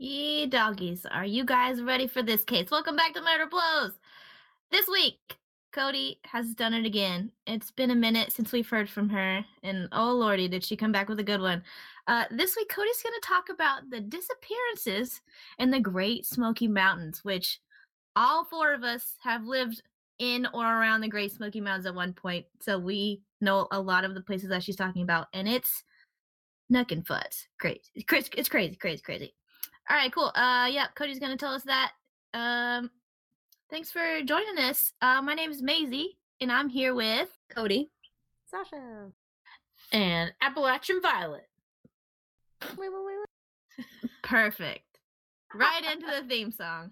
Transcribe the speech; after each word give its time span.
Ye 0.00 0.46
doggies, 0.46 1.04
are 1.06 1.24
you 1.24 1.44
guys 1.44 1.82
ready 1.82 2.06
for 2.06 2.22
this 2.22 2.44
case? 2.44 2.70
Welcome 2.70 2.94
back 2.94 3.14
to 3.14 3.20
Murder 3.20 3.46
Blows. 3.50 3.98
This 4.70 4.86
week, 4.86 5.18
Codi 5.74 6.18
has 6.24 6.54
done 6.54 6.72
it 6.72 6.86
again. 6.86 7.32
It's 7.48 7.72
been 7.72 7.90
a 7.90 7.96
minute 7.96 8.30
since 8.30 8.52
we've 8.52 8.68
heard 8.68 8.88
from 8.88 9.08
her, 9.08 9.44
and 9.64 9.88
oh 9.90 10.12
lordy, 10.12 10.46
did 10.46 10.64
she 10.64 10.76
come 10.76 10.92
back 10.92 11.08
with 11.08 11.18
a 11.18 11.24
good 11.24 11.40
one. 11.40 11.64
Uh, 12.06 12.26
this 12.30 12.54
week, 12.54 12.70
Codi's 12.70 13.02
going 13.02 13.20
to 13.20 13.26
talk 13.26 13.48
about 13.48 13.90
the 13.90 14.00
disappearances 14.00 15.20
in 15.58 15.72
the 15.72 15.80
Great 15.80 16.24
Smoky 16.24 16.68
Mountains, 16.68 17.24
which 17.24 17.58
all 18.14 18.44
four 18.44 18.74
of 18.74 18.84
us 18.84 19.16
have 19.24 19.46
lived 19.46 19.82
in 20.20 20.46
or 20.54 20.64
around 20.64 21.00
the 21.00 21.08
Great 21.08 21.32
Smoky 21.32 21.60
Mountains 21.60 21.86
at 21.86 21.94
one 21.96 22.12
point, 22.12 22.46
so 22.60 22.78
we 22.78 23.20
know 23.40 23.66
a 23.72 23.80
lot 23.80 24.04
of 24.04 24.14
the 24.14 24.20
places 24.20 24.50
that 24.50 24.62
she's 24.62 24.76
talking 24.76 25.02
about, 25.02 25.26
and 25.34 25.48
it's 25.48 25.82
nook 26.70 26.92
and 26.92 27.04
foot. 27.04 27.48
Great, 27.58 27.80
it's 27.96 28.48
crazy, 28.48 28.76
crazy, 28.76 29.02
crazy. 29.02 29.34
All 29.90 29.96
right, 29.96 30.12
cool. 30.12 30.30
Uh, 30.34 30.68
yeah, 30.70 30.86
Codi's 30.94 31.18
gonna 31.18 31.36
tell 31.36 31.54
us 31.54 31.62
that. 31.64 31.92
Um, 32.34 32.90
thanks 33.70 33.90
for 33.90 34.20
joining 34.22 34.58
us. 34.58 34.92
Uh, 35.00 35.22
my 35.22 35.32
name 35.34 35.50
is 35.50 35.62
Mazie, 35.62 36.18
and 36.40 36.52
I'm 36.52 36.68
here 36.68 36.94
with 36.94 37.28
Codi. 37.54 37.88
Sasha. 38.50 39.10
And 39.92 40.32
Appalachian 40.42 41.00
Violet. 41.00 41.48
Wait, 42.76 42.78
wait, 42.78 42.90
wait, 42.92 43.16
wait. 43.78 44.10
Perfect. 44.22 44.84
Right 45.54 45.82
into 45.90 46.06
the 46.06 46.28
theme 46.28 46.50
song. 46.50 46.90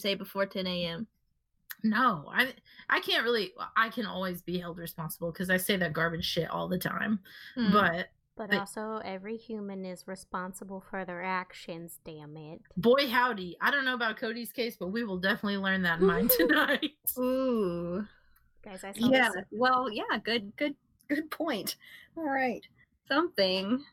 Say 0.00 0.14
before 0.14 0.46
10 0.46 0.66
a.m. 0.66 1.06
No, 1.82 2.30
I 2.34 2.52
I 2.88 3.00
can't 3.00 3.24
really. 3.24 3.52
I 3.76 3.88
can 3.88 4.06
always 4.06 4.42
be 4.42 4.58
held 4.58 4.78
responsible 4.78 5.32
because 5.32 5.48
I 5.50 5.56
say 5.56 5.76
that 5.76 5.92
garbage 5.92 6.24
shit 6.24 6.50
all 6.50 6.68
the 6.68 6.78
time. 6.78 7.20
Hmm. 7.54 7.72
But 7.72 8.08
But 8.36 8.50
But- 8.50 8.58
also, 8.58 9.00
every 9.04 9.36
human 9.36 9.84
is 9.84 10.06
responsible 10.06 10.80
for 10.90 11.04
their 11.04 11.22
actions, 11.22 11.98
damn 12.04 12.36
it. 12.36 12.60
boy, 12.76 13.08
howdy, 13.08 13.56
I 13.60 13.70
don't 13.70 13.84
know 13.84 13.94
about 13.94 14.16
Codi's 14.18 14.52
case, 14.52 14.76
but 14.78 14.88
we 14.88 15.04
will 15.04 15.18
definitely 15.18 15.58
learn 15.58 15.82
that 15.82 16.00
in 16.00 16.06
mine 16.06 16.28
tonight. 16.36 16.92
Ooh. 17.18 18.06
Guys, 18.62 18.84
I 18.84 18.92
saw 18.92 19.10
Yeah. 19.10 19.30
this. 19.34 19.44
Well, 19.50 19.90
yeah, 19.90 20.18
good 20.22 20.54
good 20.56 20.74
good 21.08 21.30
point. 21.30 21.76
All 22.16 22.24
right. 22.24 22.66
Something 23.08 23.84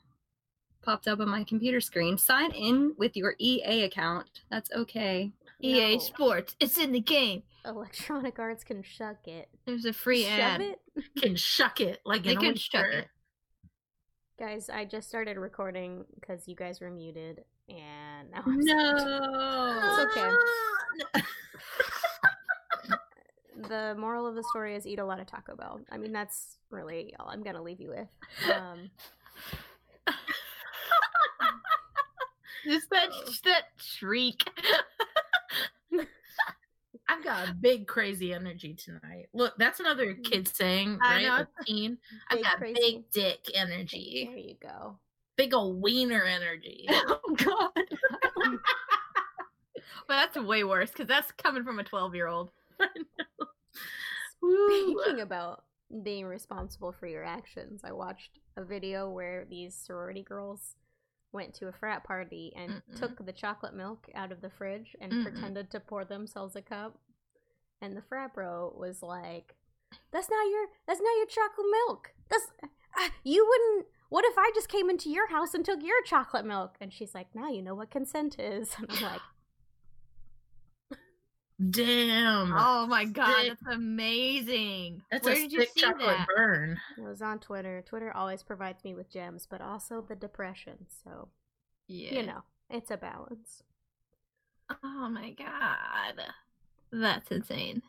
popped 0.82 1.08
up 1.08 1.20
on 1.20 1.30
my 1.30 1.44
computer 1.44 1.80
screen. 1.82 2.18
Sign 2.18 2.52
in 2.52 2.96
with 2.98 3.16
your 3.18 3.36
EA 3.40 3.84
account. 3.84 4.28
That's 4.50 4.72
okay. 4.72 5.32
EA 5.64 5.94
No. 5.94 6.00
Sports. 6.00 6.56
It's 6.60 6.78
in 6.78 6.92
the 6.92 7.00
game. 7.00 7.42
Electronic 7.66 8.38
Arts 8.40 8.64
can 8.64 8.84
shuck 8.84 9.28
it. 9.28 9.50
There's 9.66 9.86
a 9.86 9.94
free 9.94 10.24
Shove 10.24 10.40
ad. 10.40 10.62
it? 10.62 10.80
Can 11.18 11.36
shuck 11.36 11.82
it 11.82 12.00
like 12.06 12.24
They 12.24 12.34
an 12.36 12.40
can 12.40 12.56
shuck 12.56 12.86
it. 12.94 13.08
Guys, 14.40 14.70
I 14.70 14.86
just 14.86 15.10
started 15.10 15.38
recording 15.38 16.06
because 16.20 16.48
you 16.48 16.56
guys 16.56 16.80
were 16.80 16.92
muted, 16.92 17.44
and 17.70 18.30
now 18.32 18.44
I'm 18.46 18.60
No. 18.60 19.98
It's 20.00 20.16
okay. 20.18 21.22
the 23.68 23.96
moral 23.98 24.28
of 24.28 24.36
the 24.36 24.44
story 24.44 24.76
is 24.76 24.86
eat 24.86 25.00
a 25.00 25.06
lot 25.06 25.20
of 25.20 25.26
Taco 25.26 25.56
Bell. 25.56 25.80
I 25.92 25.98
mean, 25.98 26.12
that's 26.14 26.60
really 26.70 27.16
all 27.20 27.28
I'm 27.30 27.42
gonna 27.42 27.64
leave 27.64 27.82
you 27.82 27.90
with. 27.90 28.08
Um, 28.56 28.92
Just 32.66 32.90
that, 32.90 33.10
just 33.26 33.44
that 33.46 33.64
shriek. 33.78 34.44
I've 37.10 37.24
got 37.24 37.50
a 37.50 37.54
big 37.54 37.88
crazy 37.88 38.34
energy 38.34 38.74
tonight. 38.74 39.28
Look, 39.34 39.54
that's 39.58 39.80
another 39.80 40.08
mm-hmm. 40.08 40.24
kid 40.24 40.48
saying, 40.48 41.00
I 41.02 41.16
right? 41.16 41.24
know. 41.24 41.46
Teen. 41.66 41.98
I've 42.30 42.44
got 42.44 42.58
crazy. 42.58 42.80
big 42.80 43.12
dick 43.12 43.40
energy, 43.54 44.30
there 44.30 44.38
you 44.38 44.56
go. 44.62 44.98
big 45.38 45.54
old 45.54 45.82
wiener 45.82 46.24
energy. 46.24 46.88
Oh 47.08 47.36
god. 47.36 48.60
Well, 50.08 50.18
that's 50.20 50.38
way 50.38 50.64
worse 50.64 50.92
because 50.92 51.08
that's 51.08 51.32
coming 51.34 51.64
from 51.64 51.80
a 51.80 51.84
12 51.84 52.16
year 52.16 52.28
old. 52.28 52.52
Speaking 54.40 55.22
about 55.22 55.64
being 56.04 56.26
responsible 56.26 56.92
for 56.92 57.08
your 57.08 57.24
actions, 57.24 57.82
I 57.84 57.92
watched 57.92 58.40
a 58.56 58.64
video 58.64 59.10
where 59.10 59.46
these 59.50 59.76
sorority 59.76 60.24
girls 60.24 60.76
went 61.38 61.54
to 61.54 61.68
a 61.68 61.72
frat 61.72 62.04
party 62.04 62.52
and 62.56 62.72
Mm-mm. 62.72 63.00
took 63.00 63.24
the 63.26 63.32
chocolate 63.32 63.76
milk 63.76 64.08
out 64.16 64.32
of 64.32 64.42
the 64.42 64.50
fridge 64.50 64.96
and 65.00 65.14
Mm-mm. 65.14 65.24
pretended 65.24 65.70
to 65.72 65.80
pour 65.80 66.04
themselves 66.04 66.56
a 66.56 66.62
cup. 66.62 66.98
And 67.82 67.96
the 67.96 68.02
frat 68.02 68.34
bro 68.34 68.74
was 68.76 69.04
like, 69.04 69.56
"That's 70.12 70.30
not 70.30 70.50
your. 70.50 70.66
That's 70.88 71.00
not 71.00 71.16
your 71.16 71.28
chocolate 71.28 71.68
milk. 71.88 72.14
That's 72.30 72.48
uh, 72.64 73.10
you 73.24 73.46
wouldn't." 73.48 73.86
What 74.10 74.26
if 74.26 74.36
I 74.38 74.52
just 74.56 74.70
came 74.70 74.90
into 74.90 75.10
your 75.10 75.28
house 75.30 75.54
and 75.54 75.64
took 75.64 75.84
your 75.84 76.02
chocolate 76.04 76.46
milk? 76.46 76.76
And 76.82 76.92
she's 76.92 77.14
like, 77.14 77.28
"Now 77.36 77.50
you 77.50 77.62
know 77.62 77.76
what 77.76 77.92
consent 77.92 78.40
is." 78.40 78.76
And 78.80 78.88
I'm 78.90 79.04
like, 79.04 79.22
Damn. 81.72 82.54
Oh 82.56 82.86
my 82.86 83.06
god, 83.06 83.36
Sick. 83.36 83.48
that's 83.50 83.76
amazing. 83.76 85.02
That's 85.12 85.26
Where 85.26 85.34
a 85.34 85.38
did 85.38 85.52
you 85.52 85.62
sick 85.62 85.70
see 85.74 85.82
chocolate 85.82 86.18
that? 86.18 86.28
burn. 86.36 86.80
It 86.98 87.02
was 87.02 87.22
on 87.22 87.40
Twitter. 87.40 87.82
Twitter 87.84 88.16
always 88.16 88.44
provides 88.44 88.84
me 88.84 88.94
with 88.94 89.12
gems, 89.12 89.48
but 89.50 89.60
also 89.60 90.02
the 90.08 90.16
depression. 90.16 90.86
So, 91.04 91.30
Yeah. 91.88 92.14
you 92.14 92.24
know, 92.28 92.44
it's 92.70 92.92
a 92.92 92.98
balance. 92.98 93.64
Oh 94.84 95.10
my 95.10 95.32
god. 95.32 96.22
That's 96.92 97.32
insane. 97.32 97.82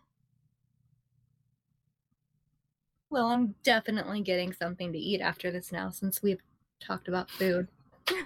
Well, 3.11 3.27
I'm 3.29 3.55
definitely 3.63 4.23
getting 4.23 4.53
something 4.53 4.93
to 4.93 4.99
eat 4.99 5.21
after 5.21 5.51
this 5.51 5.73
now 5.73 5.91
since 5.91 6.23
we've 6.23 6.43
talked 6.81 7.09
about 7.09 7.31
food. 7.31 7.69
I 8.09 8.25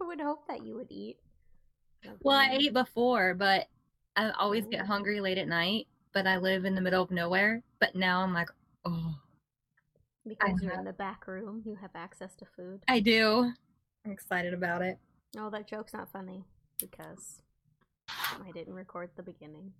would 0.00 0.20
hope 0.20 0.46
that 0.48 0.64
you 0.64 0.74
would 0.76 0.90
eat. 0.90 1.18
Well, 2.22 2.36
I 2.36 2.56
ate 2.60 2.72
before, 2.72 3.34
but 3.34 3.66
I 4.16 4.30
always 4.38 4.66
get 4.66 4.82
oh. 4.82 4.86
hungry 4.86 5.20
late 5.20 5.38
at 5.38 5.48
night, 5.48 5.86
but 6.12 6.26
I 6.26 6.36
live 6.38 6.64
in 6.64 6.74
the 6.74 6.80
middle 6.80 7.02
of 7.02 7.10
nowhere. 7.10 7.62
But 7.80 7.94
now 7.94 8.20
I'm 8.20 8.32
like, 8.32 8.48
oh, 8.84 9.14
because 10.26 10.60
you're 10.60 10.70
have- 10.70 10.80
in 10.80 10.84
the 10.86 10.92
back 10.92 11.26
room, 11.26 11.62
you 11.64 11.76
have 11.76 11.90
access 11.94 12.34
to 12.36 12.46
food. 12.56 12.80
I 12.88 13.00
do. 13.00 13.52
I'm 14.04 14.12
excited 14.12 14.54
about 14.54 14.82
it. 14.82 14.98
Oh, 15.36 15.50
that 15.50 15.68
joke's 15.68 15.92
not 15.92 16.12
funny 16.12 16.44
because 16.78 17.42
I 18.08 18.50
didn't 18.52 18.74
record 18.74 19.10
the 19.16 19.22
beginning. 19.22 19.72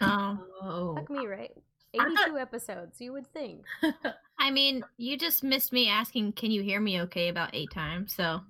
Oh. 0.00 0.38
Oh. 0.62 0.94
Fuck 0.96 1.10
me, 1.10 1.26
right? 1.26 1.52
I 1.98 2.04
thought- 2.04 2.28
82 2.28 2.38
episodes, 2.38 3.00
you 3.00 3.12
would 3.12 3.26
think. 3.32 3.64
I 4.38 4.50
mean, 4.50 4.84
you 4.96 5.18
just 5.18 5.42
missed 5.42 5.72
me 5.72 5.88
asking, 5.88 6.32
can 6.32 6.50
you 6.50 6.62
hear 6.62 6.80
me 6.80 7.00
okay 7.02 7.28
about 7.28 7.54
eight 7.54 7.70
times, 7.70 8.14
so 8.14 8.40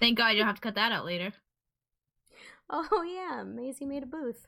thank 0.00 0.18
God 0.18 0.30
you 0.30 0.38
don't 0.38 0.46
have 0.46 0.56
to 0.56 0.60
cut 0.60 0.74
that 0.74 0.92
out 0.92 1.06
later. 1.06 1.32
Oh, 2.70 3.02
yeah, 3.02 3.42
Mazie 3.44 3.84
made 3.86 4.02
a 4.02 4.06
booth. 4.06 4.46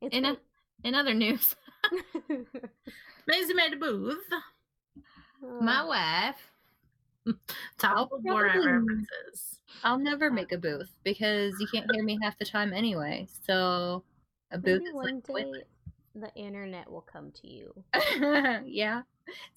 It's 0.00 0.14
In, 0.14 0.24
a, 0.24 0.36
in 0.84 0.94
other 0.94 1.14
news, 1.14 1.54
Mazie 3.26 3.54
made 3.54 3.72
a 3.72 3.76
booth. 3.76 4.18
my 5.60 5.80
Oh, 5.82 5.88
wife. 5.88 6.50
Top 7.78 7.96
I'll 7.96 8.02
of 8.12 8.22
the 8.22 8.28
Borat 8.30 8.52
probably- 8.52 8.66
references. 8.72 9.58
I'll 9.84 9.98
never 9.98 10.30
make 10.30 10.52
a 10.52 10.58
booth 10.58 10.90
because 11.04 11.54
you 11.60 11.66
can't 11.72 11.90
hear 11.92 12.02
me 12.02 12.18
half 12.22 12.38
the 12.38 12.44
time 12.46 12.72
anyway. 12.72 13.28
So 13.46 14.02
a 14.50 14.58
booth 14.58 14.80
Maybe 14.82 14.84
is 14.88 14.94
one 14.94 15.14
like 15.16 15.24
day 15.26 15.32
toilet. 15.44 15.68
the 16.14 16.34
internet 16.34 16.90
will 16.90 17.02
come 17.02 17.30
to 17.42 17.48
you. 17.48 17.74
yeah. 18.66 19.02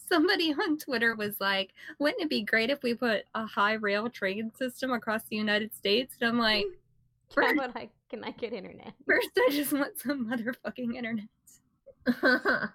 Somebody 0.09 0.51
on 0.53 0.77
Twitter 0.77 1.15
was 1.15 1.39
like, 1.39 1.71
wouldn't 1.99 2.21
it 2.23 2.29
be 2.29 2.41
great 2.43 2.69
if 2.69 2.81
we 2.83 2.95
put 2.95 3.23
a 3.35 3.45
high 3.45 3.73
rail 3.73 4.09
train 4.09 4.51
system 4.57 4.91
across 4.91 5.23
the 5.29 5.35
United 5.37 5.73
States? 5.75 6.15
And 6.19 6.27
I'm 6.29 6.37
like, 6.39 6.65
How 6.65 6.71
first, 7.33 7.53
about 7.53 7.75
I 7.75 7.89
can 8.09 8.23
I 8.23 8.31
get 8.31 8.53
internet? 8.53 8.93
first 9.07 9.29
I 9.37 9.49
just 9.51 9.71
want 9.73 9.97
some 9.99 10.29
motherfucking 10.29 10.95
internet. 10.95 11.27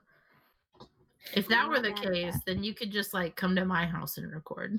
if 1.35 1.49
that 1.49 1.69
were 1.69 1.81
the 1.81 1.93
case, 1.93 2.37
then 2.47 2.63
you 2.63 2.75
could 2.75 2.91
just 2.93 3.15
like 3.15 3.35
come 3.37 3.57
to 3.57 3.65
my 3.65 3.85
house 3.87 4.19
and 4.19 4.31
record. 4.33 4.79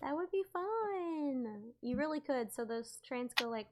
That 0.00 0.14
would 0.16 0.30
be 0.30 0.42
fun. 0.52 1.62
You 1.82 1.96
really 1.96 2.20
could. 2.20 2.52
So 2.52 2.64
those 2.64 2.98
trains 3.06 3.32
go 3.38 3.48
like 3.48 3.66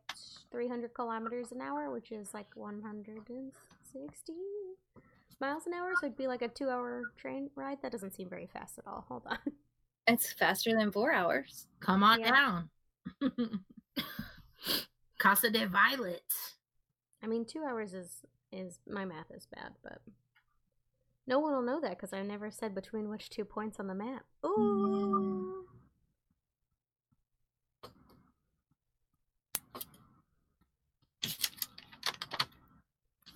300 0.51 0.95
kilometers 0.95 1.53
an 1.53 1.61
hour, 1.61 1.91
which 1.91 2.13
is 2.13 2.33
like 2.35 2.47
160 2.55 4.33
miles 5.41 5.67
an 5.67 5.75
hour. 5.75 5.93
So 6.01 6.07
it'd 6.07 6.17
be 6.17 6.29
like 6.29 6.43
a 6.43 6.49
two-hour 6.49 7.03
train 7.17 7.51
ride. 7.57 7.79
That 7.83 7.93
doesn't 7.93 8.15
seem 8.15 8.29
very 8.29 8.47
fast 8.53 8.79
at 8.79 8.87
all. 8.87 9.05
Hold 9.09 9.23
on. 9.27 9.39
It's 10.07 10.33
faster 10.33 10.73
than 10.77 10.91
four 10.93 11.13
hours. 11.13 11.67
Come 11.81 12.03
on 12.03 12.21
Yeah. 12.21 12.31
down. 12.31 12.71
Casa 15.19 15.51
de 15.51 15.67
Violet. 15.67 16.23
I 17.23 17.27
mean, 17.27 17.45
two 17.45 17.63
hours 17.65 17.95
is 17.95 18.25
is 18.51 18.81
my 18.87 19.05
math 19.05 19.31
is 19.31 19.47
bad, 19.47 19.73
but 19.83 20.01
no 21.27 21.39
one 21.39 21.53
will 21.53 21.63
know 21.63 21.81
that 21.81 21.91
because 21.91 22.13
I 22.13 22.23
never 22.23 22.51
said 22.51 22.75
between 22.75 23.09
which 23.09 23.31
two 23.31 23.45
points 23.45 23.79
on 23.79 23.87
the 23.87 23.95
map. 23.95 24.25
Ooh. 24.45 25.65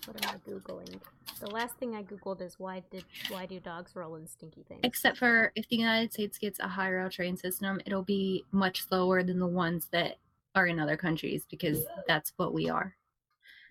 What 0.07 0.25
am 0.25 0.35
I 0.35 0.51
googling? 0.51 1.01
The 1.41 1.51
last 1.51 1.77
thing 1.77 1.95
I 1.95 2.03
googled 2.03 2.41
is 2.41 2.59
why 2.59 2.83
did 2.91 3.05
why 3.29 3.47
do 3.47 3.61
dogs 3.61 3.95
roll 3.95 4.15
in 4.17 4.27
stinky 4.27 4.65
things? 4.67 4.81
Except 4.85 5.19
for 5.19 5.53
if 5.55 5.69
the 5.69 5.77
United 5.77 6.13
States 6.13 6.39
gets 6.39 6.59
a 6.61 6.69
high 6.69 6.89
rail 6.89 7.11
train 7.11 7.37
system, 7.37 7.81
it'll 7.85 8.03
be 8.03 8.45
much 8.53 8.87
slower 8.87 9.23
than 9.23 9.39
the 9.39 9.47
ones 9.47 9.89
that 9.93 10.17
are 10.57 10.67
in 10.67 10.81
other 10.81 10.97
countries 10.97 11.47
because 11.49 11.85
that's 12.09 12.33
what 12.37 12.55
we 12.55 12.69
are. 12.69 12.95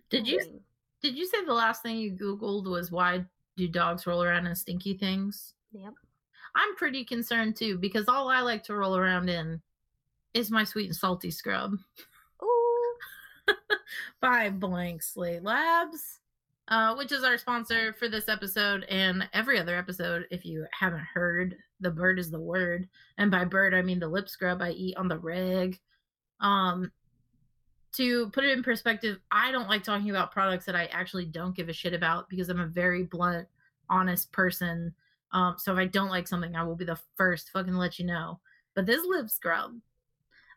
Did 0.09 0.27
you 0.27 0.61
did 1.01 1.17
you 1.17 1.25
say 1.25 1.43
the 1.43 1.53
last 1.53 1.83
thing 1.83 1.97
you 1.97 2.13
googled 2.13 2.69
was 2.69 2.91
why 2.91 3.25
do 3.57 3.67
dogs 3.67 4.07
roll 4.07 4.23
around 4.23 4.47
in 4.47 4.55
stinky 4.55 4.95
things? 4.95 5.53
Yep. 5.71 5.93
I'm 6.55 6.75
pretty 6.75 7.03
concerned 7.03 7.55
too 7.55 7.77
because 7.77 8.07
all 8.07 8.29
I 8.29 8.41
like 8.41 8.63
to 8.63 8.75
roll 8.75 8.95
around 8.95 9.29
in 9.29 9.61
is 10.33 10.51
my 10.51 10.63
sweet 10.63 10.87
and 10.87 10.95
salty 10.95 11.31
scrub 11.31 11.73
Ooh. 12.43 12.95
by 14.21 14.49
Blank 14.49 15.03
Slate 15.03 15.43
Labs, 15.43 16.19
uh, 16.67 16.95
which 16.95 17.11
is 17.11 17.23
our 17.23 17.37
sponsor 17.37 17.93
for 17.93 18.07
this 18.07 18.29
episode 18.29 18.83
and 18.85 19.27
every 19.33 19.59
other 19.59 19.75
episode. 19.75 20.25
If 20.31 20.45
you 20.45 20.65
haven't 20.71 21.05
heard, 21.13 21.55
the 21.79 21.91
bird 21.91 22.19
is 22.19 22.31
the 22.31 22.39
word, 22.39 22.87
and 23.17 23.29
by 23.29 23.45
bird 23.45 23.73
I 23.73 23.81
mean 23.81 23.99
the 23.99 24.07
lip 24.07 24.29
scrub 24.29 24.61
I 24.61 24.71
eat 24.71 24.97
on 24.97 25.07
the 25.07 25.19
reg. 25.19 25.79
Um, 26.39 26.91
to 27.95 28.29
put 28.31 28.43
it 28.43 28.51
in 28.51 28.63
perspective, 28.63 29.19
I 29.31 29.51
don't 29.51 29.69
like 29.69 29.83
talking 29.83 30.09
about 30.09 30.31
products 30.31 30.65
that 30.65 30.75
I 30.75 30.85
actually 30.87 31.25
don't 31.25 31.55
give 31.55 31.69
a 31.69 31.73
shit 31.73 31.93
about 31.93 32.29
because 32.29 32.49
I'm 32.49 32.59
a 32.59 32.67
very 32.67 33.03
blunt, 33.03 33.47
honest 33.89 34.31
person. 34.31 34.93
Um, 35.31 35.55
so 35.57 35.71
if 35.71 35.79
I 35.79 35.85
don't 35.85 36.09
like 36.09 36.27
something, 36.27 36.55
I 36.55 36.63
will 36.63 36.75
be 36.75 36.85
the 36.85 36.99
first 37.15 37.51
fucking 37.51 37.73
let 37.73 37.97
you 37.97 38.05
know. 38.05 38.39
But 38.73 38.85
this 38.85 39.05
lip 39.07 39.29
scrub, 39.29 39.75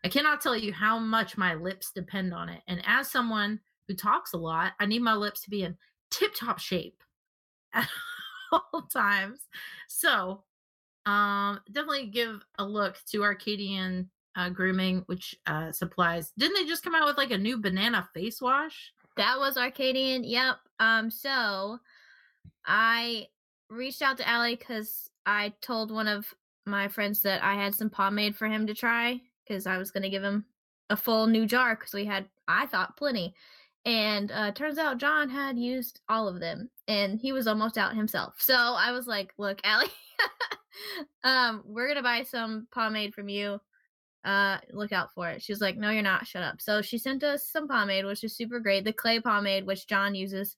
I 0.04 0.08
cannot 0.08 0.40
tell 0.40 0.56
you 0.56 0.72
how 0.72 0.98
much 0.98 1.36
my 1.36 1.54
lips 1.54 1.92
depend 1.92 2.34
on 2.34 2.48
it. 2.48 2.62
And 2.66 2.82
as 2.86 3.10
someone 3.10 3.60
who 3.86 3.94
talks 3.94 4.32
a 4.32 4.38
lot, 4.38 4.72
I 4.81 4.86
need 4.86 5.02
my 5.02 5.14
lips 5.14 5.42
to 5.42 5.50
be 5.50 5.62
in 5.62 5.76
tip 6.10 6.34
top 6.34 6.58
shape 6.58 7.02
at 7.72 7.88
all 8.52 8.82
times. 8.82 9.40
So 9.88 10.42
um 11.06 11.60
definitely 11.72 12.06
give 12.06 12.44
a 12.58 12.64
look 12.64 12.98
to 13.06 13.22
Arcadian 13.22 14.10
uh, 14.36 14.48
grooming, 14.48 15.02
which 15.06 15.34
uh 15.46 15.72
supplies. 15.72 16.32
Didn't 16.38 16.54
they 16.54 16.64
just 16.66 16.82
come 16.82 16.94
out 16.94 17.06
with 17.06 17.16
like 17.16 17.30
a 17.30 17.38
new 17.38 17.58
banana 17.58 18.08
face 18.14 18.40
wash? 18.40 18.92
That 19.16 19.38
was 19.38 19.56
Arcadian. 19.56 20.25
Yep. 20.25 20.56
Um. 20.78 21.10
So, 21.10 21.78
I 22.66 23.26
reached 23.70 24.02
out 24.02 24.16
to 24.19 24.28
Allie 24.28 24.56
because 24.56 25.10
I 25.26 25.52
told 25.60 25.90
one 25.90 26.08
of 26.08 26.32
my 26.66 26.88
friends 26.88 27.22
that 27.22 27.42
I 27.42 27.54
had 27.54 27.75
some 27.75 27.90
pomade 27.90 28.36
for 28.36 28.46
him 28.46 28.66
to 28.66 28.75
try 28.75 29.20
because 29.46 29.66
I 29.66 29.78
was 29.78 29.90
gonna 29.90 30.10
give 30.10 30.22
him 30.22 30.44
a 30.90 30.96
full 30.96 31.26
new 31.26 31.46
jar 31.46 31.74
because 31.74 31.92
we 31.92 32.04
had 32.04 32.26
I 32.46 32.66
thought 32.66 32.96
plenty, 32.96 33.34
and 33.84 34.31
uh, 34.32 34.52
turns 34.52 34.78
out 34.78 34.98
John 34.98 35.28
had 35.28 35.58
used 35.58 36.00
all 36.08 36.28
of 36.28 36.40
them 36.40 36.70
and 36.88 37.20
he 37.20 37.32
was 37.32 37.46
almost 37.46 37.78
out 37.78 37.94
himself. 37.94 38.34
So 38.38 38.54
I 38.54 38.92
was 38.92 39.06
like, 39.06 39.32
"Look, 39.38 39.60
Allie, 39.64 39.88
um, 41.24 41.62
we're 41.64 41.88
gonna 41.88 42.02
buy 42.02 42.22
some 42.22 42.66
pomade 42.70 43.14
from 43.14 43.28
you." 43.28 43.60
Uh 44.25 44.59
look 44.73 44.93
out 44.93 45.12
for 45.15 45.29
it. 45.29 45.43
She 45.43 45.53
was 45.53 45.61
like 45.61 45.76
no 45.76 45.91
you're 45.91 46.03
not. 46.03 46.26
Shut 46.26 46.43
up. 46.43 46.61
So 46.61 46.82
she 46.82 46.99
sent 46.99 47.23
us 47.23 47.49
some 47.49 47.69
pomade 47.69 48.05
which 48.05 48.25
is 48.25 48.37
super 48.37 48.61
great. 48.61 48.85
The 48.85 48.93
clay 48.93 49.20
pomade 49.20 49.67
which 49.67 49.87
john 49.87 50.15
uses 50.15 50.56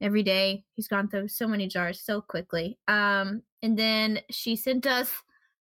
every 0.00 0.22
day. 0.22 0.64
He's 0.74 0.88
gone 0.88 1.08
through 1.08 1.28
so 1.28 1.46
many 1.46 1.68
jars 1.68 2.00
so 2.00 2.20
quickly. 2.20 2.78
Um 2.88 3.42
and 3.62 3.78
then 3.78 4.20
she 4.30 4.56
sent 4.56 4.86
us 4.86 5.12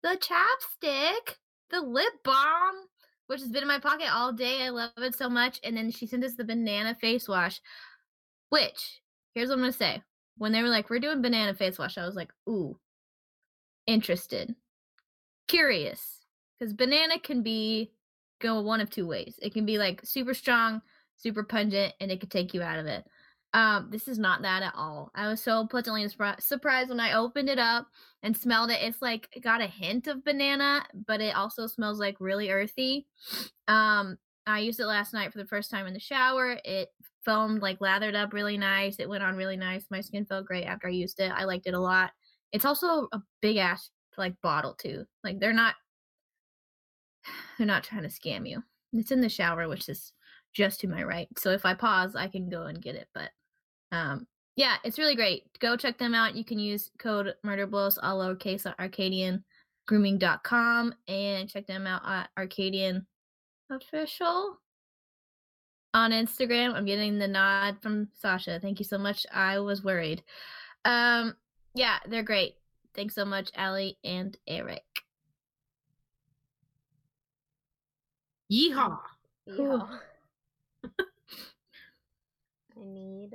the 0.03 0.19
chapstick 0.19 1.37
the 1.71 1.81
lip 1.81 2.13
balm 2.25 2.75
which 3.29 3.41
has 3.41 3.51
been 3.51 3.63
in 3.63 3.69
my 3.69 3.79
pocket 3.79 4.09
all 4.13 4.33
day. 4.33 4.63
I 4.63 4.69
love 4.69 4.91
it 4.99 5.15
so 5.15 5.31
much. 5.31 5.59
And 5.65 5.75
then 5.77 5.91
she 5.91 6.07
sent 6.07 6.25
us 6.25 6.35
the 6.35 6.45
banana 6.45 6.95
face 6.95 7.29
wash 7.29 7.61
which 8.51 9.01
here's 9.35 9.49
what 9.49 9.55
i'm 9.55 9.61
gonna 9.61 9.73
say. 9.73 10.03
When 10.37 10.53
they 10.53 10.63
were 10.63 10.69
like 10.69 10.91
we're 10.91 10.99
doing 10.99 11.23
banana 11.23 11.55
face 11.55 11.79
wash 11.79 11.97
i 11.97 12.05
was 12.05 12.17
like 12.17 12.33
ooh 12.49 12.79
interested. 13.87 14.55
Curious 15.49 16.22
because 16.63 16.75
banana 16.75 17.19
can 17.19 17.43
be 17.43 17.91
go 18.41 18.61
one 18.61 18.81
of 18.81 18.89
two 18.89 19.05
ways. 19.05 19.35
It 19.43 19.53
can 19.53 19.67
be 19.67 19.79
like 19.79 20.01
super 20.05 20.33
strong, 20.33 20.81
super 21.17 21.43
pungent, 21.43 21.93
and 22.01 22.09
it 22.09 22.21
could 22.21 22.31
take 22.31 22.55
you 22.55 22.63
out 22.63 22.79
of 22.79 22.87
it. 22.87 23.05
Um, 23.53 23.89
this 23.91 24.07
is 24.07 24.17
not 24.17 24.43
that 24.43 24.63
at 24.63 24.75
all. 24.77 25.11
I 25.13 25.27
was 25.27 25.43
so 25.43 25.67
pleasantly 25.67 26.09
surprised 26.39 26.89
when 26.89 27.01
I 27.01 27.15
opened 27.15 27.49
it 27.49 27.59
up 27.59 27.89
and 28.23 28.37
smelled 28.37 28.71
it. 28.71 28.79
It's 28.81 29.03
like 29.03 29.29
got 29.43 29.61
a 29.61 29.67
hint 29.67 30.07
of 30.07 30.25
banana, 30.25 30.87
but 31.09 31.21
it 31.21 31.35
also 31.35 31.67
smells 31.67 31.99
like 31.99 32.17
really 32.21 32.51
earthy. 32.51 33.09
Um, 33.67 34.17
I 34.47 34.61
used 34.61 34.79
it 34.79 34.87
last 34.87 35.13
night 35.13 35.33
for 35.33 35.39
the 35.39 35.47
first 35.47 35.69
time 35.69 35.89
in 35.89 35.95
the 35.95 36.01
shower. 36.01 36.59
It 36.65 36.91
foamed 37.25 37.61
like 37.61 37.81
lathered 37.81 38.15
up 38.15 38.33
really 38.33 38.57
nice. 38.57 39.01
It 39.01 39.09
went 39.09 39.25
on 39.25 39.35
really 39.35 39.57
nice. 39.57 39.85
My 39.91 40.01
skin 40.01 40.27
felt 40.27 40.47
great 40.47 40.65
after 40.65 40.87
I 40.87 40.91
used 40.91 41.19
it. 41.19 41.33
I 41.35 41.43
liked 41.43 41.67
it 41.67 41.75
a 41.75 41.81
lot. 41.81 42.13
It's 42.53 42.65
also 42.65 43.09
a 43.13 43.21
big 43.41 43.57
ass 43.57 43.91
like 44.17 44.41
bottle 44.43 44.75
too. 44.75 45.05
Like 45.25 45.41
they're 45.41 45.53
not 45.53 45.75
they're 47.59 47.67
not 47.67 47.85
trying 47.85 48.03
to 48.03 48.09
scam 48.09 48.49
you. 48.49 48.63
It's 48.93 49.11
in 49.11 49.21
the 49.21 49.29
shower, 49.29 49.69
which 49.69 49.89
is 49.89 50.13
just 50.53 50.81
to 50.81 50.89
my 50.89 51.03
right. 51.03 51.29
So 51.39 51.51
if 51.51 51.65
I 51.65 51.75
pause, 51.75 52.15
I 52.15 52.29
can 52.29 52.49
go 52.49 52.65
and 52.65 52.81
get 52.81 52.95
it. 52.95 53.09
But 53.15 53.31
um, 53.91 54.27
yeah, 54.57 54.77
it's 54.85 54.99
really 54.99 55.17
great. 55.17 55.45
Go 55.61 55.77
check 55.77 55.99
them 55.99 56.15
out. 56.15 56.37
You 56.37 56.45
can 56.45 56.59
use 56.59 56.91
code 56.99 57.35
murderblows 57.45 57.99
all 58.03 58.19
lowercase 58.19 58.67
at 58.67 58.79
arcadiangrooming.com 58.79 60.95
and 61.09 61.49
check 61.49 61.67
them 61.67 61.87
out 61.87 62.03
at 62.07 62.29
Arcadian 62.37 63.07
official 63.71 64.59
on 65.95 66.11
Instagram. 66.11 66.75
I'm 66.75 66.85
getting 66.85 67.19
the 67.19 67.29
nod 67.29 67.79
from 67.81 68.09
Sasha. 68.21 68.61
Thank 68.61 68.79
you 68.79 68.85
so 68.85 68.99
much. 68.99 69.27
I 69.33 69.59
was 69.59 69.83
worried. 69.83 70.23
Um, 70.85 71.35
yeah, 71.75 71.99
they're 72.07 72.23
great. 72.23 72.57
Thanks 72.95 73.15
so 73.15 73.25
much, 73.25 73.51
Allie 73.55 73.97
and 74.05 74.37
Eric. 74.47 74.83
Yeehaw! 78.53 78.99
Yeah. 79.47 79.79
I 82.77 82.85
need 82.85 83.31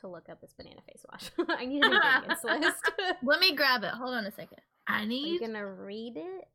to 0.00 0.08
look 0.08 0.28
up 0.28 0.40
this 0.40 0.54
banana 0.56 0.80
face 0.86 1.04
wash. 1.10 1.30
I 1.58 1.66
need 1.66 1.84
an 1.84 1.94
ingredients 1.94 2.44
list. 2.44 2.92
Let 3.24 3.40
me 3.40 3.56
grab 3.56 3.82
it. 3.82 3.90
Hold 3.90 4.14
on 4.14 4.26
a 4.26 4.30
second. 4.30 4.60
I 4.86 4.98
Are 4.98 5.02
you 5.02 5.08
need 5.08 5.40
gonna 5.40 5.66
read 5.66 6.16
it? 6.16 6.48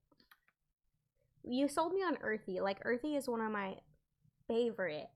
You 1.44 1.68
sold 1.68 1.94
me 1.94 2.02
on 2.02 2.18
earthy. 2.22 2.62
Like 2.62 2.80
earthy 2.86 3.16
is 3.16 3.28
one 3.28 3.42
of 3.42 3.52
my 3.52 3.76
favorite 4.48 5.10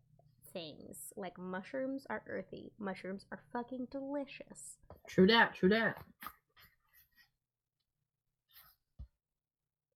things. 0.51 1.13
Like 1.15 1.37
mushrooms 1.37 2.05
are 2.09 2.23
earthy. 2.27 2.73
Mushrooms 2.79 3.25
are 3.31 3.39
fucking 3.53 3.87
delicious. 3.89 4.79
true 5.07 5.27
that, 5.27 5.55
true 5.55 5.69
that. 5.69 5.97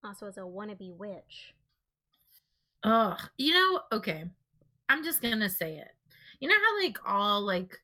Also, 0.04 0.28
as 0.28 0.38
a 0.38 0.42
wannabe 0.42 0.96
witch. 0.96 1.54
Ugh, 2.88 3.20
you 3.38 3.54
know, 3.54 3.82
okay. 3.92 4.24
I'm 4.88 5.04
just 5.04 5.22
gonna 5.22 5.50
say 5.50 5.78
it. 5.78 5.90
You 6.40 6.48
know 6.48 6.56
how 6.56 6.82
like 6.82 6.98
all 7.06 7.42
like 7.42 7.78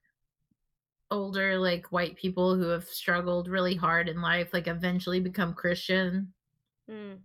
older 1.12 1.60
like 1.60 1.92
white 1.92 2.16
people 2.16 2.56
who 2.56 2.70
have 2.70 2.86
struggled 2.86 3.50
really 3.50 3.76
hard 3.76 4.08
in 4.08 4.22
life 4.22 4.54
like 4.54 4.68
eventually 4.68 5.20
become 5.20 5.54
Christian? 5.54 6.32
Mm. 6.90 7.18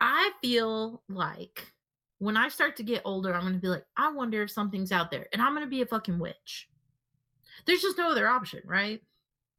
I 0.00 0.32
feel 0.42 1.02
like 1.08 1.72
when 2.18 2.36
I 2.36 2.48
start 2.48 2.76
to 2.76 2.82
get 2.82 3.02
older, 3.04 3.32
I'm 3.32 3.42
gonna 3.42 3.58
be 3.58 3.68
like, 3.68 3.86
I 3.96 4.10
wonder 4.10 4.42
if 4.42 4.50
something's 4.50 4.90
out 4.90 5.12
there, 5.12 5.28
and 5.32 5.40
I'm 5.40 5.54
gonna 5.54 5.68
be 5.68 5.82
a 5.82 5.86
fucking 5.86 6.18
witch. 6.18 6.68
There's 7.64 7.82
just 7.82 7.98
no 7.98 8.10
other 8.10 8.26
option, 8.26 8.62
right? 8.64 9.00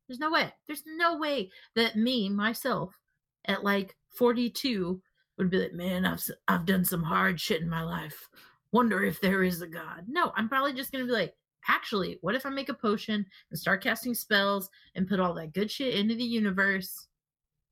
There's 0.08 0.20
no 0.20 0.30
way. 0.30 0.52
There's 0.68 0.84
no 0.86 1.18
way 1.18 1.52
that 1.76 1.96
me 1.96 2.28
myself 2.28 3.00
at 3.46 3.64
like 3.64 3.96
42 4.10 5.02
would 5.40 5.50
be 5.50 5.58
like, 5.58 5.74
man, 5.74 6.06
I've 6.06 6.24
I've 6.48 6.66
done 6.66 6.86
some 6.86 7.02
hard 7.02 7.40
shit 7.40 7.62
in 7.62 7.70
my 7.70 7.82
life. 7.82 8.30
Wonder 8.72 9.04
if 9.04 9.20
there 9.20 9.44
is 9.44 9.62
a 9.62 9.68
god. 9.68 10.06
No, 10.08 10.32
I'm 10.36 10.48
probably 10.48 10.74
just 10.74 10.92
gonna 10.92 11.06
be 11.06 11.12
like, 11.12 11.34
actually, 11.68 12.20
what 12.22 12.36
if 12.36 12.46
I 12.46 12.50
make 12.50 12.70
a 12.70 12.74
potion 12.74 13.26
and 13.50 13.60
start 13.60 13.82
casting 13.82 14.14
spells 14.14 14.70
and 14.94 15.08
put 15.08 15.20
all 15.20 15.34
that 15.34 15.54
good 15.54 15.72
shit 15.72 15.96
into 15.96 16.14
the 16.14 16.24
universe? 16.24 17.08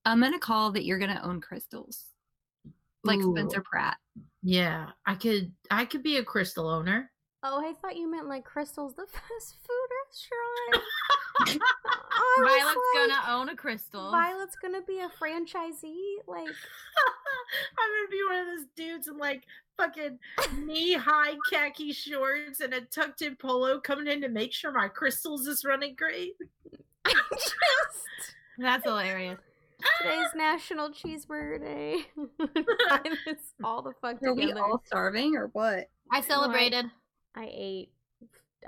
I'm 0.06 0.22
gonna 0.22 0.40
call 0.40 0.72
that 0.72 0.86
you're 0.86 0.98
gonna 0.98 1.22
own 1.24 1.42
crystals, 1.42 2.06
like 3.04 3.20
Ooh. 3.20 3.36
Spencer 3.36 3.62
Pratt. 3.62 3.98
Yeah, 4.42 4.88
I 5.06 5.16
could 5.16 5.52
I 5.70 5.86
could 5.86 6.02
be 6.02 6.18
a 6.18 6.24
crystal 6.24 6.68
owner. 6.70 7.12
Oh, 7.50 7.66
I 7.66 7.74
thought 7.82 7.96
you 7.96 8.12
meant 8.12 8.28
like 8.28 8.46
Krystal's 8.46 8.94
the 8.94 9.06
fast 9.08 9.56
food 9.66 9.90
restaurant. 10.06 10.84
Violet's 12.44 12.66
like, 12.66 13.10
gonna 13.10 13.38
own 13.38 13.50
a 13.50 13.56
crystal. 13.56 14.12
Violet's 14.12 14.58
gonna 14.58 14.82
be 14.82 15.00
a 15.00 15.08
franchisee. 15.08 16.16
Like, 16.28 16.48
I'm 17.80 17.90
gonna 17.90 18.12
be 18.12 18.22
one 18.30 18.40
of 18.40 18.48
those 18.48 18.68
dudes 18.76 19.08
in 19.08 19.18
like 19.18 19.44
fucking 19.78 20.20
knee 20.66 20.94
high 20.94 21.36
khaki 21.50 21.94
shorts 21.94 22.60
and 22.60 22.74
a 22.74 22.82
tucked 22.82 23.22
in 23.22 23.36
polo 23.38 23.80
coming 23.80 24.08
in 24.08 24.22
to 24.22 24.30
make 24.30 24.52
sure 24.52 24.72
my 24.74 24.90
crystals 24.90 25.48
is 25.48 25.64
running 25.64 25.96
great. 25.96 26.34
Just 27.06 27.56
That's 28.58 28.84
hilarious. 28.84 29.40
today's 30.02 30.28
National 30.36 30.90
Cheeseburger 30.90 31.62
Day. 31.62 32.08
Time 32.90 33.14
is 33.28 33.54
all 33.64 33.82
the 33.84 33.94
fuck 34.02 34.22
Are 34.24 34.34
we 34.34 34.52
all 34.52 34.82
starving 34.86 35.38
or 35.38 35.50
what? 35.54 35.88
I 36.12 36.22
celebrated. 36.22 36.88
I 37.36 37.50
ate, 37.54 37.92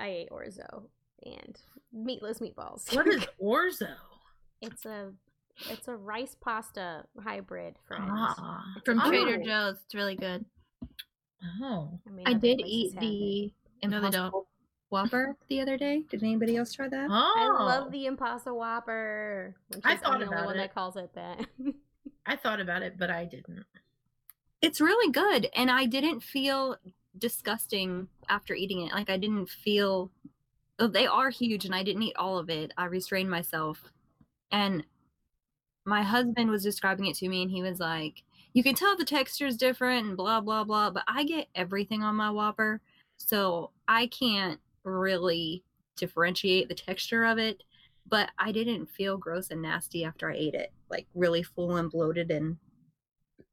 I 0.00 0.08
ate 0.08 0.30
orzo 0.30 0.84
and 1.24 1.58
meatless 1.92 2.38
meatballs. 2.38 2.94
What 2.94 3.06
is 3.08 3.24
orzo? 3.42 3.94
It's 4.62 4.84
a, 4.86 5.12
it's 5.68 5.88
a 5.88 5.96
rice 5.96 6.36
pasta 6.40 7.04
hybrid, 7.22 7.76
friends. 7.86 8.08
Ah, 8.10 8.62
From 8.84 9.00
Oh. 9.00 9.08
Trader 9.08 9.38
Joe's. 9.42 9.76
It's 9.84 9.94
really 9.94 10.16
good. 10.16 10.44
oh. 11.62 11.98
I, 12.06 12.10
mean, 12.10 12.26
I 12.26 12.34
did 12.34 12.60
eat 12.64 12.94
have 12.94 13.02
it. 13.02 13.06
the 13.06 13.88
No, 13.88 14.00
they 14.00 14.10
don't. 14.10 14.14
Impossible 14.26 14.46
Whopper 14.90 15.36
the 15.48 15.60
other 15.60 15.76
day. 15.76 16.02
Did 16.10 16.22
anybody 16.24 16.56
else 16.56 16.72
try 16.72 16.88
that? 16.88 17.08
Oh, 17.10 17.34
I 17.36 17.46
love 17.64 17.92
the 17.92 18.06
Impossible 18.06 18.58
Whopper. 18.58 19.54
I 19.84 19.96
thought 19.96 20.18
the 20.20 20.26
about 20.26 20.46
one 20.46 20.56
it. 20.56 20.58
that 20.58 20.74
calls 20.74 20.96
it 20.96 21.10
that. 21.14 21.46
I 22.26 22.34
thought 22.36 22.58
about 22.60 22.82
it, 22.82 22.98
but 22.98 23.08
I 23.10 23.24
didn't. 23.24 23.64
It's 24.60 24.80
really 24.80 25.10
good, 25.12 25.48
and 25.56 25.70
I 25.70 25.86
didn't 25.86 26.22
feel 26.22 26.76
disgusting 27.18 28.08
after 28.28 28.54
eating 28.54 28.86
it. 28.86 28.92
Like 28.92 29.10
I 29.10 29.16
didn't 29.16 29.48
feel. 29.48 30.10
Oh, 30.78 30.86
they 30.86 31.06
are 31.06 31.30
huge, 31.30 31.64
and 31.64 31.74
I 31.74 31.82
didn't 31.82 32.02
eat 32.02 32.16
all 32.16 32.38
of 32.38 32.48
it. 32.48 32.72
I 32.76 32.86
restrained 32.86 33.30
myself, 33.30 33.92
and 34.50 34.84
my 35.84 36.02
husband 36.02 36.50
was 36.50 36.62
describing 36.62 37.06
it 37.06 37.16
to 37.16 37.28
me, 37.28 37.42
and 37.42 37.50
he 37.50 37.62
was 37.62 37.80
like, 37.80 38.22
"You 38.54 38.62
can 38.62 38.74
tell 38.74 38.96
the 38.96 39.04
texture 39.04 39.46
is 39.46 39.56
different, 39.56 40.06
and 40.06 40.16
blah 40.16 40.40
blah 40.40 40.64
blah." 40.64 40.90
But 40.90 41.04
I 41.06 41.24
get 41.24 41.48
everything 41.54 42.02
on 42.02 42.16
my 42.16 42.30
Whopper, 42.30 42.80
so 43.16 43.72
I 43.88 44.06
can't 44.06 44.60
really 44.84 45.62
differentiate 45.96 46.68
the 46.68 46.74
texture 46.74 47.24
of 47.24 47.38
it. 47.38 47.62
But 48.08 48.30
I 48.38 48.50
didn't 48.52 48.90
feel 48.90 49.18
gross 49.18 49.50
and 49.50 49.62
nasty 49.62 50.04
after 50.04 50.30
I 50.30 50.36
ate 50.36 50.54
it, 50.54 50.72
like 50.90 51.06
really 51.14 51.42
full 51.42 51.76
and 51.76 51.90
bloated 51.90 52.30
and 52.30 52.56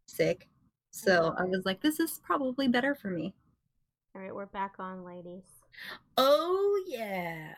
sick. 0.07 0.47
So 0.91 1.11
mm-hmm. 1.11 1.41
I 1.41 1.45
was 1.45 1.65
like, 1.65 1.81
this 1.81 1.99
is 1.99 2.19
probably 2.23 2.67
better 2.67 2.95
for 2.95 3.09
me. 3.09 3.35
All 4.17 4.23
right, 4.23 4.33
we're 4.33 4.47
back 4.47 4.77
on, 4.79 5.05
ladies. 5.05 5.43
Oh 6.17 6.83
yeah. 6.87 7.53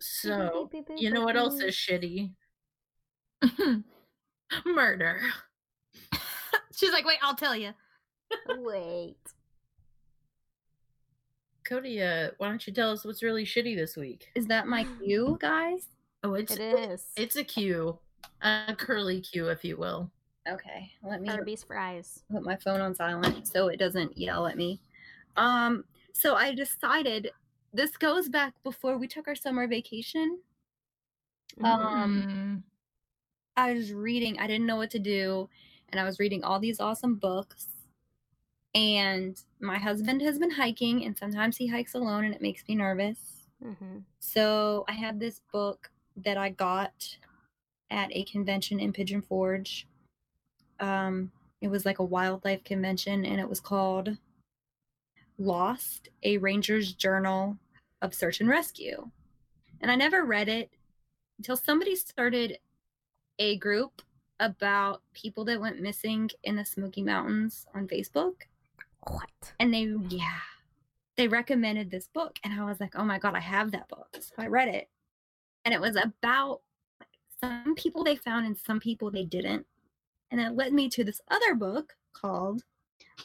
So 0.00 0.68
you 0.96 1.12
know 1.12 1.22
what 1.24 1.36
else 1.36 1.60
is 1.60 1.76
shitty? 1.76 2.32
Murder. 4.66 5.20
She's 6.76 6.90
like, 6.90 7.06
wait, 7.06 7.18
I'll 7.22 7.36
tell 7.36 7.54
you. 7.54 7.72
Wait. 8.58 9.14
Codi, 11.64 12.02
uh, 12.02 12.32
why 12.38 12.48
don't 12.48 12.66
you 12.66 12.72
tell 12.72 12.90
us 12.90 13.04
what's 13.04 13.22
really 13.22 13.44
shitty 13.44 13.76
this 13.76 13.96
week? 13.96 14.26
Is 14.34 14.48
that 14.48 14.66
my 14.66 14.88
cue, 15.04 15.38
guys? 15.40 15.86
Oh, 16.24 16.34
it's 16.34 16.56
It 16.56 16.60
is. 16.60 17.04
it's 17.16 17.36
a 17.36 17.44
Q, 17.44 17.96
a 18.42 18.74
curly 18.76 19.20
cue, 19.20 19.50
if 19.50 19.64
you 19.64 19.76
will. 19.76 20.10
Okay, 20.48 20.90
let 21.04 21.22
me 21.22 21.28
Arby's 21.28 21.62
fries. 21.62 22.24
put 22.32 22.42
my 22.42 22.56
phone 22.56 22.80
on 22.80 22.92
silent 22.96 23.46
so 23.46 23.68
it 23.68 23.76
doesn't 23.78 24.18
yell 24.18 24.48
at 24.48 24.56
me. 24.56 24.80
Um, 25.36 25.84
so 26.12 26.34
I 26.34 26.54
decided 26.54 27.30
this 27.72 27.96
goes 27.96 28.28
back 28.28 28.54
before 28.62 28.96
we 28.98 29.06
took 29.06 29.28
our 29.28 29.34
summer 29.34 29.66
vacation. 29.66 30.40
Um, 31.62 32.24
Mm. 32.28 32.62
I 33.56 33.72
was 33.72 33.92
reading, 33.92 34.38
I 34.38 34.46
didn't 34.46 34.66
know 34.66 34.76
what 34.76 34.90
to 34.90 34.98
do, 34.98 35.48
and 35.88 35.98
I 35.98 36.04
was 36.04 36.18
reading 36.18 36.44
all 36.44 36.60
these 36.60 36.80
awesome 36.80 37.14
books. 37.14 37.68
And 38.74 39.42
my 39.60 39.78
husband 39.78 40.20
has 40.20 40.38
been 40.38 40.50
hiking, 40.50 41.04
and 41.04 41.16
sometimes 41.16 41.56
he 41.56 41.66
hikes 41.66 41.94
alone, 41.94 42.24
and 42.24 42.34
it 42.34 42.42
makes 42.42 42.64
me 42.68 42.74
nervous. 42.74 43.46
hmm 43.62 44.00
So 44.20 44.84
I 44.88 44.92
had 44.92 45.18
this 45.18 45.40
book 45.52 45.90
that 46.18 46.36
I 46.36 46.50
got 46.50 47.16
at 47.90 48.10
a 48.12 48.24
convention 48.24 48.78
in 48.80 48.92
Pigeon 48.92 49.22
Forge. 49.22 49.86
Um, 50.80 51.32
it 51.62 51.68
was 51.68 51.86
like 51.86 51.98
a 51.98 52.04
wildlife 52.04 52.64
convention, 52.64 53.24
and 53.24 53.40
it 53.40 53.48
was 53.48 53.60
called 53.60 54.18
Lost: 55.38 56.08
A 56.22 56.38
Ranger's 56.38 56.92
Journal 56.92 57.58
of 58.02 58.14
Search 58.14 58.40
and 58.40 58.48
Rescue. 58.48 59.10
And 59.80 59.90
I 59.90 59.96
never 59.96 60.24
read 60.24 60.48
it 60.48 60.70
until 61.38 61.56
somebody 61.56 61.96
started 61.96 62.58
a 63.38 63.58
group 63.58 64.02
about 64.40 65.02
people 65.12 65.44
that 65.44 65.60
went 65.60 65.80
missing 65.80 66.30
in 66.44 66.56
the 66.56 66.64
Smoky 66.64 67.02
Mountains 67.02 67.66
on 67.74 67.88
Facebook. 67.88 68.34
What? 69.08 69.30
and 69.60 69.72
they 69.72 69.94
yeah 70.08 70.40
they 71.16 71.28
recommended 71.28 71.90
this 71.90 72.08
book. 72.08 72.38
And 72.44 72.60
i 72.60 72.64
was 72.64 72.80
like 72.80 72.96
oh 72.96 73.04
my 73.04 73.18
god 73.18 73.34
i 73.34 73.40
have 73.40 73.70
that 73.72 73.88
book. 73.88 74.08
So 74.20 74.34
i 74.38 74.46
read 74.46 74.68
it. 74.68 74.88
And 75.64 75.74
it 75.74 75.80
was 75.80 75.96
about 75.96 76.60
some 77.40 77.74
people 77.74 78.04
they 78.04 78.16
found 78.16 78.46
and 78.46 78.56
some 78.56 78.80
people 78.80 79.10
they 79.10 79.24
didn't. 79.24 79.66
And 80.30 80.40
it 80.40 80.52
led 80.52 80.72
me 80.72 80.88
to 80.90 81.04
this 81.04 81.20
other 81.30 81.54
book 81.54 81.94
called 82.12 82.62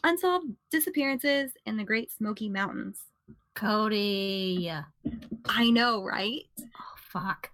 unsolved 0.04 0.48
disappearances 0.70 1.52
in 1.66 1.78
the 1.78 1.84
great 1.84 2.12
smoky 2.12 2.50
mountains 2.50 3.00
Codi. 3.56 4.84
i 5.46 5.70
know 5.70 6.04
right 6.04 6.44
Oh, 6.60 6.96
fuck. 6.98 7.50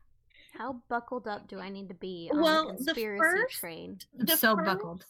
How 0.57 0.81
buckled 0.89 1.27
up 1.27 1.47
do 1.47 1.59
I 1.59 1.69
need 1.69 1.87
to 1.89 1.93
be 1.95 2.29
on 2.33 2.41
Well, 2.41 2.67
the 2.67 2.73
the 2.73 2.83
conspiracy 2.85 3.19
first- 3.41 3.55
train? 3.59 3.99
The 4.17 4.35
so 4.37 4.55
first- 4.55 4.65
buckled. 4.65 5.05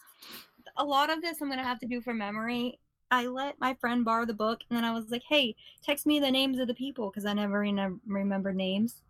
a 0.78 0.84
lot 0.84 1.10
of 1.10 1.22
this 1.22 1.42
I'm 1.42 1.50
gonna 1.50 1.64
have 1.64 1.80
to 1.80 1.86
do 1.88 2.02
from 2.02 2.18
memory. 2.18 2.80
I 3.12 3.28
let 3.28 3.58
my 3.60 3.74
friend 3.76 4.04
borrow 4.04 4.26
the 4.26 4.34
book, 4.34 4.60
and 4.70 4.76
then 4.78 4.84
I 4.84 4.92
was 4.92 5.10
like, 5.10 5.24
"Hey, 5.24 5.56
text 5.82 6.06
me 6.06 6.20
the 6.20 6.30
names 6.32 6.60
of 6.60 6.68
the 6.68 6.74
people," 6.74 7.10
because 7.10 7.26
I 7.26 7.32
never 7.34 7.60
re- 7.60 7.90
remember 8.06 8.52
names. 8.54 9.02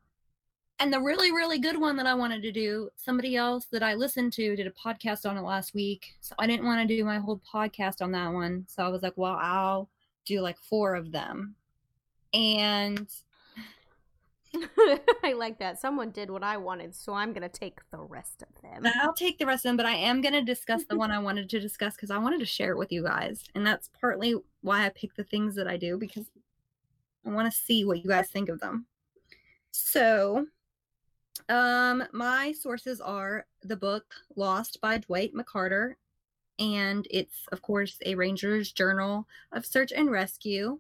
And 0.80 0.94
the 0.94 1.02
really, 1.02 1.32
really 1.32 1.58
good 1.58 1.80
one 1.80 1.96
that 1.98 2.06
I 2.06 2.14
wanted 2.14 2.44
to 2.44 2.52
do, 2.52 2.90
somebody 2.96 3.36
else 3.36 3.66
that 3.72 3.82
I 3.82 3.96
listened 3.96 4.34
to 4.34 4.56
did 4.56 4.68
a 4.68 4.72
podcast 4.72 5.28
on 5.28 5.36
it 5.36 5.42
last 5.42 5.74
week, 5.74 6.14
so 6.22 6.36
I 6.38 6.46
didn't 6.46 6.66
want 6.66 6.88
to 6.88 6.96
do 6.96 7.04
my 7.04 7.18
whole 7.18 7.42
podcast 7.52 8.02
on 8.02 8.12
that 8.12 8.32
one. 8.32 8.66
So 8.68 8.84
I 8.84 8.90
was 8.90 9.02
like, 9.02 9.14
"Well, 9.16 9.38
I'll 9.42 9.90
do 10.26 10.40
like 10.42 10.60
four 10.60 10.94
of 10.94 11.12
them," 11.12 11.56
and 12.32 13.10
I 15.24 15.34
like 15.34 15.58
that. 15.60 15.80
Someone 15.80 16.12
did 16.12 16.30
what 16.30 16.44
I 16.44 16.58
wanted, 16.58 16.94
so 16.94 17.14
I'm 17.14 17.34
gonna 17.34 17.50
take 17.50 17.80
the 17.90 17.98
rest 17.98 18.44
of 18.44 18.62
them. 18.62 18.92
I'll 19.02 19.14
take 19.14 19.40
the 19.40 19.48
rest 19.48 19.66
of 19.66 19.70
them, 19.70 19.78
but 19.78 19.88
I 19.88 19.96
am 19.96 20.22
going 20.22 20.34
to 20.34 20.42
discuss 20.42 20.84
the 20.86 20.98
one 20.98 21.12
I 21.12 21.20
wanted 21.28 21.50
to 21.50 21.60
discuss 21.60 21.96
because 21.96 22.12
I 22.12 22.18
wanted 22.18 22.40
to 22.40 22.46
share 22.46 22.72
it 22.72 22.78
with 22.78 22.92
you 22.92 23.04
guys. 23.04 23.44
And 23.56 23.66
that's 23.66 23.90
partly 24.00 24.36
why 24.62 24.86
I 24.86 24.90
pick 24.90 25.16
the 25.16 25.24
things 25.24 25.56
that 25.56 25.68
I 25.68 25.78
do 25.78 25.98
because 25.98 26.26
I 27.26 27.30
want 27.30 27.52
to 27.52 27.58
see 27.58 27.84
what 27.84 28.04
you 28.04 28.10
guys 28.10 28.30
think 28.30 28.50
of 28.50 28.60
them. 28.60 28.86
So, 29.72 30.48
um, 31.50 32.04
my 32.14 32.52
sources 32.52 33.02
are 33.02 33.46
the 33.64 33.76
book 33.76 34.14
Lost 34.36 34.80
by 34.82 34.98
Dwight 34.98 35.34
McCarter, 35.34 35.96
and 36.60 37.08
it's, 37.10 37.46
of 37.52 37.62
course, 37.62 37.98
a 38.06 38.16
Ranger's 38.16 38.72
Journal 38.72 39.28
of 39.52 39.66
Search 39.66 39.92
and 39.92 40.10
Rescue. 40.10 40.80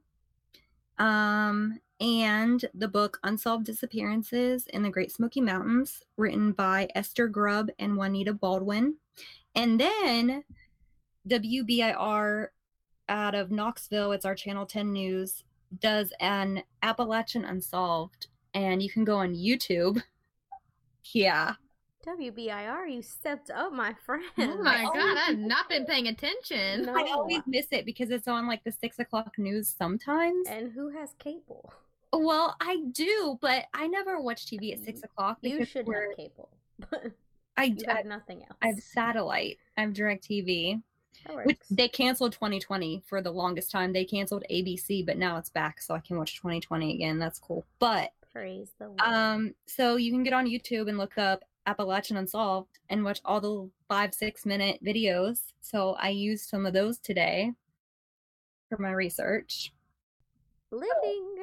Um, 0.97 1.79
and 1.99 2.65
the 2.73 2.87
book 2.87 3.19
Unsolved 3.23 3.65
Disappearances 3.65 4.67
in 4.67 4.83
the 4.83 4.89
Great 4.89 5.11
Smoky 5.11 5.41
Mountains, 5.41 6.03
written 6.15 6.51
by 6.51 6.87
Esther 6.95 7.27
Grubb 7.27 7.69
and 7.79 7.97
Juanita 7.97 8.33
Baldwin. 8.33 8.95
And 9.55 9.79
then 9.79 10.43
WBIR 11.27 12.47
out 13.09 13.35
of 13.35 13.51
Knoxville, 13.51 14.11
it's 14.11 14.25
our 14.25 14.35
Channel 14.35 14.65
10 14.65 14.93
News, 14.93 15.43
does 15.79 16.13
an 16.19 16.63
Appalachian 16.83 17.45
Unsolved. 17.45 18.27
And 18.53 18.81
you 18.81 18.89
can 18.89 19.03
go 19.03 19.17
on 19.17 19.35
YouTube. 19.35 20.01
Yeah. 21.13 21.53
WBIR, 22.05 22.93
you 22.93 23.01
stepped 23.01 23.49
up, 23.51 23.73
my 23.73 23.93
friend. 24.05 24.23
Oh 24.37 24.57
my 24.63 24.83
always- 24.83 25.01
god, 25.01 25.17
I've 25.27 25.37
not 25.37 25.67
been 25.69 25.85
paying 25.85 26.07
attention. 26.07 26.85
No. 26.85 26.93
I 26.95 27.11
always 27.11 27.41
miss 27.45 27.67
it 27.71 27.85
because 27.85 28.09
it's 28.11 28.27
on 28.27 28.47
like 28.47 28.63
the 28.63 28.71
six 28.71 28.99
o'clock 28.99 29.33
news 29.37 29.73
sometimes. 29.77 30.47
And 30.47 30.71
who 30.71 30.89
has 30.89 31.13
cable? 31.19 31.73
Well, 32.13 32.55
I 32.61 32.77
do, 32.91 33.37
but 33.41 33.65
I 33.73 33.87
never 33.87 34.21
watch 34.21 34.45
TV 34.45 34.71
at 34.71 34.83
six 34.83 35.01
mm, 35.01 35.05
o'clock. 35.05 35.39
You 35.41 35.65
should 35.65 35.85
we're- 35.85 36.07
have 36.09 36.17
cable. 36.17 36.49
I, 37.57 37.63
you 37.65 37.77
I, 37.89 37.95
have 37.95 38.05
nothing 38.05 38.43
else. 38.43 38.57
I 38.61 38.67
have 38.67 38.79
satellite. 38.79 39.57
I 39.77 39.81
have 39.81 39.91
DirecTV. 39.91 40.81
That 41.25 41.35
Which 41.35 41.45
works. 41.57 41.67
they 41.69 41.87
canceled 41.87 42.33
2020 42.33 43.01
for 43.07 43.21
the 43.21 43.31
longest 43.31 43.71
time. 43.71 43.91
They 43.91 44.05
canceled 44.05 44.43
ABC, 44.51 45.03
but 45.03 45.17
now 45.17 45.37
it's 45.37 45.49
back, 45.49 45.81
so 45.81 45.95
I 45.95 45.99
can 45.99 46.17
watch 46.17 46.35
2020 46.37 46.93
again. 46.93 47.17
That's 47.17 47.39
cool. 47.39 47.65
But 47.79 48.11
Praise 48.37 48.71
the 48.79 48.87
Lord. 48.87 48.99
um, 49.01 49.53
so 49.65 49.95
you 49.95 50.11
can 50.11 50.23
get 50.23 50.33
on 50.33 50.45
YouTube 50.45 50.87
and 50.89 50.97
look 50.97 51.17
up 51.17 51.43
Appalachian 51.65 52.17
Unsolved 52.17 52.79
and 52.89 53.03
watch 53.03 53.19
all 53.25 53.41
the 53.41 53.69
five 53.87 54.13
six 54.13 54.45
minute 54.45 54.79
videos. 54.85 55.39
So 55.61 55.95
I 55.99 56.09
used 56.09 56.47
some 56.47 56.65
of 56.65 56.73
those 56.73 56.99
today 56.99 57.51
for 58.69 58.77
my 58.81 58.91
research. 58.91 59.73
Living. 60.71 61.35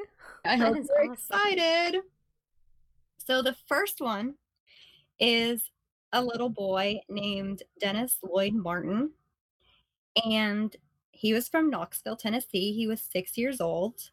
I 0.45 0.57
That 0.57 0.59
hope 0.61 0.77
you're 0.77 1.01
awesome. 1.01 1.13
excited. 1.13 2.01
So 3.19 3.43
the 3.43 3.57
first 3.67 4.01
one 4.01 4.35
is 5.19 5.71
a 6.13 6.23
little 6.23 6.49
boy 6.51 7.01
named 7.09 7.63
Dennis 7.81 8.19
Lloyd 8.23 8.55
Martin. 8.55 9.11
and 10.25 10.77
he 11.11 11.33
was 11.33 11.49
from 11.49 11.71
Knoxville, 11.71 12.17
Tennessee. 12.17 12.73
He 12.73 12.87
was 12.87 13.01
six 13.01 13.37
years 13.39 13.61
old. 13.61 14.11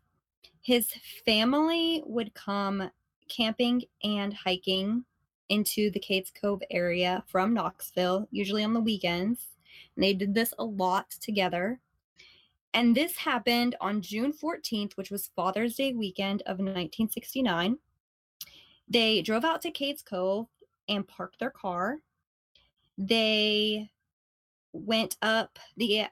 His 0.61 0.93
family 1.25 2.03
would 2.05 2.33
come 2.33 2.91
camping 3.27 3.83
and 4.03 4.33
hiking 4.33 5.05
into 5.49 5.91
the 5.91 5.99
Cades 5.99 6.31
Cove 6.39 6.61
area 6.69 7.23
from 7.27 7.53
Knoxville, 7.53 8.27
usually 8.31 8.63
on 8.63 8.73
the 8.73 8.79
weekends. 8.79 9.47
And 9.95 10.03
they 10.03 10.13
did 10.13 10.33
this 10.33 10.53
a 10.59 10.63
lot 10.63 11.09
together. 11.09 11.79
And 12.73 12.95
this 12.95 13.17
happened 13.17 13.75
on 13.81 14.01
June 14.01 14.31
14th, 14.31 14.93
which 14.93 15.11
was 15.11 15.31
Father's 15.35 15.75
Day 15.75 15.93
weekend 15.93 16.41
of 16.43 16.57
1969. 16.59 17.77
They 18.87 19.21
drove 19.21 19.43
out 19.43 19.61
to 19.63 19.71
Cades 19.71 20.05
Cove 20.05 20.47
and 20.87 21.07
parked 21.07 21.39
their 21.39 21.49
car. 21.49 21.97
They 22.97 23.89
went 24.73 25.17
up 25.21 25.59
the 25.75 26.05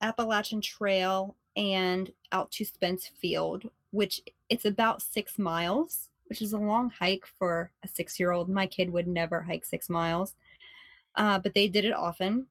Appalachian 0.00 0.60
Trail 0.60 1.36
and 1.56 2.10
out 2.32 2.50
to 2.52 2.64
Spence 2.64 3.10
Field, 3.20 3.70
which 3.90 4.20
it's 4.48 4.64
about 4.64 5.02
six 5.02 5.38
miles, 5.38 6.08
which 6.26 6.42
is 6.42 6.52
a 6.52 6.58
long 6.58 6.90
hike 6.90 7.26
for 7.26 7.70
a 7.84 7.88
six 7.88 8.18
year 8.18 8.32
old. 8.32 8.48
My 8.48 8.66
kid 8.66 8.90
would 8.90 9.06
never 9.06 9.40
hike 9.42 9.64
six 9.64 9.88
miles, 9.88 10.34
uh, 11.16 11.38
but 11.38 11.54
they 11.54 11.68
did 11.68 11.84
it 11.84 11.92
often. 11.94 12.46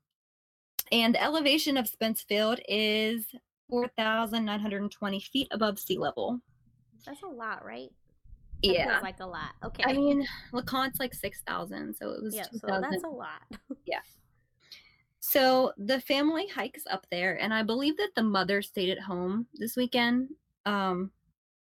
And 0.91 1.15
the 1.15 1.24
elevation 1.24 1.77
of 1.77 1.88
Spence 1.88 2.22
Field 2.22 2.60
is 2.67 3.25
4,920 3.69 5.19
feet 5.19 5.48
above 5.51 5.79
sea 5.79 5.98
level. 5.98 6.39
That's 7.05 7.24
a 7.24 7.27
lot, 7.27 7.65
right? 7.65 7.89
That 8.63 8.74
Yeah. 8.74 9.00
like 9.01 9.19
a 9.19 9.25
lot. 9.25 9.55
Okay. 9.63 9.83
I 9.86 9.93
mean, 9.93 10.25
LeConte's 10.53 11.00
like 11.00 11.13
6,000, 11.13 11.95
so 11.95 12.12
it 12.12 12.24
was 12.24 12.36
yeah, 12.36 12.43
so 12.43 12.79
that's 12.79 13.03
a 13.03 13.07
lot. 13.07 13.41
So 15.25 15.72
the 15.77 16.01
family 16.01 16.48
hikes 16.48 16.84
up 16.92 17.08
there, 17.10 17.42
and 17.42 17.53
I 17.53 17.63
believe 17.63 17.96
that 17.96 18.12
the 18.13 18.22
mother 18.22 18.62
stayed 18.62 18.89
at 18.89 19.00
home 19.00 19.48
this 19.53 19.77
weekend. 19.77 20.27
Um, 20.65 21.12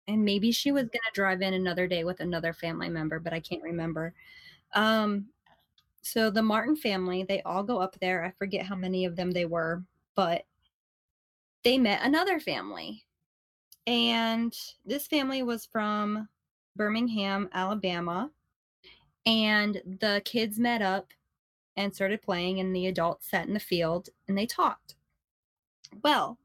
and 0.09 0.25
maybe 0.25 0.51
she 0.51 0.73
was 0.73 0.89
gonna 0.89 1.13
drive 1.13 1.41
in 1.41 1.53
another 1.53 1.87
day 1.87 2.03
with 2.03 2.19
another 2.19 2.51
family 2.51 2.89
member, 2.89 3.21
but 3.21 3.31
I 3.31 3.39
can't 3.39 3.63
remember. 3.63 4.13
Um, 4.73 5.27
so 6.01 6.29
the 6.29 6.41
Martin 6.41 6.75
family, 6.75 7.23
they 7.23 7.41
all 7.43 7.63
go 7.63 7.79
up 7.79 7.95
there. 8.01 8.25
I 8.25 8.31
forget 8.31 8.65
how 8.65 8.75
many 8.75 9.05
of 9.05 9.15
them 9.15 9.31
they 9.31 9.45
were, 9.45 9.81
but 10.13 10.43
they 11.63 11.77
met 11.77 12.01
another 12.03 12.41
family. 12.41 13.05
And 13.87 14.53
this 14.85 15.07
family 15.07 15.41
was 15.41 15.65
from 15.65 16.27
Birmingham, 16.75 17.47
Alabama. 17.53 18.29
And 19.25 19.81
the 20.01 20.21
kids 20.25 20.59
met 20.59 20.81
up 20.81 21.13
and 21.75 21.93
started 21.93 22.21
playing, 22.21 22.59
and 22.59 22.75
the 22.75 22.87
adults 22.87 23.29
sat 23.29 23.47
in 23.47 23.53
the 23.53 23.59
field 23.59 24.09
and 24.27 24.37
they 24.37 24.45
talked. 24.45 24.95
Well, 26.03 26.37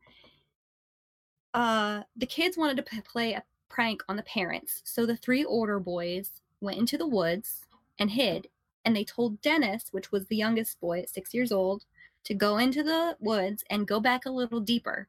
uh, 1.55 2.03
the 2.17 2.27
kids 2.27 2.57
wanted 2.57 2.77
to 2.79 2.83
p- 2.83 3.01
play 3.01 3.33
a 3.33 3.45
prank 3.69 4.03
on 4.09 4.17
the 4.17 4.23
parents, 4.23 4.83
so 4.85 5.07
the 5.07 5.17
three 5.17 5.45
older 5.45 5.79
boys 5.79 6.43
went 6.61 6.79
into 6.79 6.99
the 6.99 7.07
woods 7.07 7.67
and 7.99 8.11
hid. 8.11 8.49
And 8.85 8.97
they 8.97 9.05
told 9.05 9.41
Dennis, 9.43 9.89
which 9.91 10.13
was 10.13 10.27
the 10.27 10.37
youngest 10.37 10.81
boy 10.81 11.01
at 11.01 11.11
six 11.11 11.35
years 11.35 11.53
old, 11.53 11.85
to 12.25 12.35
go 12.35 12.59
into 12.59 12.83
the 12.83 13.17
woods 13.21 13.65
and 13.71 13.87
go 13.87 14.01
back 14.01 14.25
a 14.25 14.31
little 14.31 14.61
deeper 14.61 15.09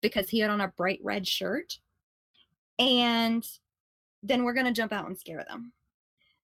because 0.00 0.30
he 0.30 0.40
had 0.40 0.50
on 0.50 0.60
a 0.60 0.68
bright 0.68 1.00
red 1.02 1.26
shirt. 1.26 1.78
And 2.78 3.46
then 4.22 4.44
we're 4.44 4.54
going 4.54 4.66
to 4.66 4.72
jump 4.72 4.92
out 4.92 5.06
and 5.06 5.18
scare 5.18 5.44
them. 5.48 5.72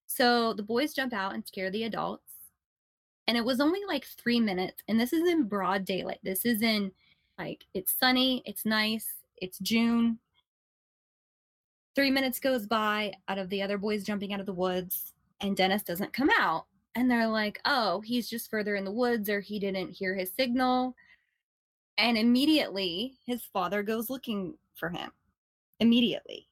So 0.05 0.53
the 0.53 0.63
boys 0.63 0.93
jump 0.93 1.13
out 1.13 1.33
and 1.33 1.45
scare 1.45 1.69
the 1.69 1.83
adults 1.83 2.26
and 3.27 3.37
it 3.37 3.45
was 3.45 3.59
only 3.59 3.81
like 3.87 4.05
three 4.05 4.39
minutes 4.39 4.81
and 4.87 4.99
this 4.99 5.13
is 5.13 5.27
in 5.27 5.43
broad 5.43 5.85
daylight. 5.85 6.19
This 6.23 6.45
is 6.45 6.61
in 6.61 6.91
like 7.37 7.65
it's 7.73 7.93
sunny 7.99 8.41
it's 8.45 8.65
nice 8.65 9.07
it's 9.37 9.59
june. 9.59 10.19
Three 11.95 12.11
minutes 12.11 12.39
goes 12.39 12.65
by 12.65 13.13
out 13.27 13.37
of 13.37 13.49
the 13.49 13.61
other 13.61 13.77
boys 13.77 14.03
jumping 14.03 14.33
out 14.33 14.39
of 14.39 14.45
the 14.45 14.53
woods 14.53 15.13
and 15.41 15.55
dennis 15.55 15.83
doesn't 15.83 16.13
come 16.13 16.29
out 16.39 16.65
and 16.95 17.09
they're 17.09 17.27
like 17.27 17.59
oh 17.65 18.01
he's 18.01 18.29
just 18.29 18.49
further 18.49 18.75
in 18.75 18.85
the 18.85 18.91
woods 18.91 19.29
or 19.29 19.39
he 19.39 19.59
didn't 19.59 19.91
hear 19.91 20.15
his 20.15 20.31
signal. 20.33 20.95
And 21.99 22.17
immediately 22.17 23.17
his 23.25 23.43
father 23.43 23.81
goes 23.81 24.09
looking 24.09 24.53
for 24.75 24.89
him. 24.89 25.11
Immediately 25.79 26.47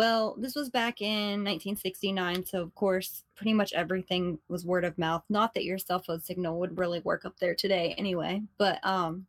well, 0.00 0.34
this 0.38 0.54
was 0.54 0.70
back 0.70 1.02
in 1.02 1.44
1969, 1.44 2.46
so 2.46 2.62
of 2.62 2.74
course, 2.74 3.22
pretty 3.36 3.52
much 3.52 3.74
everything 3.74 4.38
was 4.48 4.64
word 4.64 4.86
of 4.86 4.96
mouth. 4.96 5.22
Not 5.28 5.52
that 5.52 5.66
your 5.66 5.76
cell 5.76 5.98
phone 5.98 6.22
signal 6.22 6.58
would 6.58 6.78
really 6.78 7.00
work 7.00 7.26
up 7.26 7.38
there 7.38 7.54
today 7.54 7.94
anyway, 7.98 8.40
but 8.56 8.78
um 8.82 9.26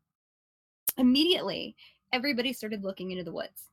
immediately 0.97 1.75
everybody 2.13 2.53
started 2.53 2.85
looking 2.85 3.11
into 3.11 3.25
the 3.25 3.33
woods. 3.33 3.63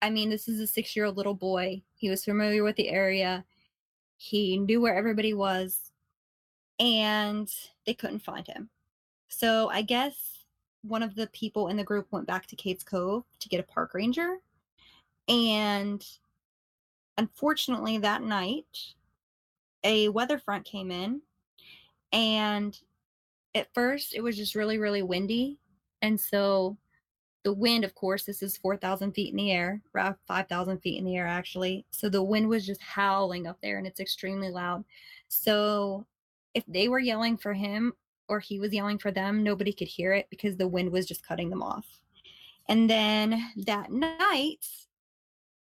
I 0.00 0.08
mean, 0.08 0.30
this 0.30 0.48
is 0.48 0.60
a 0.60 0.80
6-year-old 0.80 1.18
little 1.18 1.34
boy. 1.34 1.82
He 1.94 2.08
was 2.08 2.24
familiar 2.24 2.64
with 2.64 2.76
the 2.76 2.88
area. 2.88 3.44
He 4.16 4.56
knew 4.56 4.80
where 4.80 4.96
everybody 4.96 5.34
was, 5.34 5.90
and 6.80 7.52
they 7.84 7.92
couldn't 7.92 8.20
find 8.20 8.46
him. 8.46 8.70
So, 9.28 9.68
I 9.68 9.82
guess 9.82 10.46
one 10.80 11.02
of 11.02 11.16
the 11.16 11.26
people 11.34 11.68
in 11.68 11.76
the 11.76 11.84
group 11.84 12.06
went 12.12 12.26
back 12.26 12.46
to 12.46 12.56
Cades 12.56 12.82
Cove 12.82 13.24
to 13.40 13.48
get 13.50 13.60
a 13.60 13.72
park 13.74 13.92
ranger 13.92 14.38
and 15.28 16.04
unfortunately, 17.18 17.98
that 17.98 18.22
night, 18.22 18.94
a 19.84 20.08
weather 20.08 20.38
front 20.38 20.64
came 20.64 20.90
in. 20.90 21.22
And 22.12 22.78
at 23.54 23.72
first, 23.74 24.14
it 24.14 24.22
was 24.22 24.36
just 24.36 24.54
really, 24.54 24.78
really 24.78 25.02
windy. 25.02 25.58
And 26.02 26.20
so 26.20 26.76
the 27.42 27.52
wind, 27.52 27.84
of 27.84 27.94
course, 27.94 28.24
this 28.24 28.42
is 28.42 28.56
4,000 28.56 29.12
feet 29.12 29.30
in 29.30 29.36
the 29.36 29.52
air, 29.52 29.80
uh, 29.94 29.98
around 29.98 30.16
5,000 30.26 30.78
feet 30.78 30.98
in 30.98 31.04
the 31.04 31.16
air, 31.16 31.26
actually. 31.26 31.86
So 31.90 32.08
the 32.08 32.22
wind 32.22 32.48
was 32.48 32.66
just 32.66 32.82
howling 32.82 33.46
up 33.46 33.58
there 33.62 33.78
and 33.78 33.86
it's 33.86 34.00
extremely 34.00 34.50
loud. 34.50 34.84
So 35.28 36.06
if 36.54 36.64
they 36.66 36.88
were 36.88 36.98
yelling 36.98 37.36
for 37.36 37.52
him 37.52 37.92
or 38.28 38.40
he 38.40 38.58
was 38.58 38.72
yelling 38.72 38.98
for 38.98 39.10
them, 39.10 39.42
nobody 39.42 39.72
could 39.72 39.88
hear 39.88 40.12
it 40.12 40.26
because 40.28 40.56
the 40.56 40.66
wind 40.66 40.90
was 40.90 41.06
just 41.06 41.26
cutting 41.26 41.50
them 41.50 41.62
off. 41.62 41.86
And 42.68 42.90
then 42.90 43.40
that 43.58 43.92
night, 43.92 44.66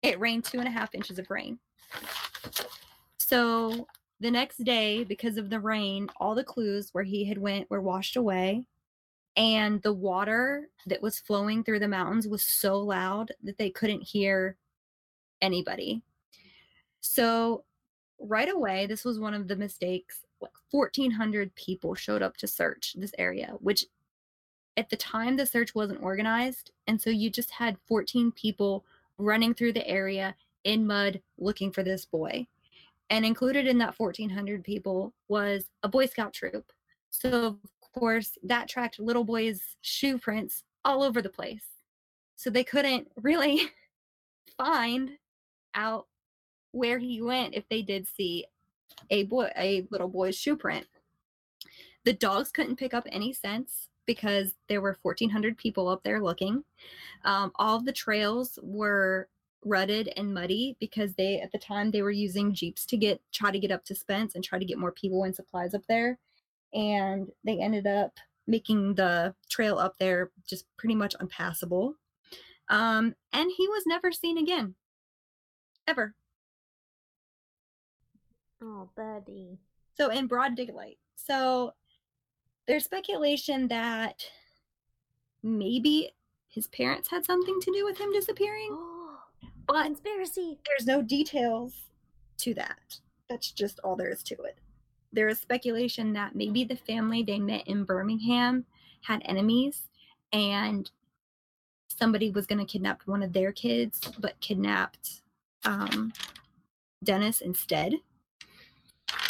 it 0.02 0.20
rained 0.20 0.44
two 0.44 0.58
and 0.58 0.68
a 0.68 0.72
half 0.72 0.94
inches 0.94 1.18
of 1.18 1.30
rain. 1.30 1.58
So 3.18 3.86
the 4.20 4.30
next 4.30 4.64
day, 4.64 5.04
because 5.04 5.36
of 5.36 5.50
the 5.50 5.60
rain, 5.60 6.08
all 6.18 6.34
the 6.34 6.44
clues 6.44 6.90
where 6.92 7.04
he 7.04 7.24
had 7.24 7.38
went 7.38 7.70
were 7.70 7.80
washed 7.80 8.16
away. 8.16 8.66
And 9.36 9.80
the 9.82 9.92
water 9.94 10.68
that 10.86 11.00
was 11.00 11.18
flowing 11.18 11.64
through 11.64 11.78
the 11.78 11.88
mountains 11.88 12.28
was 12.28 12.44
so 12.44 12.78
loud 12.78 13.32
that 13.42 13.56
they 13.56 13.70
couldn't 13.70 14.02
hear 14.02 14.56
anybody. 15.40 16.02
So 17.00 17.64
right 18.20 18.50
away, 18.52 18.86
this 18.86 19.04
was 19.04 19.18
one 19.18 19.34
of 19.34 19.48
the 19.48 19.56
mistakes. 19.56 20.20
Like 20.40 20.52
1,400 20.70 21.54
people 21.54 21.94
showed 21.94 22.22
up 22.22 22.36
to 22.38 22.46
search 22.46 22.94
this 22.98 23.14
area, 23.18 23.54
which 23.60 23.86
at 24.76 24.90
the 24.90 24.96
time 24.96 25.36
the 25.36 25.46
search 25.46 25.74
wasn't 25.74 26.02
organized. 26.02 26.70
And 26.86 27.00
so 27.00 27.10
you 27.10 27.30
just 27.30 27.50
had 27.50 27.78
14 27.88 28.32
people 28.32 28.84
running 29.22 29.54
through 29.54 29.72
the 29.72 29.86
area 29.86 30.34
in 30.64 30.86
mud 30.86 31.20
looking 31.38 31.72
for 31.72 31.82
this 31.82 32.04
boy. 32.04 32.46
And 33.10 33.24
included 33.24 33.66
in 33.66 33.78
that 33.78 33.98
1,400 33.98 34.64
people 34.64 35.12
was 35.28 35.64
a 35.82 35.88
Boy 35.88 36.06
Scout 36.06 36.32
troop. 36.32 36.72
So, 37.10 37.58
of 37.82 37.92
course, 37.92 38.38
that 38.42 38.68
tracked 38.68 38.98
little 38.98 39.24
boys' 39.24 39.76
shoe 39.82 40.18
prints 40.18 40.64
all 40.84 41.02
over 41.02 41.20
the 41.20 41.28
place. 41.28 41.66
So 42.36 42.48
they 42.48 42.64
couldn't 42.64 43.08
really 43.22 43.70
find 44.56 45.10
out 45.74 46.06
where 46.72 46.98
he 46.98 47.20
went 47.20 47.54
if 47.54 47.68
they 47.68 47.82
did 47.82 48.06
see 48.08 48.46
a 49.10 49.24
boy 49.24 49.50
a 49.56 49.86
little 49.90 50.08
boy's 50.08 50.36
shoe 50.36 50.56
print. 50.56 50.86
The 52.04 52.12
dogs 52.12 52.50
couldn't 52.50 52.76
pick 52.76 52.94
up 52.94 53.06
any 53.10 53.32
scents 53.32 53.88
because 54.06 54.54
there 54.68 54.80
were 54.80 54.98
1400 55.02 55.56
people 55.56 55.88
up 55.88 56.02
there 56.02 56.22
looking. 56.22 56.64
Um, 57.24 57.52
all 57.56 57.80
the 57.80 57.92
trails 57.92 58.58
were 58.62 59.28
rutted 59.64 60.12
and 60.16 60.34
muddy 60.34 60.76
because 60.80 61.14
they 61.14 61.40
at 61.40 61.52
the 61.52 61.58
time 61.58 61.90
they 61.90 62.02
were 62.02 62.10
using 62.10 62.52
jeeps 62.52 62.84
to 62.86 62.96
get 62.96 63.20
try 63.32 63.50
to 63.50 63.60
get 63.60 63.70
up 63.70 63.84
to 63.84 63.94
Spence 63.94 64.34
and 64.34 64.42
try 64.42 64.58
to 64.58 64.64
get 64.64 64.78
more 64.78 64.92
people 64.92 65.24
and 65.24 65.34
supplies 65.34 65.74
up 65.74 65.82
there. 65.88 66.18
And 66.74 67.28
they 67.44 67.60
ended 67.60 67.86
up 67.86 68.12
making 68.46 68.94
the 68.94 69.34
trail 69.48 69.78
up 69.78 69.94
there 69.98 70.30
just 70.48 70.64
pretty 70.76 70.94
much 70.94 71.14
unpassable. 71.20 71.94
Um, 72.68 73.14
and 73.32 73.50
he 73.56 73.68
was 73.68 73.84
never 73.86 74.10
seen 74.10 74.38
again. 74.38 74.74
Ever. 75.86 76.14
Oh, 78.62 78.88
buddy. 78.96 79.58
So 79.96 80.08
in 80.08 80.26
broad 80.26 80.56
daylight. 80.56 80.98
So 81.16 81.72
there's 82.66 82.84
speculation 82.84 83.68
that 83.68 84.24
maybe 85.42 86.12
his 86.48 86.68
parents 86.68 87.08
had 87.10 87.24
something 87.24 87.60
to 87.60 87.72
do 87.72 87.84
with 87.84 87.98
him 87.98 88.12
disappearing, 88.12 88.68
Oh, 88.70 89.18
but 89.66 89.84
conspiracy. 89.84 90.58
there's 90.66 90.86
no 90.86 91.02
details 91.02 91.74
to 92.38 92.54
that. 92.54 92.98
That's 93.28 93.50
just 93.50 93.80
all 93.80 93.96
there 93.96 94.10
is 94.10 94.22
to 94.24 94.34
it. 94.42 94.58
there 95.12 95.28
is 95.28 95.38
speculation 95.38 96.12
that 96.14 96.34
maybe 96.34 96.64
the 96.64 96.76
family 96.76 97.22
they 97.22 97.38
met 97.38 97.66
in 97.68 97.84
Birmingham 97.84 98.64
had 99.02 99.20
enemies 99.26 99.88
and 100.32 100.90
somebody 101.88 102.30
was 102.30 102.46
going 102.46 102.58
to 102.58 102.64
kidnap 102.64 103.02
one 103.06 103.22
of 103.22 103.32
their 103.34 103.52
kids 103.52 104.00
but 104.18 104.38
kidnapped 104.40 105.20
um, 105.66 106.12
Dennis 107.04 107.40
instead. 107.42 107.94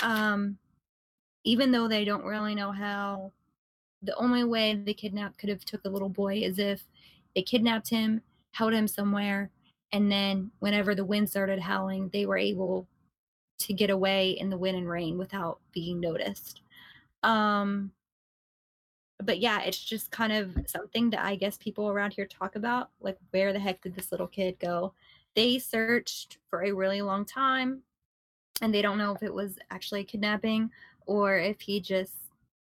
Um, 0.02 0.58
even 1.44 1.72
though 1.72 1.88
they 1.88 2.04
don't 2.04 2.24
really 2.24 2.54
know 2.54 2.72
how, 2.72 3.32
the 4.02 4.14
only 4.16 4.44
way 4.44 4.74
the 4.74 4.94
kidnap 4.94 5.38
could 5.38 5.48
have 5.48 5.64
took 5.64 5.82
the 5.82 5.90
little 5.90 6.08
boy 6.08 6.36
is 6.38 6.58
if 6.58 6.82
they 7.34 7.42
kidnapped 7.42 7.88
him, 7.88 8.20
held 8.52 8.72
him 8.72 8.88
somewhere, 8.88 9.50
and 9.92 10.10
then 10.10 10.50
whenever 10.58 10.94
the 10.94 11.04
wind 11.04 11.28
started 11.28 11.60
howling, 11.60 12.08
they 12.12 12.26
were 12.26 12.38
able 12.38 12.86
to 13.58 13.72
get 13.72 13.90
away 13.90 14.30
in 14.30 14.50
the 14.50 14.56
wind 14.56 14.76
and 14.76 14.88
rain 14.88 15.18
without 15.18 15.60
being 15.72 16.00
noticed. 16.00 16.62
Um, 17.22 17.92
but 19.22 19.38
yeah, 19.38 19.62
it's 19.62 19.82
just 19.82 20.10
kind 20.10 20.32
of 20.32 20.56
something 20.66 21.10
that 21.10 21.24
I 21.24 21.36
guess 21.36 21.56
people 21.56 21.88
around 21.88 22.12
here 22.12 22.26
talk 22.26 22.56
about. 22.56 22.90
Like, 23.00 23.18
where 23.30 23.52
the 23.52 23.60
heck 23.60 23.80
did 23.82 23.94
this 23.94 24.10
little 24.10 24.26
kid 24.26 24.58
go? 24.58 24.94
They 25.36 25.58
searched 25.58 26.38
for 26.50 26.64
a 26.64 26.72
really 26.72 27.02
long 27.02 27.24
time 27.24 27.82
and 28.60 28.74
they 28.74 28.82
don't 28.82 28.98
know 28.98 29.14
if 29.14 29.22
it 29.22 29.32
was 29.32 29.58
actually 29.70 30.00
a 30.00 30.04
kidnapping 30.04 30.70
or 31.06 31.36
if 31.38 31.60
he 31.60 31.80
just 31.80 32.14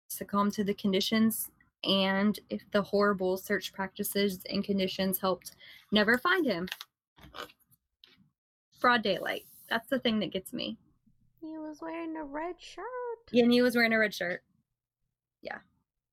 succumbed 0.08 0.52
to 0.54 0.64
the 0.64 0.74
conditions 0.74 1.50
and 1.84 2.38
if 2.50 2.62
the 2.72 2.82
horrible 2.82 3.36
search 3.36 3.72
practices 3.72 4.40
and 4.50 4.64
conditions 4.64 5.18
helped 5.18 5.52
never 5.92 6.18
find 6.18 6.44
him. 6.44 6.68
Broad 8.80 9.02
daylight. 9.02 9.44
That's 9.68 9.88
the 9.88 9.98
thing 9.98 10.18
that 10.20 10.32
gets 10.32 10.52
me. 10.52 10.76
He 11.40 11.58
was 11.58 11.80
wearing 11.80 12.16
a 12.16 12.24
red 12.24 12.56
shirt. 12.58 12.84
Yeah, 13.30 13.44
and 13.44 13.52
he 13.52 13.62
was 13.62 13.76
wearing 13.76 13.92
a 13.92 13.98
red 13.98 14.12
shirt. 14.12 14.42
Yeah. 15.42 15.58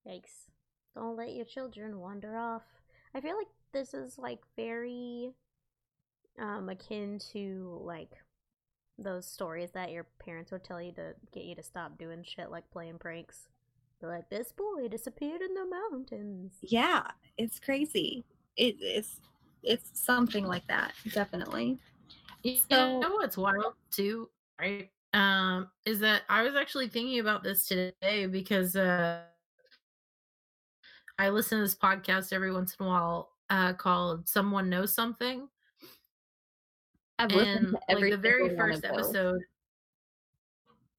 Yikes. 0.08 0.48
Don't 0.96 1.18
let 1.18 1.34
your 1.34 1.46
children 1.46 2.00
wander 2.00 2.38
off. 2.38 2.64
I 3.14 3.22
feel 3.22 3.36
like 3.38 3.48
this 3.74 3.94
is 3.94 4.18
like 4.18 4.40
very 4.56 5.34
um 6.40 6.70
akin 6.70 7.20
to 7.34 7.82
like 7.84 8.12
those 9.00 9.26
stories 9.28 9.72
that 9.72 9.92
your 9.92 10.06
parents 10.20 10.52
would 10.52 10.64
tell 10.64 10.82
you 10.82 10.92
to 10.94 11.14
get 11.32 11.44
you 11.46 11.56
to 11.56 11.64
stop 11.64 11.98
doing 11.98 12.24
shit 12.24 12.50
like 12.50 12.70
playing 12.72 12.98
pranks. 12.98 13.48
They're 14.00 14.10
like, 14.10 14.30
this 14.30 14.52
boy 14.52 14.88
disappeared 14.90 15.42
in 15.42 15.54
the 15.54 15.66
mountains. 15.66 16.54
Yeah, 16.62 17.04
it's 17.38 17.60
crazy. 17.60 18.26
It, 18.56 18.78
it's 18.80 19.22
it's 19.64 19.90
something 20.00 20.46
like 20.46 20.66
that, 20.68 20.94
definitely. 21.14 21.80
You 22.44 22.58
So- 22.70 23.00
know 23.00 23.12
what's 23.16 23.38
wild 23.38 23.74
too, 23.92 24.30
right? 24.60 24.90
Um, 25.14 25.70
is 25.86 26.00
that 26.02 26.24
I 26.30 26.44
was 26.44 26.56
actually 26.56 26.90
thinking 26.90 27.20
about 27.20 27.44
this 27.44 27.66
today 27.66 28.28
because 28.28 28.76
uh 28.76 29.22
I 31.20 31.30
listen 31.30 31.58
to 31.58 31.64
this 31.64 31.76
podcast 31.76 32.32
every 32.34 32.54
once 32.54 32.76
in 32.80 32.86
a 32.86 32.90
while 32.90 33.30
uh 33.50 33.74
called 33.74 34.28
Someone 34.28 34.70
Knows 34.70 34.94
Something. 34.94 35.48
I've 37.20 37.32
listened 37.34 37.70
to 37.70 37.80
every 37.90 38.12
like 38.12 38.12
the 38.12 38.18
very 38.30 38.56
first 38.58 38.84
of 38.86 38.92
episode. 38.92 39.42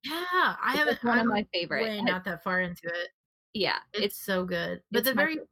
Yeah, 0.05 0.57
I 0.63 0.75
It's, 0.75 0.79
haven't 0.79 1.05
one 1.05 1.19
of 1.19 1.21
I'm 1.23 1.29
my 1.29 1.47
favorite. 1.53 1.83
way 1.85 2.01
not 2.03 2.25
that 2.25 2.43
far 2.43 2.61
into 2.61 2.87
it. 2.87 3.09
yeah, 3.55 3.79
It's, 3.93 4.05
it's 4.07 4.17
so 4.25 4.45
good. 4.45 4.83
But 4.91 5.05
the 5.05 5.15
very 5.15 5.35
favorite. 5.35 5.49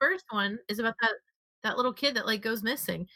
first 0.00 0.24
one 0.30 0.58
is 0.68 0.78
about 0.78 0.94
that 1.00 1.12
that 1.62 1.76
little 1.76 1.92
kid 1.92 2.14
that 2.16 2.26
like 2.26 2.42
goes 2.42 2.62
missing 2.62 3.08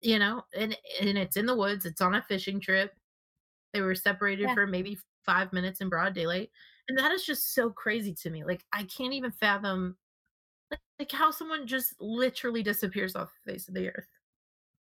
you 0.00 0.18
know 0.18 0.42
and 0.54 0.76
and 1.00 1.18
it's 1.18 1.36
in 1.36 1.46
the 1.46 1.56
woods 1.56 1.84
it's 1.84 2.00
on 2.00 2.14
a 2.14 2.22
fishing 2.22 2.60
trip 2.60 2.94
they 3.72 3.80
were 3.82 3.94
separated 3.94 4.44
Yeah. 4.44 4.54
for 4.54 4.66
maybe 4.66 4.98
five 5.24 5.52
minutes 5.52 5.80
in 5.80 5.88
broad 5.88 6.14
daylight 6.14 6.50
and 6.88 6.98
that 6.98 7.12
is 7.12 7.24
just 7.24 7.54
so 7.54 7.70
crazy 7.70 8.14
to 8.14 8.30
me 8.30 8.44
like 8.44 8.64
i 8.72 8.84
can't 8.84 9.12
even 9.14 9.32
fathom 9.32 9.96
like, 10.70 10.80
like 11.00 11.12
how 11.12 11.30
someone 11.32 11.66
just 11.66 12.00
literally 12.00 12.62
disappears 12.62 13.16
off 13.16 13.32
the 13.46 13.52
face 13.52 13.68
of 13.68 13.74
the 13.74 13.90
earth 13.90 14.08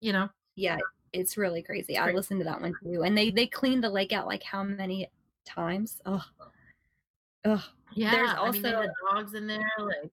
you 0.01 0.11
know 0.11 0.29
yeah, 0.55 0.77
it's 1.13 1.37
really 1.37 1.61
crazy. 1.61 1.93
It's 1.93 1.99
I 1.99 2.03
crazy. 2.03 2.17
listened 2.17 2.39
to 2.41 2.43
that 2.45 2.61
one 2.61 2.73
too, 2.83 3.03
and 3.03 3.17
they 3.17 3.31
they 3.31 3.47
cleaned 3.47 3.83
the 3.83 3.89
lake 3.89 4.11
out 4.11 4.27
like 4.27 4.43
how 4.43 4.63
many 4.63 5.09
times? 5.45 6.01
Oh, 6.05 6.23
oh. 7.45 7.65
yeah 7.93 8.09
I 8.37 8.51
mean, 8.51 8.61
they 8.61 8.73
also- 8.73 8.89
dogs 9.13 9.33
in 9.33 9.47
there 9.47 9.71
like 9.79 10.11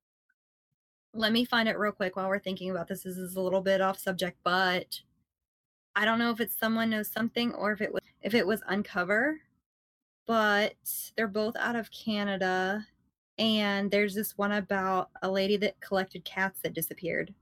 Let 1.14 1.32
me 1.32 1.44
find 1.44 1.68
it 1.68 1.78
real 1.78 1.92
quick 1.92 2.16
while 2.16 2.28
we're 2.28 2.38
thinking 2.38 2.70
about 2.70 2.88
this. 2.88 3.02
This 3.02 3.18
is 3.18 3.36
a 3.36 3.40
little 3.40 3.60
bit 3.60 3.80
off 3.80 3.98
subject, 3.98 4.38
but 4.44 5.00
I 5.96 6.04
don't 6.04 6.18
know 6.18 6.30
if 6.30 6.40
it's 6.40 6.56
someone 6.56 6.90
knows 6.90 7.10
something 7.10 7.52
or 7.54 7.72
if 7.72 7.80
it 7.80 7.92
was 7.92 8.02
if 8.22 8.34
it 8.34 8.46
was 8.46 8.62
Uncover, 8.68 9.40
but 10.26 10.74
they're 11.16 11.28
both 11.28 11.56
out 11.56 11.76
of 11.76 11.90
Canada, 11.90 12.86
and 13.38 13.90
there's 13.90 14.14
this 14.14 14.38
one 14.38 14.52
about 14.52 15.10
a 15.22 15.30
lady 15.30 15.56
that 15.58 15.80
collected 15.80 16.24
cats 16.24 16.60
that 16.62 16.74
disappeared. 16.74 17.34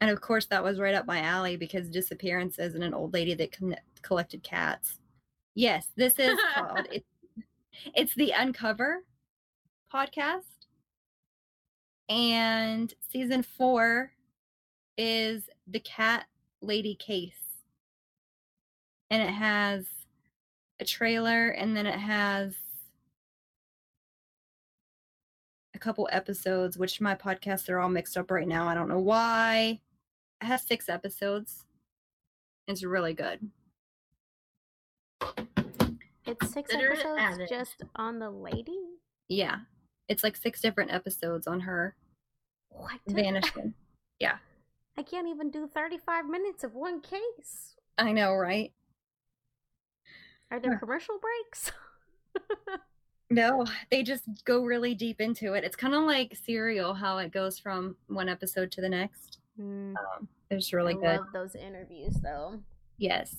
And 0.00 0.10
of 0.10 0.20
course, 0.20 0.46
that 0.46 0.62
was 0.62 0.78
right 0.78 0.94
up 0.94 1.06
my 1.06 1.20
alley 1.20 1.56
because 1.56 1.88
disappearances 1.88 2.74
and 2.74 2.84
an 2.84 2.94
old 2.94 3.12
lady 3.12 3.34
that 3.34 3.52
con- 3.52 3.76
collected 4.02 4.42
cats. 4.42 4.98
Yes, 5.54 5.88
this 5.96 6.14
is 6.18 6.38
called 6.54 6.86
it's, 6.92 7.06
it's 7.94 8.14
the 8.14 8.30
Uncover 8.30 9.04
podcast. 9.92 10.42
And 12.08 12.92
season 13.10 13.42
four 13.42 14.12
is 14.96 15.50
the 15.66 15.80
cat 15.80 16.26
lady 16.62 16.94
case. 16.94 17.34
And 19.10 19.22
it 19.22 19.32
has 19.32 19.86
a 20.80 20.84
trailer 20.84 21.48
and 21.48 21.76
then 21.76 21.86
it 21.86 21.98
has 21.98 22.54
a 25.74 25.78
couple 25.78 26.08
episodes, 26.10 26.76
which 26.76 27.00
my 27.00 27.14
podcasts 27.14 27.68
are 27.68 27.78
all 27.78 27.88
mixed 27.88 28.16
up 28.16 28.30
right 28.30 28.48
now. 28.48 28.68
I 28.68 28.74
don't 28.74 28.88
know 28.88 28.98
why. 28.98 29.80
It 30.40 30.46
has 30.46 30.62
six 30.62 30.88
episodes. 30.88 31.64
It's 32.66 32.84
really 32.84 33.14
good. 33.14 33.40
It's 36.26 36.52
six 36.52 36.70
Consider 36.70 36.92
it 36.92 36.98
episodes 37.00 37.20
added. 37.20 37.48
just 37.48 37.82
on 37.96 38.18
the 38.18 38.30
lady? 38.30 38.78
Yeah. 39.28 39.56
It's 40.08 40.22
like 40.22 40.36
six 40.36 40.60
different 40.60 40.92
episodes 40.92 41.46
on 41.46 41.60
her 41.60 41.96
What? 42.70 43.00
vanishing. 43.08 43.74
Yeah. 44.20 44.38
I 44.96 45.04
can't 45.04 45.28
even 45.28 45.48
do 45.52 45.68
35 45.72 46.26
minutes 46.26 46.64
of 46.64 46.74
one 46.74 47.00
case. 47.00 47.76
I 47.98 48.10
know, 48.10 48.34
right? 48.34 48.72
Are 50.50 50.58
there 50.58 50.72
Huh. 50.72 50.78
commercial 50.80 51.18
breaks? 51.20 51.72
No, 53.30 53.66
they 53.90 54.02
just 54.02 54.24
go 54.46 54.64
really 54.64 54.94
deep 54.94 55.20
into 55.20 55.52
it. 55.52 55.62
It's 55.62 55.76
kind 55.76 55.94
of 55.94 56.04
like 56.04 56.34
Serial, 56.34 56.94
how 56.94 57.18
it 57.18 57.30
goes 57.30 57.58
from 57.58 57.94
one 58.06 58.26
episode 58.26 58.72
to 58.72 58.80
the 58.80 58.88
next. 58.88 59.36
Hmm, 59.58 59.94
Um, 59.96 60.28
it's 60.50 60.72
really 60.72 60.94
I 60.94 60.96
good. 60.96 61.18
love 61.18 61.32
those 61.32 61.54
interviews 61.54 62.14
though. 62.22 62.60
Yes. 62.96 63.36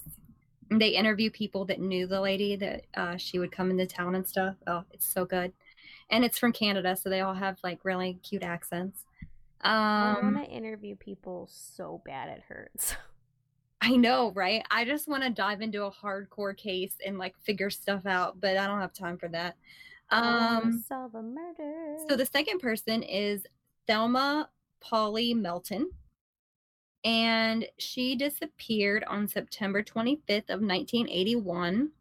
They 0.72 0.90
interview 0.90 1.32
people 1.32 1.66
that 1.66 1.80
knew 1.80 2.06
the 2.08 2.22
lady 2.22 2.56
that 2.58 2.84
uh, 2.94 3.18
she 3.18 3.40
would 3.40 3.52
come 3.52 3.72
into 3.72 3.88
town 3.88 4.16
and 4.16 4.28
stuff. 4.28 4.56
Oh, 4.68 4.84
it's 4.92 5.08
so 5.08 5.26
good. 5.26 5.52
And 6.12 6.24
it's 6.24 6.38
from 6.38 6.54
Canada, 6.54 6.96
so 6.96 7.10
they 7.10 7.22
all 7.22 7.34
have 7.34 7.58
like 7.64 7.84
really 7.86 8.20
cute 8.24 8.44
accents. 8.44 9.06
I 9.62 10.18
Um, 10.18 10.34
want 10.34 10.46
to 10.46 10.52
interview 10.52 10.96
people 10.96 11.48
so 11.52 12.02
bad 12.06 12.30
it 12.30 12.44
hurts. 12.48 12.96
I 13.82 13.96
know, 13.96 14.32
right? 14.32 14.64
I 14.70 14.86
just 14.86 15.08
want 15.08 15.24
to 15.24 15.30
dive 15.30 15.62
into 15.62 15.86
a 15.86 15.92
hardcore 15.92 16.56
case 16.56 16.96
and 17.06 17.18
like 17.18 17.38
figure 17.40 17.70
stuff 17.70 18.06
out, 18.06 18.40
but 18.40 18.58
I 18.58 18.68
don't 18.68 18.82
have 18.82 18.94
time 18.94 19.18
for 19.18 19.30
that. 19.30 19.56
Um, 20.10 20.84
solve 20.88 21.16
a 21.16 21.22
murder. 21.22 21.98
So 22.10 22.16
the 22.18 22.26
second 22.26 22.60
person 22.60 23.04
is 23.04 23.46
Thelma 23.88 24.50
Polly 24.82 25.34
Melton. 25.34 25.90
And 27.04 27.66
she 27.78 28.16
disappeared 28.16 29.04
on 29.06 29.28
September 29.28 29.82
25th 29.82 30.50
of 30.50 30.62
1981 30.62 31.92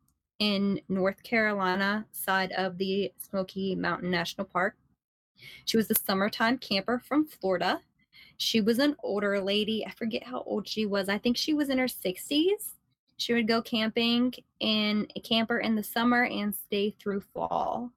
in 0.40 0.80
North 0.88 1.22
Carolina 1.22 2.06
side 2.12 2.52
of 2.52 2.78
the 2.78 3.12
Smoky 3.18 3.74
Mountain 3.74 4.10
National 4.10 4.46
Park. 4.46 4.76
She 5.64 5.76
was 5.76 5.90
a 5.90 5.94
summertime 5.94 6.58
camper 6.58 6.98
from 6.98 7.26
Florida. 7.26 7.80
She 8.38 8.60
was 8.60 8.78
an 8.78 8.96
older 9.02 9.40
lady. 9.40 9.84
I 9.86 9.90
forget 9.90 10.24
how 10.24 10.42
old 10.46 10.66
she 10.66 10.86
was. 10.86 11.08
I 11.08 11.18
think 11.18 11.36
she 11.36 11.54
was 11.54 11.70
in 11.70 11.78
her 11.78 11.86
60s. 11.86 12.74
She 13.16 13.34
would 13.34 13.48
go 13.48 13.60
camping 13.60 14.32
in 14.60 15.08
a 15.16 15.20
camper 15.20 15.58
in 15.58 15.74
the 15.74 15.82
summer 15.82 16.24
and 16.24 16.54
stay 16.54 16.90
through 16.90 17.22
fall. 17.34 17.90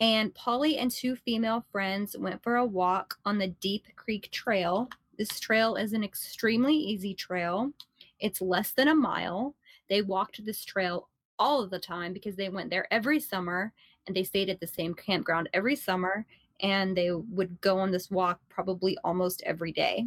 And 0.00 0.34
Polly 0.34 0.78
and 0.78 0.90
two 0.90 1.14
female 1.14 1.66
friends 1.70 2.16
went 2.18 2.42
for 2.42 2.56
a 2.56 2.64
walk 2.64 3.18
on 3.26 3.36
the 3.36 3.48
Deep 3.48 3.84
Creek 3.96 4.30
Trail. 4.30 4.88
This 5.20 5.38
trail 5.38 5.76
is 5.76 5.92
an 5.92 6.02
extremely 6.02 6.74
easy 6.74 7.12
trail. 7.12 7.72
It's 8.20 8.40
less 8.40 8.70
than 8.70 8.88
a 8.88 8.94
mile. 8.94 9.54
They 9.90 10.00
walked 10.00 10.42
this 10.46 10.64
trail 10.64 11.10
all 11.38 11.60
of 11.60 11.68
the 11.68 11.78
time 11.78 12.14
because 12.14 12.36
they 12.36 12.48
went 12.48 12.70
there 12.70 12.90
every 12.90 13.20
summer 13.20 13.74
and 14.06 14.16
they 14.16 14.24
stayed 14.24 14.48
at 14.48 14.60
the 14.60 14.66
same 14.66 14.94
campground 14.94 15.50
every 15.52 15.76
summer 15.76 16.24
and 16.62 16.96
they 16.96 17.10
would 17.12 17.60
go 17.60 17.78
on 17.78 17.90
this 17.90 18.10
walk 18.10 18.40
probably 18.48 18.96
almost 19.04 19.42
every 19.44 19.72
day. 19.72 20.06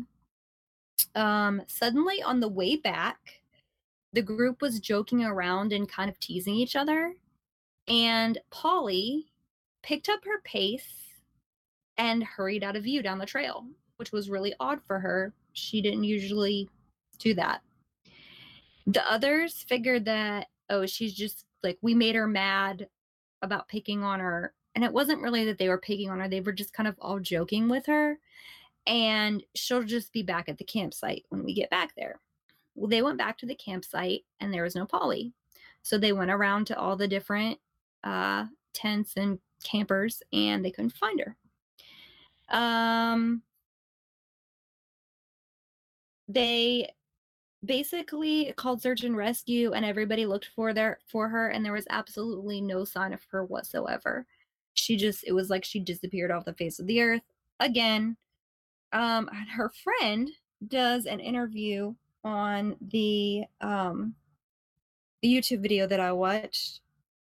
Um, 1.13 1.62
suddenly, 1.67 2.23
on 2.23 2.39
the 2.39 2.49
way 2.49 2.76
back, 2.76 3.39
the 4.13 4.23
group 4.23 4.63
was 4.63 4.80
joking 4.80 5.23
around 5.23 5.73
and 5.73 5.88
kind 5.88 6.10
of 6.10 6.19
teasing 6.19 6.56
each 6.56 6.76
other. 6.76 7.13
And 7.88 8.39
Polly 8.49 9.28
picked 9.84 10.10
up 10.10 10.26
her 10.26 10.41
pace 10.43 11.21
and 11.99 12.23
hurried 12.23 12.63
out 12.63 12.76
of 12.76 12.86
view 12.86 13.04
down 13.04 13.19
the 13.19 13.28
trail, 13.28 13.67
which 14.03 14.11
was 14.11 14.29
really 14.29 14.53
odd 14.59 14.81
for 14.85 14.99
her. 14.99 15.31
She 15.53 15.81
didn't 15.81 16.03
usually 16.03 16.67
do 17.19 17.33
that. 17.35 17.61
The 18.85 19.09
others 19.09 19.63
figured 19.65 20.03
that, 20.03 20.47
oh, 20.69 20.85
she's 20.85 21.13
just 21.13 21.45
like, 21.63 21.77
we 21.81 21.93
made 21.93 22.15
her 22.15 22.27
mad 22.27 22.89
about 23.41 23.69
picking 23.69 24.03
on 24.03 24.19
her. 24.19 24.53
And 24.75 24.83
it 24.83 24.91
wasn't 24.91 25.21
really 25.21 25.45
that 25.45 25.57
they 25.57 25.69
were 25.69 25.77
picking 25.77 26.09
on 26.09 26.19
her, 26.19 26.27
they 26.27 26.41
were 26.41 26.51
just 26.51 26.73
kind 26.73 26.85
of 26.85 26.97
all 26.99 27.21
joking 27.21 27.69
with 27.69 27.85
her. 27.85 28.19
And 28.85 29.41
she'll 29.55 29.83
just 29.83 30.11
be 30.11 30.21
back 30.21 30.49
at 30.49 30.57
the 30.57 30.65
campsite 30.65 31.23
when 31.29 31.45
we 31.45 31.53
get 31.53 31.69
back 31.69 31.95
there. 31.95 32.19
Well, 32.75 32.89
they 32.89 33.01
went 33.01 33.17
back 33.17 33.37
to 33.37 33.45
the 33.45 33.55
campsite 33.55 34.25
and 34.41 34.53
there 34.53 34.63
was 34.63 34.75
no 34.75 34.85
Polly. 34.85 35.31
So 35.81 35.97
they 35.97 36.11
went 36.11 36.29
around 36.29 36.67
to 36.67 36.77
all 36.77 36.97
the 36.97 37.07
different 37.07 37.57
uh, 38.03 38.47
tents 38.73 39.13
and 39.15 39.39
campers 39.63 40.21
and 40.33 40.65
they 40.65 40.71
couldn't 40.71 40.89
find 40.89 41.21
her. 41.21 41.37
Um, 42.49 43.43
they 46.33 46.89
basically 47.65 48.53
called 48.57 48.81
search 48.81 49.03
and 49.03 49.15
rescue 49.15 49.71
and 49.71 49.85
everybody 49.85 50.25
looked 50.25 50.49
for 50.55 50.73
their 50.73 50.99
for 51.07 51.29
her 51.29 51.49
and 51.49 51.63
there 51.63 51.73
was 51.73 51.87
absolutely 51.89 52.59
no 52.59 52.83
sign 52.83 53.13
of 53.13 53.21
her 53.31 53.45
whatsoever. 53.45 54.25
She 54.73 54.97
just 54.97 55.23
it 55.25 55.31
was 55.33 55.49
like 55.49 55.63
she 55.63 55.79
disappeared 55.79 56.31
off 56.31 56.45
the 56.45 56.53
face 56.53 56.79
of 56.79 56.87
the 56.87 57.01
earth 57.01 57.21
again. 57.59 58.17
Um 58.91 59.29
her 59.55 59.71
friend 59.83 60.29
does 60.67 61.05
an 61.05 61.19
interview 61.19 61.93
on 62.23 62.75
the 62.89 63.43
um 63.61 64.15
the 65.21 65.27
youtube 65.33 65.61
video 65.61 65.85
that 65.87 65.99
i 65.99 66.11
watched 66.11 66.79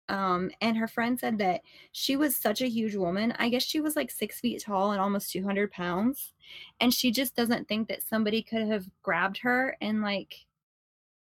um 0.10 0.52
and 0.62 0.78
her 0.78 0.88
friend 0.88 1.20
said 1.20 1.38
that 1.38 1.62
she 1.94 2.16
was 2.16 2.36
such 2.36 2.62
a 2.62 2.68
huge 2.68 2.96
woman 2.96 3.34
i 3.40 3.48
guess 3.48 3.64
she 3.64 3.80
was 3.80 3.96
like 3.96 4.12
six 4.12 4.40
feet 4.40 4.62
tall 4.62 4.92
and 4.92 5.00
almost 5.00 5.32
200 5.32 5.72
pounds 5.72 6.34
and 6.82 6.94
she 6.94 7.12
just 7.12 7.36
doesn't 7.36 7.68
think 7.68 7.88
that 7.88 8.04
somebody 8.04 8.42
could 8.42 8.68
have 8.68 8.86
grabbed 9.02 9.38
her 9.38 9.78
and 9.82 10.02
like 10.02 10.46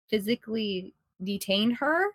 physically 0.10 0.94
detained 1.24 1.76
her 1.76 2.08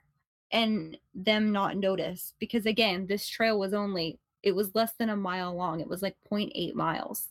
and 0.52 0.96
them 1.14 1.52
not 1.52 1.76
notice 1.76 2.35
because 2.38 2.66
again 2.66 3.07
this 3.07 3.26
trail 3.26 3.59
was 3.59 3.74
only 3.74 4.18
it 4.42 4.55
was 4.55 4.74
less 4.74 4.92
than 4.98 5.11
a 5.11 5.16
mile 5.16 5.55
long 5.55 5.81
it 5.81 5.88
was 5.88 6.02
like 6.02 6.16
0.8 6.31 6.74
miles. 6.74 7.31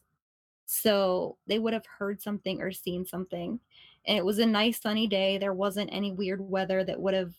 So 0.66 1.38
they 1.48 1.60
would 1.60 1.74
have 1.74 1.86
heard 1.86 2.22
something 2.22 2.62
or 2.62 2.72
seen 2.72 3.06
something 3.06 3.60
and 4.08 4.18
it 4.18 4.26
was 4.26 4.40
a 4.40 4.46
nice 4.46 4.82
sunny 4.82 5.08
day 5.08 5.38
there 5.38 5.54
wasn't 5.54 5.90
any 5.94 6.12
weird 6.12 6.42
weather 6.42 6.84
that 6.84 7.00
would 7.00 7.14
have 7.14 7.34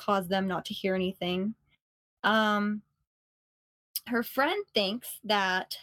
caused 0.00 0.28
them 0.28 0.46
not 0.48 0.64
to 0.64 0.74
hear 0.74 0.94
anything 0.94 1.54
um 2.24 2.82
her 4.06 4.22
friend 4.22 4.64
thinks 4.74 5.20
that 5.24 5.76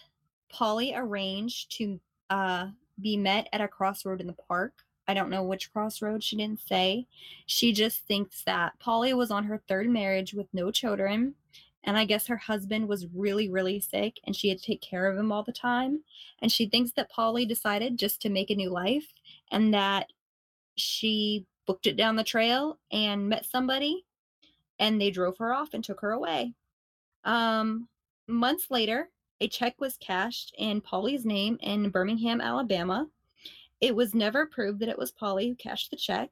polly 0.50 0.94
arranged 0.96 1.72
to 1.78 2.00
uh 2.30 2.68
be 3.02 3.16
met 3.16 3.48
at 3.54 3.62
a 3.62 3.68
crossroad 3.68 4.22
in 4.22 4.28
the 4.28 4.34
park 4.34 4.74
I 5.08 5.14
don't 5.14 5.30
know 5.30 5.44
which 5.44 5.72
crossroad 5.72 6.24
she 6.24 6.36
didn't 6.36 6.68
say. 6.68 7.08
She 7.46 7.72
just 7.72 8.02
thinks 8.08 8.44
that 8.44 8.78
Polly 8.80 9.14
was 9.14 9.32
on 9.32 9.46
her 9.46 9.62
third 9.68 9.90
marriage 9.90 10.34
with 10.34 10.48
no 10.54 10.70
children. 10.70 11.36
And 11.86 11.98
I 11.98 12.04
guess 12.04 12.28
her 12.28 12.36
husband 12.38 12.90
was 12.90 13.08
really, 13.16 13.50
really 13.50 13.80
sick 13.80 14.20
and 14.26 14.36
she 14.36 14.50
had 14.50 14.58
to 14.58 14.66
take 14.66 14.82
care 14.82 15.10
of 15.10 15.18
him 15.18 15.32
all 15.32 15.44
the 15.44 15.54
time. 15.54 16.04
And 16.42 16.52
she 16.52 16.68
thinks 16.68 16.92
that 16.94 17.10
Polly 17.10 17.46
decided 17.46 17.98
just 17.98 18.22
to 18.24 18.30
make 18.30 18.50
a 18.50 18.56
new 18.56 18.70
life 18.70 19.14
and 19.52 19.74
that 19.74 20.12
she 20.76 21.46
booked 21.66 21.88
it 21.88 21.96
down 21.96 22.18
the 22.18 22.24
trail 22.24 22.78
and 22.92 23.30
met 23.30 23.46
somebody 23.46 24.04
and 24.80 25.00
they 25.00 25.12
drove 25.12 25.38
her 25.38 25.54
off 25.54 25.74
and 25.74 25.84
took 25.84 26.02
her 26.02 26.12
away. 26.12 26.54
Um, 27.24 27.88
months 28.28 28.68
later, 28.70 29.10
a 29.42 29.48
check 29.48 29.80
was 29.80 29.98
cashed 29.98 30.54
in 30.58 30.82
Polly's 30.82 31.26
name 31.26 31.58
in 31.62 31.90
Birmingham, 31.90 32.42
Alabama 32.42 33.08
it 33.82 33.96
was 33.96 34.16
never 34.16 34.46
proved 34.46 34.80
that 34.80 34.90
it 34.90 34.98
was 34.98 35.12
Polly 35.12 35.50
who 35.50 35.56
cashed 35.56 35.92
the 35.92 35.98
check. 35.98 36.30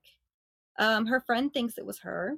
Um, 0.77 1.05
her 1.05 1.21
friend 1.21 1.53
thinks 1.53 1.77
it 1.77 1.85
was 1.85 1.99
her. 1.99 2.37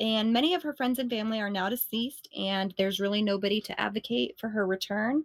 And 0.00 0.32
many 0.32 0.54
of 0.54 0.62
her 0.62 0.74
friends 0.74 0.98
and 0.98 1.10
family 1.10 1.40
are 1.40 1.50
now 1.50 1.68
deceased, 1.68 2.28
and 2.36 2.72
there's 2.78 3.00
really 3.00 3.22
nobody 3.22 3.60
to 3.62 3.80
advocate 3.80 4.38
for 4.38 4.48
her 4.48 4.66
return. 4.66 5.24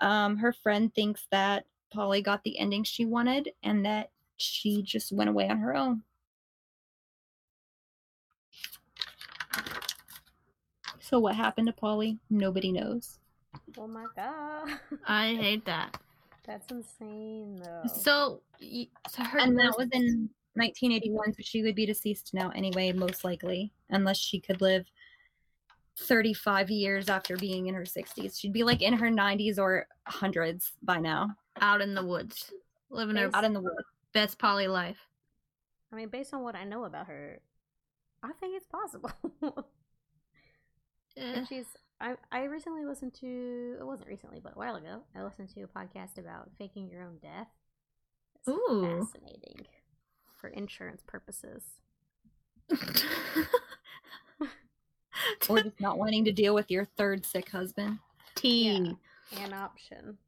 Um, 0.00 0.38
her 0.38 0.52
friend 0.52 0.94
thinks 0.94 1.26
that 1.30 1.66
Polly 1.92 2.22
got 2.22 2.42
the 2.42 2.58
ending 2.58 2.84
she 2.84 3.04
wanted 3.04 3.50
and 3.62 3.84
that 3.84 4.10
she 4.38 4.82
just 4.82 5.12
went 5.12 5.30
away 5.30 5.48
on 5.48 5.58
her 5.58 5.74
own. 5.74 6.02
So, 11.08 11.20
what 11.20 11.36
happened 11.36 11.68
to 11.68 11.72
Polly? 11.72 12.18
Nobody 12.30 12.72
knows. 12.72 13.20
Oh 13.78 13.86
my 13.86 14.06
god. 14.16 14.70
I 15.06 15.36
hate 15.36 15.64
that. 15.66 15.96
That's 16.44 16.68
insane, 16.72 17.62
though. 17.62 17.88
So, 17.94 18.40
so 19.08 19.22
her 19.22 19.38
And 19.38 19.56
that 19.56 19.76
was 19.78 19.88
in 19.92 20.28
1981, 20.54 21.34
so 21.34 21.42
she 21.42 21.62
would 21.62 21.76
be 21.76 21.86
deceased 21.86 22.34
now 22.34 22.50
anyway, 22.56 22.90
most 22.90 23.22
likely, 23.22 23.72
unless 23.90 24.18
she 24.18 24.40
could 24.40 24.60
live 24.60 24.84
35 25.96 26.70
years 26.70 27.08
after 27.08 27.36
being 27.36 27.68
in 27.68 27.74
her 27.76 27.84
60s. 27.84 28.40
She'd 28.40 28.52
be 28.52 28.64
like 28.64 28.82
in 28.82 28.94
her 28.94 29.08
90s 29.08 29.60
or 29.60 29.86
hundreds 30.08 30.72
by 30.82 30.98
now, 30.98 31.36
out 31.60 31.80
in 31.80 31.94
the 31.94 32.04
woods, 32.04 32.52
living 32.90 33.14
her 33.14 33.30
out 33.32 33.44
in 33.44 33.52
the 33.52 33.60
woods. 33.60 33.76
best 34.12 34.40
Polly 34.40 34.66
life. 34.66 34.98
I 35.92 35.96
mean, 35.96 36.08
based 36.08 36.34
on 36.34 36.42
what 36.42 36.56
I 36.56 36.64
know 36.64 36.82
about 36.82 37.06
her, 37.06 37.38
I 38.24 38.32
think 38.40 38.56
it's 38.56 38.66
possible. 38.66 39.12
And 41.16 41.46
she's. 41.48 41.66
I 42.00 42.14
I 42.30 42.44
recently 42.44 42.84
listened 42.84 43.14
to. 43.20 43.76
It 43.80 43.84
wasn't 43.84 44.08
recently, 44.08 44.40
but 44.42 44.54
a 44.54 44.58
while 44.58 44.76
ago. 44.76 45.02
I 45.14 45.22
listened 45.22 45.48
to 45.54 45.62
a 45.62 45.66
podcast 45.66 46.18
about 46.18 46.50
faking 46.58 46.88
your 46.90 47.02
own 47.02 47.18
death. 47.22 47.48
It's 48.36 48.48
Ooh. 48.48 49.00
fascinating 49.00 49.66
for 50.40 50.48
insurance 50.48 51.02
purposes. 51.06 51.62
Or 55.48 55.60
just 55.60 55.80
not 55.80 55.98
wanting 55.98 56.24
to 56.24 56.32
deal 56.32 56.54
with 56.54 56.70
your 56.70 56.86
third 56.96 57.24
sick 57.24 57.50
husband. 57.50 57.98
Tea. 58.34 58.96
An 59.40 59.52
option. 59.52 60.18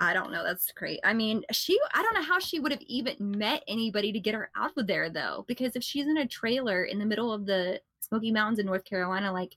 I 0.00 0.12
don't 0.12 0.30
know. 0.30 0.44
That's 0.44 0.70
great. 0.72 1.00
I 1.02 1.12
mean, 1.12 1.42
she, 1.50 1.78
I 1.92 2.02
don't 2.02 2.14
know 2.14 2.22
how 2.22 2.38
she 2.38 2.60
would 2.60 2.72
have 2.72 2.82
even 2.82 3.16
met 3.18 3.64
anybody 3.66 4.12
to 4.12 4.20
get 4.20 4.34
her 4.34 4.50
out 4.56 4.72
of 4.76 4.86
there, 4.86 5.10
though. 5.10 5.44
Because 5.48 5.74
if 5.74 5.82
she's 5.82 6.06
in 6.06 6.18
a 6.18 6.26
trailer 6.26 6.84
in 6.84 6.98
the 6.98 7.06
middle 7.06 7.32
of 7.32 7.46
the 7.46 7.80
Smoky 8.00 8.30
Mountains 8.30 8.60
in 8.60 8.66
North 8.66 8.84
Carolina, 8.84 9.32
like, 9.32 9.56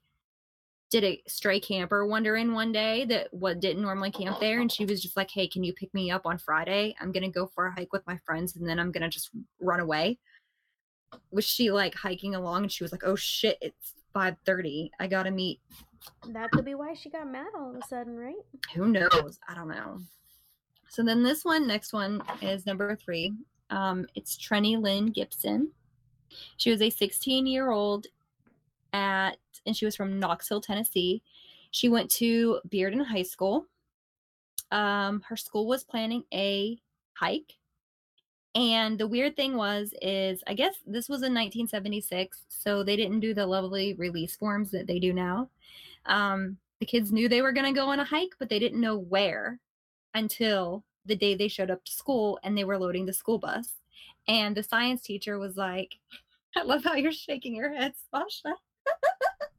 did 0.91 1.03
a 1.05 1.23
stray 1.25 1.59
camper 1.59 2.05
wander 2.05 2.35
in 2.35 2.53
one 2.53 2.73
day 2.73 3.05
that 3.05 3.33
what 3.33 3.61
didn't 3.61 3.81
normally 3.81 4.11
camp 4.11 4.39
there? 4.39 4.59
And 4.59 4.71
she 4.71 4.85
was 4.85 5.01
just 5.01 5.15
like, 5.15 5.31
hey, 5.31 5.47
can 5.47 5.63
you 5.63 5.73
pick 5.73 5.91
me 5.93 6.11
up 6.11 6.25
on 6.25 6.37
Friday? 6.37 6.93
I'm 6.99 7.13
going 7.13 7.23
to 7.23 7.29
go 7.29 7.47
for 7.47 7.67
a 7.67 7.71
hike 7.71 7.93
with 7.93 8.05
my 8.05 8.17
friends 8.25 8.57
and 8.57 8.67
then 8.67 8.77
I'm 8.77 8.91
going 8.91 9.01
to 9.01 9.09
just 9.09 9.31
run 9.61 9.79
away. 9.79 10.19
Was 11.31 11.45
she 11.45 11.71
like 11.71 11.95
hiking 11.95 12.35
along 12.35 12.63
and 12.63 12.71
she 12.71 12.83
was 12.83 12.91
like, 12.91 13.03
oh 13.05 13.15
shit, 13.15 13.57
it's 13.61 13.95
5.30. 14.13 14.91
I 14.99 15.07
got 15.07 15.23
to 15.23 15.31
meet 15.31 15.61
That 16.27 16.51
could 16.51 16.65
be 16.65 16.75
why 16.75 16.93
she 16.93 17.09
got 17.09 17.31
mad 17.31 17.47
all 17.57 17.69
of 17.69 17.75
a 17.77 17.87
sudden, 17.87 18.17
right? 18.17 18.35
who 18.75 18.89
knows? 18.89 19.39
I 19.47 19.55
don't 19.55 19.69
know. 19.69 19.99
So 20.89 21.03
then 21.03 21.23
this 21.23 21.45
one, 21.45 21.67
next 21.67 21.93
one 21.93 22.21
is 22.41 22.65
number 22.65 22.93
three. 22.97 23.33
Um, 23.69 24.05
it's 24.15 24.37
Trenny 24.37 24.81
Lynn 24.81 25.07
Gibson. 25.07 25.71
She 26.57 26.69
was 26.69 26.81
a 26.81 26.89
16 26.89 27.47
year 27.47 27.71
old 27.71 28.07
at, 28.91 29.37
and 29.65 29.75
she 29.75 29.85
was 29.85 29.95
from 29.95 30.19
Knoxville, 30.19 30.61
Tennessee. 30.61 31.21
She 31.71 31.89
went 31.89 32.09
to 32.11 32.59
Bearden 32.69 33.05
High 33.05 33.23
School. 33.23 33.65
Um, 34.71 35.21
her 35.27 35.37
school 35.37 35.67
was 35.67 35.83
planning 35.83 36.23
a 36.33 36.79
hike. 37.13 37.57
And 38.53 38.99
the 38.99 39.07
weird 39.07 39.35
thing 39.37 39.55
was, 39.55 39.93
is 40.01 40.43
I 40.47 40.53
guess 40.53 40.75
this 40.85 41.07
was 41.07 41.19
in 41.19 41.33
1976, 41.33 42.45
so 42.49 42.83
they 42.83 42.97
didn't 42.97 43.21
do 43.21 43.33
the 43.33 43.45
lovely 43.45 43.93
release 43.93 44.35
forms 44.35 44.71
that 44.71 44.87
they 44.87 44.99
do 44.99 45.13
now. 45.13 45.49
Um, 46.05 46.57
the 46.79 46.85
kids 46.85 47.11
knew 47.11 47.29
they 47.29 47.41
were 47.41 47.53
going 47.53 47.73
to 47.73 47.79
go 47.79 47.87
on 47.87 47.99
a 47.99 48.03
hike, 48.03 48.33
but 48.39 48.49
they 48.49 48.59
didn't 48.59 48.81
know 48.81 48.97
where 48.97 49.59
until 50.13 50.83
the 51.05 51.15
day 51.15 51.35
they 51.35 51.47
showed 51.47 51.71
up 51.71 51.83
to 51.85 51.91
school 51.91 52.39
and 52.43 52.57
they 52.57 52.63
were 52.63 52.77
loading 52.77 53.05
the 53.05 53.13
school 53.13 53.37
bus. 53.37 53.73
And 54.27 54.55
the 54.55 54.63
science 54.63 55.01
teacher 55.01 55.39
was 55.39 55.55
like, 55.55 55.99
I 56.57 56.63
love 56.63 56.83
how 56.83 56.95
you're 56.95 57.13
shaking 57.13 57.55
your 57.55 57.73
head, 57.73 57.93
Sasha. 58.11 58.55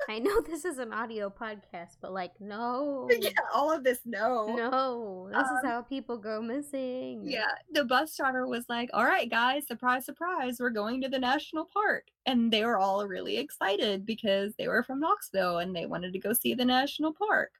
I 0.08 0.18
know 0.18 0.40
this 0.46 0.64
is 0.64 0.78
an 0.78 0.92
audio 0.92 1.30
podcast, 1.30 1.96
but 2.00 2.12
like, 2.12 2.32
no. 2.40 3.08
yeah, 3.20 3.30
all 3.54 3.70
of 3.72 3.84
this, 3.84 4.00
no. 4.04 4.54
No, 4.54 5.28
this 5.30 5.42
is 5.46 5.64
Um, 5.64 5.70
how 5.70 5.82
people 5.82 6.16
go 6.18 6.40
missing. 6.42 7.22
Yeah, 7.24 7.52
the 7.72 7.84
bus 7.84 8.16
driver 8.16 8.46
was 8.46 8.64
like, 8.68 8.90
All 8.92 9.04
right, 9.04 9.30
guys, 9.30 9.66
surprise, 9.66 10.04
surprise, 10.04 10.58
we're 10.60 10.70
going 10.70 11.00
to 11.02 11.08
the 11.08 11.18
national 11.18 11.66
park. 11.72 12.06
And 12.26 12.52
they 12.52 12.64
were 12.64 12.78
all 12.78 13.06
really 13.06 13.36
excited 13.38 14.04
because 14.06 14.54
they 14.56 14.68
were 14.68 14.82
from 14.82 15.00
Knoxville 15.00 15.58
and 15.58 15.74
they 15.74 15.86
wanted 15.86 16.12
to 16.12 16.18
go 16.18 16.32
see 16.32 16.54
the 16.54 16.64
national 16.64 17.12
park. 17.12 17.52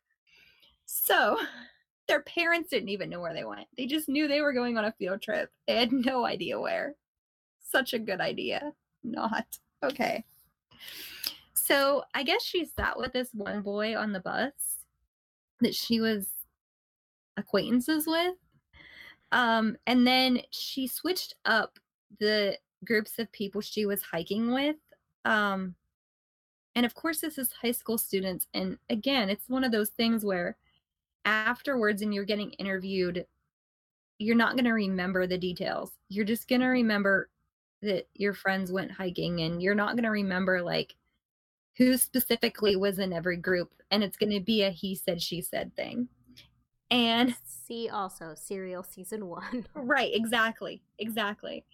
So 0.87 1.38
their 2.09 2.22
parents 2.22 2.70
didn't 2.70 2.88
even 2.90 3.09
know 3.11 3.20
where 3.20 3.35
they 3.35 3.44
went. 3.44 3.68
They 3.76 3.87
just 3.87 4.09
knew 4.09 4.26
they 4.28 4.40
were 4.40 4.52
going 4.52 4.76
on 4.76 4.85
a 4.85 4.92
field 4.92 5.22
trip. 5.22 5.50
They 5.66 5.76
had 5.76 5.92
no 5.92 6.24
idea 6.24 6.59
where. 6.61 6.94
Such 7.70 7.94
a 7.94 7.98
good 7.98 8.20
idea. 8.20 8.72
not. 9.02 9.46
Okay. 9.83 10.24
So 11.64 12.03
I 12.12 12.25
guess 12.25 12.42
she 12.42 12.64
sat 12.64 12.98
with 12.98 13.12
this 13.12 13.29
one 13.33 13.62
boy 13.62 13.96
on 13.96 14.11
the 14.11 14.18
bus 14.18 14.51
that 15.61 15.77
she 15.77 16.01
was 16.01 16.27
acquaintances 17.37 18.05
with. 18.05 18.35
Um, 19.31 19.77
and 19.87 20.05
then 20.05 20.40
she 20.51 20.88
switched 20.88 21.37
up 21.44 21.79
the 22.18 22.59
groups 22.85 23.20
of 23.20 23.31
people 23.31 23.61
she 23.61 23.87
was 23.87 24.03
hiking 24.03 24.53
with. 24.53 24.75
Um, 25.25 25.77
and 26.75 26.85
of 26.85 26.96
course, 26.96 27.20
this 27.20 27.38
is 27.38 27.53
high 27.53 27.70
school 27.70 27.96
students. 27.96 28.48
And 28.55 28.77
again, 28.90 29.31
it's 29.31 29.48
one 29.48 29.62
of 29.62 29.70
those 29.70 29.90
things 29.90 30.25
where 30.25 30.57
afterwards, 31.27 32.03
and 32.03 32.12
you're 32.12 32.25
getting 32.25 32.51
interviewed, 32.55 33.25
you're 34.18 34.35
not 34.35 34.57
going 34.57 34.64
to 34.64 34.72
remember 34.72 35.29
the 35.29 35.38
details. 35.38 35.92
You're 36.09 36.25
just 36.25 36.48
going 36.48 36.62
to 36.62 36.66
remember 36.66 37.31
that 37.83 38.09
your 38.14 38.35
friends 38.35 38.72
went 38.72 38.90
hiking, 38.90 39.42
and 39.42 39.62
you're 39.62 39.77
not 39.77 39.94
going 39.94 40.03
to 40.03 40.11
remember 40.11 40.61
like 40.61 40.96
who 41.77 41.97
specifically 41.97 42.77
was 42.77 42.99
in 42.99 43.13
every 43.13 43.37
group. 43.37 43.73
And 43.91 44.03
it's 44.03 44.17
going 44.17 44.33
to 44.33 44.41
be 44.41 44.63
a 44.63 44.71
he 44.71 44.95
said, 44.95 45.23
she 45.23 45.41
said 45.41 45.75
thing. 45.77 46.09
And 46.91 47.35
See 47.45 47.89
also 47.89 48.35
Serial 48.35 48.83
season 48.83 49.27
one. 49.27 49.67
Right, 49.75 50.15
exactly. 50.15 50.83
Exactly. 50.99 51.65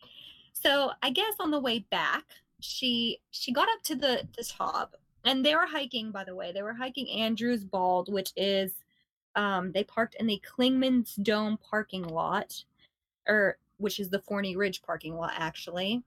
So 0.53 0.93
I 1.03 1.11
guess 1.11 1.35
on 1.41 1.51
the 1.51 1.61
way 1.61 1.81
back, 1.91 2.25
she 2.61 3.21
she 3.31 3.53
got 3.53 3.69
up 3.69 3.83
to 3.85 3.95
the 3.95 4.27
the 4.37 4.45
top 4.45 4.97
and 5.25 5.45
they 5.45 5.55
were 5.55 5.67
hiking 5.67 6.13
by 6.13 6.25
the 6.25 6.35
way. 6.35 6.53
They 6.53 6.63
were 6.63 6.73
hiking 6.73 7.11
Andrews 7.11 7.65
Bald, 7.65 8.13
which 8.13 8.33
is 8.37 8.73
um 9.35 9.73
they 9.73 9.83
parked 9.85 10.15
in 10.17 10.27
the 10.27 10.41
Clingman's 10.47 11.17
Dome 11.17 11.59
parking 11.69 12.05
lot 12.05 12.65
or 13.29 13.59
which 13.79 13.99
is 13.99 14.11
the 14.11 14.21
Forney 14.21 14.57
Ridge 14.57 14.83
parking 14.83 15.17
lot 15.17 15.33
actually. 15.37 16.03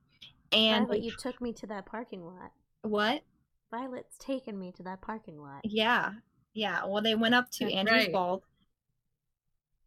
And 0.54 0.88
Violet, 0.88 1.04
you 1.04 1.12
took 1.12 1.42
me 1.42 1.52
to 1.54 1.68
that 1.68 1.86
parking 1.86 2.26
lot. 2.26 2.52
what? 2.84 3.24
Violet's 3.72 4.18
taken 4.18 4.60
me 4.60 4.72
to 4.74 4.84
that 4.84 5.02
parking 5.02 5.42
lot. 5.42 5.62
Yeah. 5.64 6.12
Yeah. 6.54 6.86
Well, 6.86 7.02
they 7.02 7.16
went 7.16 7.34
up 7.36 7.50
to 7.52 7.64
That's 7.66 7.76
Andrews 7.76 8.04
right. 8.04 8.12
Bald. 8.12 8.44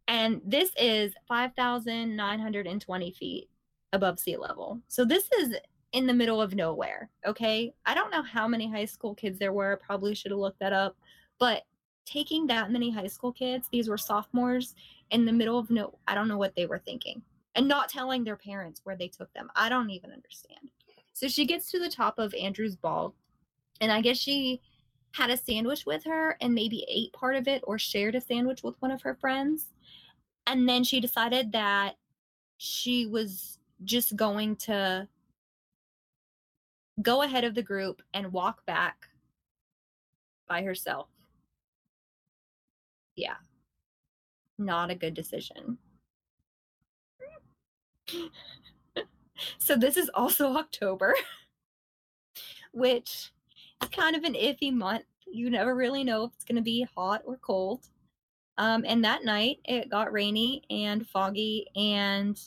And 0.08 0.40
this 0.44 0.70
is 0.78 1.12
5,920 1.28 3.12
feet 3.12 3.48
above 3.92 4.18
sea 4.18 4.36
level. 4.36 4.80
So 4.88 5.04
this 5.04 5.28
is 5.38 5.54
in 5.92 6.06
the 6.06 6.14
middle 6.14 6.42
of 6.42 6.54
nowhere. 6.54 7.10
Okay. 7.26 7.72
I 7.86 7.94
don't 7.94 8.10
know 8.10 8.22
how 8.22 8.48
many 8.48 8.70
high 8.70 8.84
school 8.86 9.14
kids 9.14 9.38
there 9.38 9.52
were. 9.52 9.72
I 9.72 9.86
probably 9.86 10.14
should 10.14 10.32
have 10.32 10.40
looked 10.40 10.60
that 10.60 10.72
up. 10.72 10.96
But 11.38 11.62
taking 12.04 12.46
that 12.46 12.70
many 12.70 12.90
high 12.90 13.06
school 13.06 13.32
kids, 13.32 13.68
these 13.70 13.88
were 13.88 13.98
sophomores 13.98 14.74
in 15.10 15.24
the 15.24 15.32
middle 15.32 15.58
of 15.58 15.70
no, 15.70 15.98
I 16.08 16.14
don't 16.14 16.28
know 16.28 16.38
what 16.38 16.54
they 16.56 16.66
were 16.66 16.80
thinking. 16.80 17.22
And 17.54 17.68
not 17.68 17.88
telling 17.88 18.24
their 18.24 18.36
parents 18.36 18.80
where 18.84 18.96
they 18.96 19.08
took 19.08 19.32
them. 19.32 19.48
I 19.54 19.68
don't 19.68 19.90
even 19.90 20.10
understand. 20.10 20.70
So 21.12 21.28
she 21.28 21.46
gets 21.46 21.70
to 21.70 21.78
the 21.78 21.88
top 21.88 22.18
of 22.18 22.34
Andrews 22.34 22.74
Bald. 22.74 23.14
And 23.80 23.92
I 23.92 24.00
guess 24.00 24.16
she 24.16 24.60
had 25.12 25.30
a 25.30 25.36
sandwich 25.36 25.86
with 25.86 26.04
her 26.04 26.36
and 26.40 26.54
maybe 26.54 26.84
ate 26.88 27.12
part 27.12 27.36
of 27.36 27.46
it 27.46 27.62
or 27.66 27.78
shared 27.78 28.14
a 28.14 28.20
sandwich 28.20 28.62
with 28.62 28.74
one 28.80 28.90
of 28.90 29.02
her 29.02 29.14
friends. 29.14 29.72
And 30.46 30.68
then 30.68 30.84
she 30.84 31.00
decided 31.00 31.52
that 31.52 31.96
she 32.58 33.06
was 33.06 33.58
just 33.84 34.16
going 34.16 34.56
to 34.56 35.08
go 37.02 37.22
ahead 37.22 37.44
of 37.44 37.54
the 37.54 37.62
group 37.62 38.02
and 38.12 38.32
walk 38.32 38.66
back 38.66 39.08
by 40.48 40.62
herself. 40.62 41.08
Yeah. 43.16 43.36
Not 44.58 44.90
a 44.90 44.94
good 44.94 45.14
decision. 45.14 45.78
so 49.58 49.76
this 49.76 49.96
is 49.96 50.10
also 50.14 50.56
October, 50.56 51.14
which 52.72 53.32
kind 53.90 54.16
of 54.16 54.24
an 54.24 54.34
iffy 54.34 54.72
month. 54.72 55.04
You 55.26 55.50
never 55.50 55.74
really 55.74 56.04
know 56.04 56.24
if 56.24 56.32
it's 56.34 56.44
going 56.44 56.56
to 56.56 56.62
be 56.62 56.86
hot 56.94 57.22
or 57.24 57.36
cold. 57.38 57.88
Um, 58.56 58.84
and 58.86 59.04
that 59.04 59.24
night 59.24 59.58
it 59.64 59.90
got 59.90 60.12
rainy 60.12 60.62
and 60.70 61.06
foggy, 61.06 61.66
and 61.74 62.40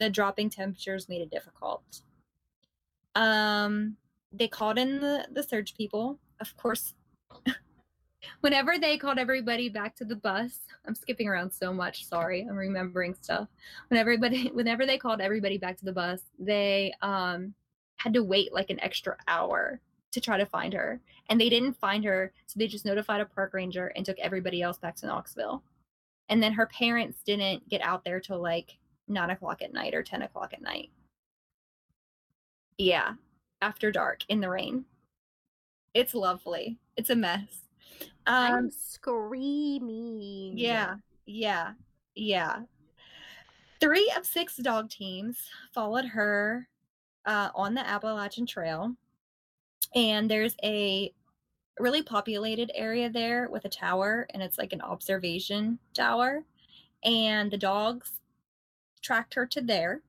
the 0.00 0.10
dropping 0.10 0.50
temperatures 0.50 1.08
made 1.08 1.22
it 1.22 1.30
difficult. 1.30 2.02
Um, 3.14 3.96
they 4.32 4.48
called 4.48 4.78
in 4.78 5.00
the, 5.00 5.26
the 5.30 5.42
search 5.42 5.76
people. 5.76 6.18
Of 6.40 6.56
course, 6.56 6.94
whenever 8.40 8.78
they 8.78 8.98
called 8.98 9.18
everybody 9.18 9.68
back 9.68 9.94
to 9.96 10.04
the 10.04 10.16
bus, 10.16 10.60
I'm 10.86 10.96
skipping 10.96 11.28
around 11.28 11.52
so 11.52 11.72
much. 11.72 12.04
Sorry, 12.06 12.40
I'm 12.48 12.56
remembering 12.56 13.14
stuff. 13.14 13.46
When 13.88 14.00
everybody, 14.00 14.48
whenever 14.52 14.86
they 14.86 14.98
called 14.98 15.20
everybody 15.20 15.58
back 15.58 15.78
to 15.78 15.84
the 15.84 15.92
bus, 15.92 16.22
they 16.38 16.92
um 17.00 17.54
had 17.96 18.14
to 18.14 18.24
wait 18.24 18.52
like 18.52 18.70
an 18.70 18.80
extra 18.80 19.16
hour 19.28 19.80
to 20.12 20.20
try 20.20 20.36
to 20.38 20.46
find 20.46 20.72
her. 20.72 21.00
And 21.28 21.40
they 21.40 21.48
didn't 21.48 21.74
find 21.74 22.04
her, 22.04 22.32
so 22.46 22.58
they 22.58 22.66
just 22.66 22.84
notified 22.84 23.20
a 23.20 23.26
park 23.26 23.52
ranger 23.54 23.88
and 23.96 24.04
took 24.04 24.18
everybody 24.18 24.62
else 24.62 24.78
back 24.78 24.96
to 24.96 25.06
Knoxville. 25.06 25.62
And 26.28 26.42
then 26.42 26.52
her 26.52 26.66
parents 26.66 27.22
didn't 27.24 27.68
get 27.68 27.82
out 27.82 28.04
there 28.04 28.20
till 28.20 28.40
like 28.40 28.78
nine 29.08 29.30
o'clock 29.30 29.62
at 29.62 29.72
night 29.72 29.94
or 29.94 30.02
10 30.02 30.22
o'clock 30.22 30.52
at 30.52 30.62
night. 30.62 30.90
Yeah, 32.78 33.14
after 33.60 33.90
dark 33.92 34.24
in 34.28 34.40
the 34.40 34.48
rain. 34.48 34.84
It's 35.94 36.14
lovely. 36.14 36.78
It's 36.96 37.10
a 37.10 37.16
mess. 37.16 37.62
Um, 38.26 38.52
I'm 38.54 38.70
screaming. 38.70 40.56
yeah, 40.56 40.96
yeah, 41.26 41.72
yeah. 42.14 42.60
Three 43.80 44.12
of 44.16 44.24
six 44.24 44.56
dog 44.56 44.90
teams 44.90 45.38
followed 45.74 46.04
her 46.06 46.68
uh, 47.26 47.50
on 47.54 47.74
the 47.74 47.86
Appalachian 47.86 48.46
Trail. 48.46 48.94
And 49.94 50.30
there's 50.30 50.56
a 50.62 51.12
really 51.78 52.02
populated 52.02 52.70
area 52.74 53.10
there 53.10 53.48
with 53.50 53.64
a 53.64 53.68
tower, 53.68 54.26
and 54.32 54.42
it's 54.42 54.58
like 54.58 54.72
an 54.72 54.80
observation 54.80 55.78
tower. 55.94 56.44
And 57.04 57.50
the 57.50 57.58
dogs 57.58 58.20
tracked 59.02 59.34
her 59.34 59.46
to 59.46 59.60
there. 59.60 60.02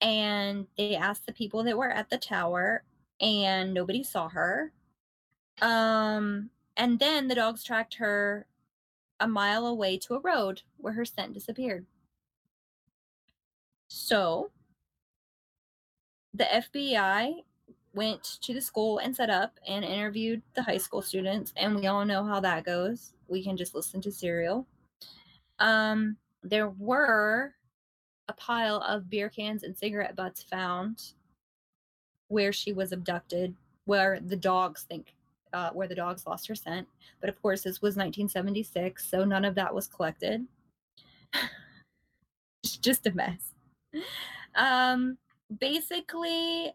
And 0.00 0.66
they 0.76 0.94
asked 0.94 1.26
the 1.26 1.32
people 1.32 1.64
that 1.64 1.78
were 1.78 1.90
at 1.90 2.10
the 2.10 2.18
tower, 2.18 2.84
and 3.20 3.72
nobody 3.72 4.02
saw 4.02 4.28
her. 4.28 4.72
Um, 5.62 6.50
and 6.76 6.98
then 6.98 7.28
the 7.28 7.34
dogs 7.34 7.64
tracked 7.64 7.94
her 7.94 8.46
a 9.18 9.26
mile 9.26 9.66
away 9.66 9.96
to 9.98 10.14
a 10.14 10.20
road 10.20 10.62
where 10.76 10.92
her 10.92 11.04
scent 11.04 11.32
disappeared. 11.32 11.86
So 13.88 14.50
the 16.34 16.44
FBI 16.44 17.44
went 17.96 18.38
to 18.42 18.54
the 18.54 18.60
school 18.60 18.98
and 18.98 19.16
set 19.16 19.30
up 19.30 19.58
and 19.66 19.84
interviewed 19.84 20.42
the 20.54 20.62
high 20.62 20.76
school 20.76 21.02
students, 21.02 21.52
and 21.56 21.74
we 21.74 21.86
all 21.86 22.04
know 22.04 22.22
how 22.22 22.38
that 22.40 22.64
goes. 22.64 23.14
We 23.26 23.42
can 23.42 23.56
just 23.56 23.74
listen 23.74 24.00
to 24.02 24.12
Serial. 24.12 24.66
Um, 25.58 26.16
there 26.42 26.68
were 26.68 27.54
a 28.28 28.32
pile 28.34 28.76
of 28.86 29.08
beer 29.10 29.30
cans 29.30 29.62
and 29.62 29.76
cigarette 29.76 30.14
butts 30.14 30.42
found 30.42 31.12
where 32.28 32.52
she 32.52 32.72
was 32.72 32.92
abducted, 32.92 33.54
where 33.86 34.20
the 34.20 34.36
dogs 34.36 34.82
think 34.82 35.14
uh, 35.52 35.70
where 35.70 35.88
the 35.88 35.94
dogs 35.94 36.26
lost 36.26 36.46
her 36.48 36.54
scent. 36.54 36.86
But 37.20 37.30
of 37.30 37.40
course, 37.40 37.62
this 37.62 37.80
was 37.80 37.96
1976, 37.96 39.08
so 39.08 39.24
none 39.24 39.44
of 39.44 39.54
that 39.54 39.74
was 39.74 39.86
collected. 39.86 40.46
it's 42.62 42.76
just 42.76 43.06
a 43.06 43.12
mess. 43.12 43.54
Um, 44.54 45.16
basically, 45.58 46.74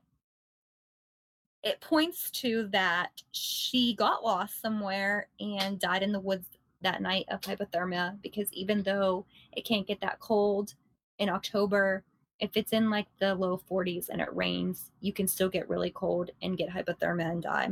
it 1.63 1.79
points 1.81 2.31
to 2.31 2.67
that 2.71 3.11
she 3.31 3.95
got 3.95 4.23
lost 4.23 4.61
somewhere 4.61 5.27
and 5.39 5.79
died 5.79 6.03
in 6.03 6.11
the 6.11 6.19
woods 6.19 6.47
that 6.81 7.01
night 7.01 7.25
of 7.29 7.41
hypothermia 7.41 8.19
because 8.21 8.51
even 8.53 8.81
though 8.81 9.25
it 9.53 9.65
can't 9.65 9.87
get 9.87 10.01
that 10.01 10.19
cold 10.19 10.73
in 11.19 11.29
October, 11.29 12.03
if 12.39 12.57
it's 12.57 12.73
in 12.73 12.89
like 12.89 13.05
the 13.19 13.35
low 13.35 13.61
40s 13.69 14.09
and 14.09 14.19
it 14.19 14.35
rains, 14.35 14.89
you 14.99 15.13
can 15.13 15.27
still 15.27 15.49
get 15.49 15.69
really 15.69 15.91
cold 15.91 16.31
and 16.41 16.57
get 16.57 16.69
hypothermia 16.69 17.29
and 17.29 17.43
die 17.43 17.69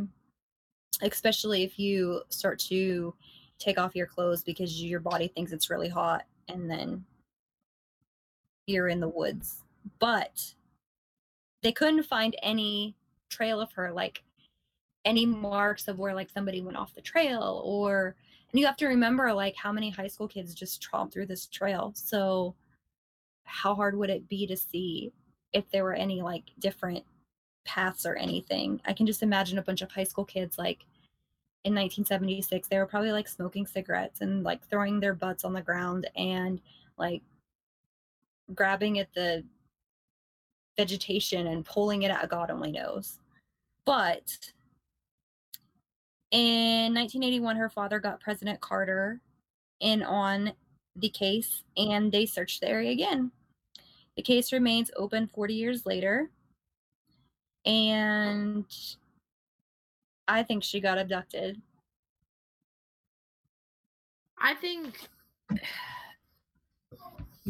especially 1.02 1.64
if 1.64 1.80
you 1.80 2.22
start 2.30 2.60
to 2.60 3.14
take 3.58 3.80
off 3.80 3.96
your 3.96 4.08
clothes 4.08 4.44
because 4.44 4.82
your 4.82 5.00
body 5.00 5.28
thinks 5.28 5.52
it's 5.52 5.70
really 5.70 5.90
hot 5.90 6.26
and 6.48 6.70
then 6.70 7.04
you're 8.68 8.88
in 8.88 9.00
the 9.00 9.08
woods. 9.08 9.64
But 10.00 10.54
they 11.62 11.72
couldn't 11.72 12.04
find 12.04 12.36
any 12.42 12.96
trail 13.30 13.62
of 13.62 13.72
her, 13.74 13.92
like 13.92 14.24
any 15.06 15.26
marks 15.26 15.88
of 15.88 15.98
where 16.00 16.14
like 16.14 16.30
somebody 16.30 16.62
went 16.62 16.78
off 16.78 16.94
the 16.94 17.02
trail 17.02 17.62
or 17.64 18.16
and 18.52 18.60
you 18.60 18.66
have 18.66 18.78
to 18.78 18.88
remember 18.88 19.32
like 19.34 19.56
how 19.56 19.72
many 19.72 19.90
high 19.90 20.08
school 20.08 20.28
kids 20.28 20.54
just 20.54 20.82
tromp 20.82 21.12
through 21.12 21.28
this 21.28 21.48
trail. 21.48 21.92
So 21.96 22.56
how 23.44 23.76
hard 23.76 23.98
would 23.98 24.10
it 24.10 24.28
be 24.28 24.46
to 24.48 24.58
see 24.58 25.12
if 25.54 25.70
there 25.72 25.84
were 25.84 25.94
any 25.94 26.22
like 26.22 26.44
different 26.60 27.04
paths 27.66 28.06
or 28.06 28.16
anything. 28.16 28.82
I 28.86 28.94
can 28.94 29.06
just 29.06 29.24
imagine 29.24 29.58
a 29.60 29.64
bunch 29.64 29.82
of 29.82 29.92
high 29.92 30.04
school 30.04 30.26
kids 30.26 30.58
like 30.58 30.86
in 31.66 31.74
1976 31.74 32.68
they 32.68 32.78
were 32.78 32.86
probably 32.86 33.12
like 33.12 33.28
smoking 33.28 33.66
cigarettes 33.68 34.22
and 34.22 34.44
like 34.44 34.66
throwing 34.70 35.00
their 35.00 35.14
butts 35.14 35.44
on 35.44 35.54
the 35.54 35.62
ground 35.62 36.10
and 36.16 36.62
like 36.98 37.22
grabbing 38.56 39.00
at 39.00 39.14
the 39.14 39.44
vegetation 40.78 41.48
and 41.48 41.66
pulling 41.66 42.04
it 42.04 42.12
out, 42.12 42.30
God 42.30 42.50
only 42.50 42.72
knows. 42.72 43.19
But 43.90 44.38
in 46.30 46.94
1981, 46.94 47.56
her 47.56 47.70
father 47.70 47.98
got 47.98 48.20
President 48.20 48.62
Carter 48.62 49.20
in 49.80 50.04
on 50.04 50.54
the 50.96 51.10
case 51.10 51.64
and 51.76 52.12
they 52.12 52.28
searched 52.28 52.62
the 52.62 52.70
area 52.70 52.92
again. 52.92 53.32
The 54.16 54.22
case 54.22 54.54
remains 54.54 54.92
open 54.96 55.26
40 55.34 55.56
years 55.56 55.88
later. 55.88 56.30
And 57.66 58.66
I 60.28 60.44
think 60.44 60.64
she 60.64 60.80
got 60.80 61.00
abducted. 61.00 61.60
I 64.38 64.54
think 64.54 65.10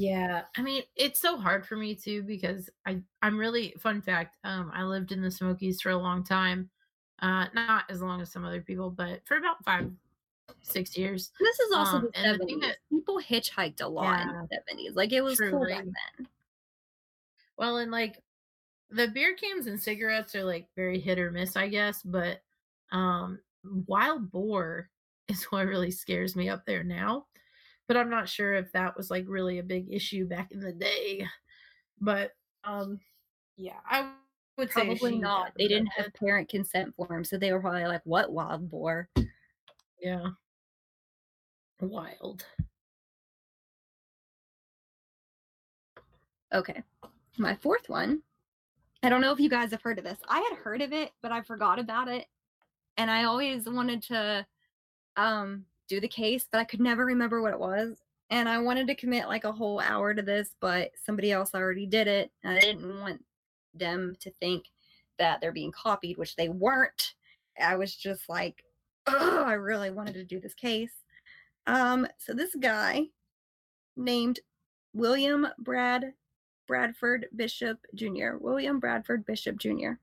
yeah, 0.02 0.46
I 0.56 0.62
mean, 0.62 0.84
it's 0.96 1.20
so 1.20 1.38
hard 1.38 1.66
for 1.68 1.76
me 1.76 1.96
too 1.96 2.24
because 2.24 2.70
I 2.86 3.04
I'm 3.22 3.38
really 3.40 3.72
fun 3.80 4.02
fact, 4.02 4.38
um 4.44 4.72
I 4.74 4.84
lived 4.84 5.12
in 5.12 5.22
the 5.22 5.32
Smokies 5.32 5.82
for 5.82 5.90
a 5.92 5.98
long 5.98 6.24
time. 6.24 6.70
Uh 7.22 7.48
not 7.54 7.90
as 7.90 8.02
long 8.02 8.22
as 8.22 8.32
some 8.32 8.46
other 8.46 8.62
people, 8.62 8.92
but 8.92 9.26
for 9.28 9.38
about 9.38 9.64
5 9.66 9.92
6 10.62 10.98
years. 10.98 11.32
This 11.40 11.60
is 11.60 11.72
also 11.74 12.00
Um, 12.00 12.02
the 12.02 12.14
and 12.14 12.32
the 12.34 12.40
70s. 12.40 12.48
thing 12.48 12.60
that- 12.62 12.78
People 12.90 13.20
hitchhiked 13.20 13.82
a 13.82 13.88
lot 13.88 14.20
in 14.22 14.30
the 14.30 14.38
70s. 14.56 14.96
Like 14.96 15.12
it 15.14 15.22
was 15.22 15.42
cool 15.42 15.68
back 15.68 15.86
then. 16.18 16.28
Well, 17.58 17.78
and 17.78 17.92
like 17.92 18.24
the 18.92 19.10
beer 19.10 19.36
cans 19.36 19.68
and 19.68 19.82
cigarettes 19.82 20.36
are 20.36 20.46
like 20.46 20.70
very 20.76 21.00
hit 21.02 21.20
or 21.20 21.32
miss, 21.32 21.58
I 21.58 21.70
guess, 21.70 22.04
but 22.04 22.44
um 22.92 23.42
wild 23.66 24.32
boar 24.32 24.92
is 25.30 25.46
what 25.52 25.68
really 25.68 25.92
scares 25.92 26.38
me 26.38 26.50
up 26.50 26.66
there 26.68 26.86
now. 26.86 27.29
But 27.90 27.98
I'm 27.98 28.12
not 28.12 28.30
sure 28.30 28.54
if 28.54 28.72
that 28.74 28.96
was 28.96 29.10
like 29.10 29.26
really 29.28 29.58
a 29.58 29.64
big 29.64 29.92
issue 29.92 30.28
back 30.28 30.52
in 30.52 30.60
the 30.60 30.72
day. 30.72 31.28
But 32.00 32.32
um 32.64 33.00
yeah, 33.58 33.80
I 33.86 34.14
would 34.58 34.70
say 34.70 34.86
Probably 34.86 35.18
not. 35.18 35.54
They 35.58 35.68
didn't 35.68 35.90
have 35.98 36.14
parent 36.14 36.50
consent 36.50 36.96
forms, 36.96 37.30
so 37.30 37.38
they 37.38 37.52
were 37.52 37.60
probably 37.62 37.86
like, 37.86 38.02
"What 38.06 38.32
wild 38.32 38.70
boar?" 38.70 39.10
yeah. 40.02 40.28
Wild. 41.82 42.46
Okay. 46.54 46.84
My 47.38 47.56
fourth 47.56 47.90
one. 47.90 48.22
I 49.02 49.10
don't 49.10 49.22
know 49.22 49.32
if 49.32 49.40
you 49.40 49.50
guys 49.50 49.72
have 49.72 49.82
heard 49.82 49.98
of 49.98 50.04
this. 50.04 50.20
I 50.28 50.40
had 50.42 50.60
heard 50.60 50.82
of 50.84 50.94
it, 50.94 51.12
but 51.22 51.32
I 51.32 51.42
forgot 51.42 51.80
about 51.80 52.08
it. 52.08 52.28
And 52.98 53.10
I 53.10 53.24
always 53.24 53.66
wanted 53.68 54.04
to 54.04 54.46
um 55.18 55.66
do 55.90 56.00
the 56.00 56.08
case, 56.08 56.48
but 56.50 56.60
I 56.60 56.64
could 56.64 56.80
never 56.80 57.06
remember 57.06 57.42
what 57.42 57.54
it 57.54 57.60
was. 57.60 57.98
And 58.30 58.48
I 58.48 58.60
wanted 58.60 58.88
to 58.88 58.96
commit 58.96 59.28
like 59.28 59.44
a 59.44 59.52
whole 59.52 59.80
hour 59.80 60.14
to 60.14 60.22
this, 60.22 60.56
but 60.62 60.92
somebody 61.04 61.32
else 61.32 61.56
already 61.56 61.88
did 61.88 62.08
it. 62.08 62.32
And 62.44 62.56
I 62.56 62.60
didn't 62.60 63.00
want 63.00 63.24
them 63.74 64.16
to 64.22 64.32
think 64.40 64.66
that 65.18 65.42
they're 65.42 65.52
being 65.52 65.72
copied, 65.72 66.18
which 66.18 66.36
they 66.36 66.48
weren't. 66.48 67.16
I 67.62 67.76
was 67.76 67.96
just 67.96 68.30
like, 68.30 68.64
oh, 69.08 69.44
I 69.44 69.54
really 69.54 69.90
wanted 69.90 70.14
to 70.14 70.24
do 70.24 70.40
this 70.40 70.54
case. 70.54 70.94
Um, 71.68 72.08
so 72.18 72.34
this 72.34 72.56
guy 72.56 73.08
named 73.98 74.40
William 74.94 75.48
Brad 75.58 76.14
Bradford 76.68 77.26
Bishop 77.36 77.80
Jr. 77.96 78.38
William 78.40 78.80
Bradford 78.80 79.26
Bishop 79.26 79.58
Jr. 79.58 79.94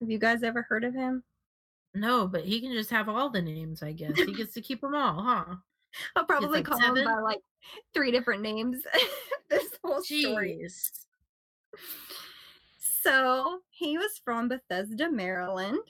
Have 0.00 0.10
you 0.10 0.18
guys 0.18 0.42
ever 0.42 0.62
heard 0.62 0.84
of 0.84 0.94
him? 0.94 1.22
No, 1.94 2.26
but 2.26 2.44
he 2.44 2.60
can 2.60 2.72
just 2.72 2.90
have 2.90 3.08
all 3.08 3.30
the 3.30 3.42
names, 3.42 3.82
I 3.82 3.92
guess. 3.92 4.16
He 4.16 4.32
gets 4.32 4.54
to 4.54 4.60
keep 4.60 4.80
them 4.80 4.94
all, 4.94 5.22
huh? 5.22 5.56
I'll 6.14 6.24
probably 6.24 6.58
like 6.58 6.64
call 6.64 6.78
him 6.78 7.04
by 7.04 7.20
like 7.20 7.40
three 7.92 8.10
different 8.12 8.42
names 8.42 8.84
this 9.50 9.78
whole 9.84 10.02
story. 10.02 10.68
So 12.78 13.60
he 13.70 13.98
was 13.98 14.20
from 14.24 14.48
Bethesda, 14.48 15.10
Maryland, 15.10 15.80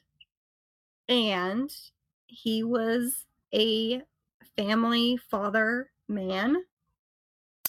and 1.08 1.70
he 2.26 2.62
was 2.62 3.26
a 3.52 4.02
family 4.56 5.16
father 5.16 5.90
man. 6.08 6.64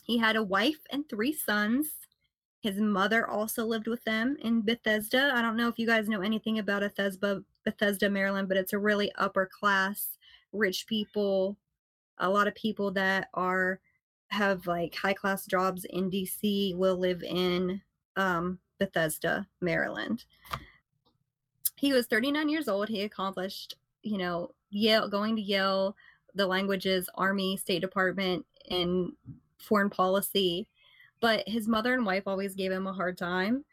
He 0.03 0.17
had 0.17 0.35
a 0.35 0.43
wife 0.43 0.79
and 0.91 1.07
three 1.09 1.33
sons. 1.33 1.87
His 2.61 2.77
mother 2.77 3.27
also 3.27 3.65
lived 3.65 3.87
with 3.87 4.03
them 4.03 4.37
in 4.41 4.61
Bethesda. 4.61 5.33
I 5.35 5.41
don't 5.41 5.57
know 5.57 5.67
if 5.67 5.79
you 5.79 5.87
guys 5.87 6.07
know 6.07 6.21
anything 6.21 6.59
about 6.59 6.81
Bethesda, 6.81 7.43
Bethesda, 7.63 8.09
Maryland, 8.09 8.47
but 8.47 8.57
it's 8.57 8.73
a 8.73 8.79
really 8.79 9.11
upper 9.15 9.45
class, 9.45 10.17
rich 10.51 10.87
people. 10.87 11.57
A 12.17 12.29
lot 12.29 12.47
of 12.47 12.55
people 12.55 12.91
that 12.91 13.29
are 13.33 13.79
have 14.29 14.65
like 14.65 14.95
high 14.95 15.13
class 15.13 15.45
jobs 15.45 15.85
in 15.85 16.09
DC 16.09 16.75
will 16.77 16.95
live 16.95 17.21
in 17.23 17.81
um, 18.15 18.59
Bethesda, 18.79 19.47
Maryland. 19.59 20.25
He 21.75 21.93
was 21.93 22.07
39 22.07 22.47
years 22.47 22.67
old. 22.67 22.89
He 22.89 23.01
accomplished, 23.01 23.75
you 24.03 24.17
know, 24.17 24.51
Yale, 24.69 25.09
going 25.09 25.35
to 25.35 25.41
Yale, 25.41 25.95
the 26.33 26.47
languages, 26.47 27.09
Army, 27.15 27.57
State 27.57 27.81
Department, 27.81 28.45
and 28.69 29.11
foreign 29.57 29.89
policy. 29.89 30.67
But 31.19 31.47
his 31.47 31.67
mother 31.67 31.93
and 31.93 32.05
wife 32.05 32.23
always 32.25 32.55
gave 32.55 32.71
him 32.71 32.87
a 32.87 32.93
hard 32.93 33.17
time, 33.17 33.65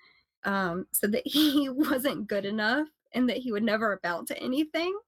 um, 0.45 0.87
said 0.93 1.13
that 1.13 1.23
he 1.27 1.69
wasn't 1.69 2.27
good 2.27 2.45
enough 2.45 2.89
and 3.13 3.29
that 3.29 3.39
he 3.39 3.53
would 3.53 3.63
never 3.63 3.99
amount 4.03 4.29
to 4.29 4.39
anything. 4.39 4.99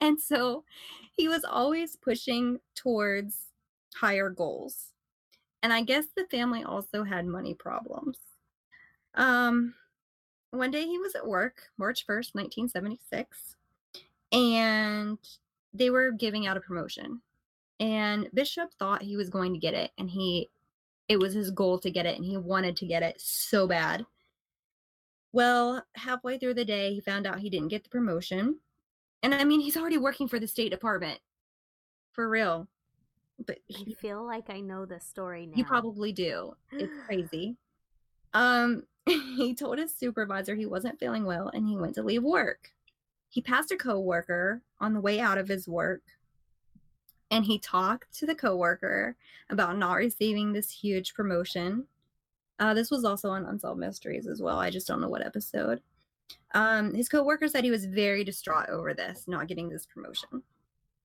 And 0.00 0.20
so 0.20 0.64
he 1.12 1.28
was 1.28 1.44
always 1.44 1.96
pushing 1.96 2.58
towards 2.74 3.48
higher 3.94 4.30
goals. 4.30 4.92
And 5.62 5.72
I 5.72 5.82
guess 5.82 6.06
the 6.16 6.26
family 6.30 6.64
also 6.64 7.04
had 7.04 7.26
money 7.26 7.54
problems. 7.54 8.18
Um, 9.14 9.74
one 10.50 10.70
day 10.70 10.84
he 10.84 10.98
was 10.98 11.14
at 11.14 11.26
work, 11.26 11.70
March 11.78 12.06
1st, 12.06 12.34
1976, 12.34 13.56
and 14.32 15.18
they 15.72 15.90
were 15.90 16.10
giving 16.10 16.46
out 16.46 16.56
a 16.56 16.60
promotion. 16.60 17.20
And 17.80 18.28
Bishop 18.34 18.70
thought 18.78 19.02
he 19.02 19.16
was 19.16 19.30
going 19.30 19.52
to 19.52 19.58
get 19.58 19.74
it, 19.74 19.92
and 19.98 20.10
he 20.10 20.50
it 21.08 21.18
was 21.18 21.34
his 21.34 21.50
goal 21.50 21.78
to 21.80 21.90
get 21.90 22.06
it, 22.06 22.16
and 22.16 22.24
he 22.24 22.36
wanted 22.36 22.76
to 22.76 22.86
get 22.86 23.02
it 23.02 23.20
so 23.20 23.66
bad. 23.66 24.06
Well, 25.32 25.84
halfway 25.94 26.38
through 26.38 26.54
the 26.54 26.64
day, 26.64 26.92
he 26.94 27.00
found 27.00 27.26
out 27.26 27.40
he 27.40 27.50
didn't 27.50 27.68
get 27.68 27.84
the 27.84 27.90
promotion. 27.90 28.58
And 29.22 29.34
I 29.34 29.44
mean, 29.44 29.60
he's 29.60 29.76
already 29.76 29.98
working 29.98 30.28
for 30.28 30.38
the 30.38 30.46
State 30.46 30.70
Department. 30.70 31.20
For 32.12 32.28
real. 32.28 32.68
But 33.46 33.58
I 33.74 33.92
feel 33.94 34.24
like 34.24 34.50
I 34.50 34.60
know 34.60 34.84
this 34.84 35.04
story 35.04 35.46
now. 35.46 35.56
you 35.56 35.64
probably 35.64 36.12
do. 36.12 36.54
It's 36.70 36.92
crazy. 37.06 37.56
Um, 38.34 38.84
he 39.06 39.54
told 39.54 39.78
his 39.78 39.94
supervisor 39.94 40.54
he 40.54 40.66
wasn't 40.66 40.98
feeling 40.98 41.24
well 41.24 41.50
and 41.52 41.66
he 41.66 41.76
went 41.76 41.94
to 41.94 42.02
leave 42.02 42.22
work. 42.22 42.70
He 43.28 43.40
passed 43.40 43.72
a 43.72 43.76
coworker 43.76 44.62
on 44.80 44.92
the 44.92 45.00
way 45.00 45.18
out 45.18 45.38
of 45.38 45.48
his 45.48 45.66
work 45.66 46.02
and 47.32 47.46
he 47.46 47.58
talked 47.58 48.12
to 48.18 48.26
the 48.26 48.34
coworker 48.34 49.16
about 49.48 49.78
not 49.78 49.94
receiving 49.94 50.52
this 50.52 50.70
huge 50.70 51.14
promotion. 51.14 51.86
Uh, 52.58 52.74
this 52.74 52.90
was 52.90 53.04
also 53.04 53.30
on 53.30 53.44
Unsolved 53.44 53.80
Mysteries 53.80 54.26
as 54.26 54.40
well. 54.40 54.58
I 54.58 54.70
just 54.70 54.86
don't 54.86 55.00
know 55.00 55.08
what 55.08 55.24
episode. 55.24 55.80
Um, 56.54 56.94
his 56.94 57.08
coworker 57.08 57.48
said 57.48 57.64
he 57.64 57.70
was 57.70 57.86
very 57.86 58.24
distraught 58.24 58.68
over 58.68 58.94
this, 58.94 59.26
not 59.26 59.48
getting 59.48 59.68
this 59.68 59.86
promotion. 59.86 60.42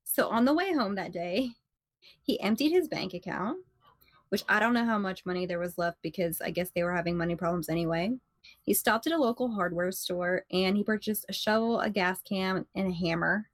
So 0.04 0.28
on 0.28 0.45
the 0.45 0.54
way 0.54 0.74
home 0.74 0.95
that 0.95 1.12
day, 1.12 1.52
he 2.22 2.39
emptied 2.39 2.72
his 2.72 2.88
bank 2.88 3.14
account 3.14 3.58
which 4.30 4.43
I 4.50 4.60
don't 4.60 4.74
know 4.74 4.86
how 4.86 4.98
much 4.98 5.26
money 5.26 5.45
there 5.45 5.60
was 5.60 5.78
left 5.78 5.98
because 6.02 6.41
I 6.41 6.52
guess 6.52 6.70
they 6.72 6.84
were 6.84 6.95
having 6.95 7.18
money 7.18 7.36
problems 7.36 7.70
anyway. 7.70 8.14
He 8.62 8.74
stopped 8.74 9.08
at 9.08 9.14
a 9.14 9.18
local 9.18 9.50
hardware 9.50 9.91
store 9.91 10.45
and 10.52 10.76
he 10.76 10.84
purchased 10.84 11.26
a 11.30 11.34
shovel, 11.34 11.80
a 11.80 11.89
gas 11.89 12.22
can, 12.22 12.66
and 12.76 12.91
a 12.91 12.95
hammer. 12.95 13.50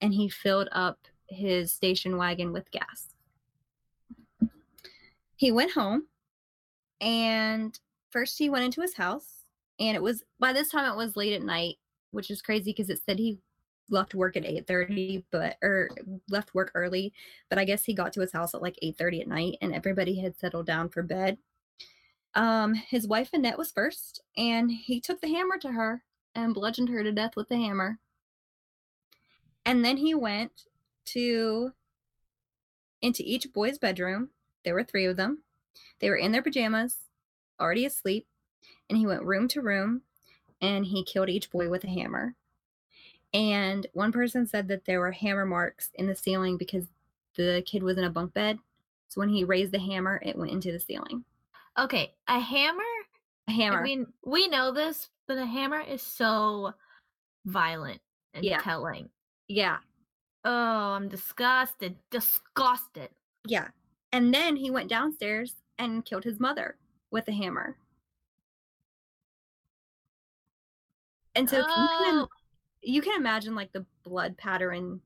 And 0.00 0.14
he 0.14 0.28
filled 0.28 0.68
up 0.72 0.98
his 1.28 1.72
station 1.72 2.16
wagon 2.16 2.52
with 2.52 2.70
gas. 2.70 3.08
He 5.36 5.52
went 5.52 5.72
home 5.72 6.06
and 7.00 7.78
first 8.10 8.38
he 8.38 8.50
went 8.50 8.64
into 8.64 8.80
his 8.80 8.94
house. 8.94 9.44
And 9.80 9.96
it 9.96 10.02
was 10.02 10.24
by 10.40 10.52
this 10.52 10.70
time 10.70 10.90
it 10.90 10.96
was 10.96 11.16
late 11.16 11.32
at 11.34 11.42
night, 11.42 11.76
which 12.10 12.30
is 12.30 12.42
crazy 12.42 12.72
because 12.72 12.90
it 12.90 13.00
said 13.04 13.18
he 13.18 13.38
left 13.90 14.14
work 14.14 14.36
at 14.36 14.44
8:30 14.44 15.24
but 15.30 15.56
or 15.62 15.88
left 16.28 16.54
work 16.54 16.70
early 16.74 17.12
but 17.48 17.58
I 17.58 17.64
guess 17.64 17.84
he 17.84 17.94
got 17.94 18.12
to 18.12 18.20
his 18.20 18.32
house 18.32 18.54
at 18.54 18.60
like 18.62 18.78
8:30 18.82 19.22
at 19.22 19.28
night 19.28 19.58
and 19.62 19.74
everybody 19.74 20.20
had 20.20 20.38
settled 20.38 20.66
down 20.66 20.90
for 20.90 21.02
bed. 21.02 21.38
Um 22.34 22.74
his 22.74 23.06
wife 23.08 23.30
Annette 23.32 23.58
was 23.58 23.70
first 23.72 24.22
and 24.36 24.70
he 24.70 25.00
took 25.00 25.20
the 25.20 25.28
hammer 25.28 25.58
to 25.58 25.72
her 25.72 26.04
and 26.34 26.54
bludgeoned 26.54 26.90
her 26.90 27.02
to 27.02 27.12
death 27.12 27.34
with 27.36 27.48
the 27.48 27.56
hammer. 27.56 27.98
And 29.64 29.84
then 29.84 29.96
he 29.98 30.14
went 30.14 30.66
to 31.06 31.72
into 33.00 33.22
each 33.24 33.52
boy's 33.52 33.78
bedroom. 33.78 34.30
There 34.64 34.74
were 34.74 34.84
3 34.84 35.06
of 35.06 35.16
them. 35.16 35.44
They 36.00 36.10
were 36.10 36.16
in 36.16 36.32
their 36.32 36.42
pajamas, 36.42 36.96
already 37.60 37.84
asleep, 37.84 38.26
and 38.88 38.98
he 38.98 39.06
went 39.06 39.22
room 39.24 39.48
to 39.48 39.62
room 39.62 40.02
and 40.60 40.84
he 40.86 41.04
killed 41.04 41.28
each 41.28 41.50
boy 41.50 41.68
with 41.68 41.84
a 41.84 41.88
hammer. 41.88 42.34
And 43.34 43.86
one 43.92 44.12
person 44.12 44.46
said 44.46 44.68
that 44.68 44.84
there 44.84 45.00
were 45.00 45.12
hammer 45.12 45.44
marks 45.44 45.90
in 45.94 46.06
the 46.06 46.14
ceiling 46.16 46.56
because 46.56 46.86
the 47.36 47.62
kid 47.66 47.82
was 47.82 47.98
in 47.98 48.04
a 48.04 48.10
bunk 48.10 48.32
bed. 48.34 48.58
So 49.08 49.20
when 49.20 49.28
he 49.28 49.44
raised 49.44 49.72
the 49.72 49.78
hammer, 49.78 50.20
it 50.24 50.36
went 50.36 50.50
into 50.50 50.72
the 50.72 50.80
ceiling. 50.80 51.24
Okay, 51.78 52.14
a 52.26 52.38
hammer 52.40 52.82
A 53.48 53.52
hammer. 53.52 53.80
I 53.80 53.82
mean, 53.84 54.06
we 54.24 54.48
know 54.48 54.72
this, 54.72 55.10
but 55.26 55.38
a 55.38 55.46
hammer 55.46 55.80
is 55.80 56.02
so 56.02 56.74
violent 57.46 58.00
and 58.34 58.44
Yeah. 58.44 58.60
telling. 58.60 59.10
yeah. 59.48 59.78
Oh, 60.44 60.50
I'm 60.94 61.08
disgusted. 61.08 61.96
Disgusted. 62.10 63.10
Yeah. 63.46 63.68
And 64.12 64.32
then 64.32 64.56
he 64.56 64.70
went 64.70 64.88
downstairs 64.88 65.56
and 65.78 66.04
killed 66.04 66.24
his 66.24 66.40
mother 66.40 66.76
with 67.10 67.28
a 67.28 67.32
hammer. 67.32 67.76
And 71.34 71.48
so 71.48 71.58
you, 71.58 71.64
can, 71.64 72.18
Oh. 72.20 72.28
you 72.82 73.00
can 73.02 73.14
imagine 73.16 73.54
like 73.54 73.72
the 73.72 73.86
blood 74.02 74.36
pattern 74.36 75.00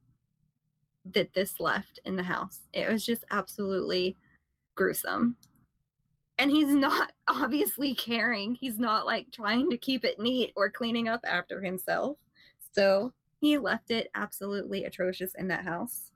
that 1.05 1.35
this 1.35 1.59
left 1.61 1.99
in 2.05 2.17
the 2.17 2.23
house. 2.23 2.61
It 2.73 2.89
was 2.91 3.05
just 3.05 3.25
absolutely 3.31 4.17
gruesome. 4.75 5.37
And 6.39 6.51
he's 6.51 6.69
not 6.75 7.13
obviously 7.29 7.95
caring. 7.95 8.55
He's 8.55 8.79
not 8.79 9.05
like 9.05 9.31
trying 9.33 9.69
to 9.71 9.77
keep 9.77 10.05
it 10.05 10.21
neat 10.21 10.53
or 10.57 10.71
cleaning 10.71 11.09
up 11.09 11.21
after 11.25 11.61
himself. 11.61 12.19
So 12.73 13.13
he 13.41 13.59
left 13.59 13.91
it 13.91 14.11
absolutely 14.15 14.85
atrocious 14.85 15.35
in 15.35 15.49
that 15.49 15.65
house. 15.65 16.12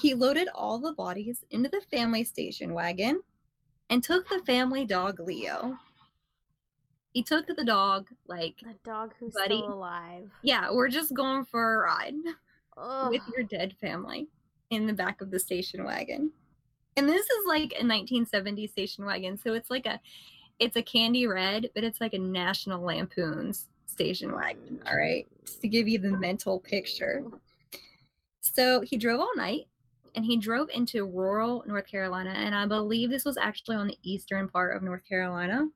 He 0.00 0.14
loaded 0.14 0.48
all 0.54 0.78
the 0.78 0.92
bodies 0.92 1.44
into 1.50 1.68
the 1.68 1.80
family 1.90 2.24
station 2.24 2.72
wagon 2.74 3.22
and 3.90 4.02
took 4.02 4.28
the 4.28 4.40
family 4.46 4.84
dog 4.84 5.20
Leo. 5.20 5.76
He 7.12 7.22
took 7.22 7.46
the 7.46 7.64
dog 7.64 8.08
like, 8.26 8.56
The 8.62 8.74
dog 8.84 9.12
who's 9.18 9.34
Buddy. 9.34 9.58
still 9.58 9.74
alive. 9.74 10.30
yeah, 10.42 10.70
we're 10.72 10.88
just 10.88 11.12
going 11.14 11.44
for 11.44 11.74
a 11.74 11.78
ride 11.86 12.14
Ugh. 12.76 13.10
with 13.10 13.22
your 13.34 13.44
dead 13.44 13.74
family 13.80 14.28
in 14.70 14.86
the 14.86 14.92
back 14.94 15.20
of 15.20 15.30
the 15.30 15.38
station 15.38 15.84
wagon. 15.84 16.30
And 16.96 17.08
this 17.08 17.24
is 17.26 17.46
like 17.46 17.74
a 17.78 17.82
1970s 17.84 18.70
station 18.70 19.04
wagon, 19.04 19.38
so 19.38 19.54
it's 19.54 19.70
like 19.70 19.86
a 19.86 20.00
it's 20.58 20.76
a 20.76 20.82
candy 20.82 21.26
red, 21.26 21.70
but 21.74 21.82
it's 21.82 22.00
like 22.00 22.12
a 22.14 22.18
National 22.18 22.80
Lampoon's 22.82 23.68
station 23.86 24.32
wagon, 24.32 24.80
all 24.86 24.96
right? 24.96 25.26
Just 25.44 25.60
to 25.62 25.68
give 25.68 25.88
you 25.88 25.98
the 25.98 26.10
mental 26.10 26.60
picture. 26.60 27.24
So 28.40 28.80
he 28.82 28.96
drove 28.96 29.20
all 29.20 29.34
night 29.36 29.66
and 30.14 30.24
he 30.24 30.36
drove 30.36 30.68
into 30.70 31.06
rural 31.06 31.64
North 31.66 31.86
Carolina, 31.86 32.30
and 32.30 32.54
I 32.54 32.66
believe 32.66 33.10
this 33.10 33.24
was 33.24 33.36
actually 33.36 33.76
on 33.76 33.86
the 33.88 33.98
eastern 34.02 34.48
part 34.48 34.76
of 34.76 34.82
North 34.82 35.04
Carolina. 35.08 35.68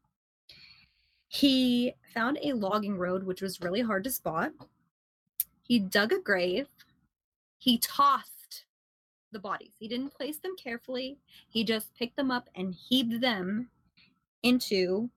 He 1.29 1.95
found 2.15 2.39
a 2.43 2.53
logging 2.53 2.99
road, 2.99 3.25
which 3.25 3.43
was 3.43 3.61
really 3.61 3.81
hard 3.81 4.05
to 4.05 4.11
spot. 4.11 4.53
He 5.63 5.79
dug 5.79 6.13
a 6.13 6.21
grave. 6.21 6.69
He 7.59 7.79
tossed 7.79 8.65
the 9.33 9.39
bodies. 9.39 9.73
He 9.79 9.89
didn't 9.89 10.15
place 10.15 10.39
them 10.39 10.55
carefully. 10.63 11.19
He 11.49 11.65
just 11.65 11.95
picked 11.95 12.17
them 12.17 12.31
up 12.31 12.49
and 12.55 12.75
heaved 12.75 13.21
them 13.21 13.69
into 14.43 15.11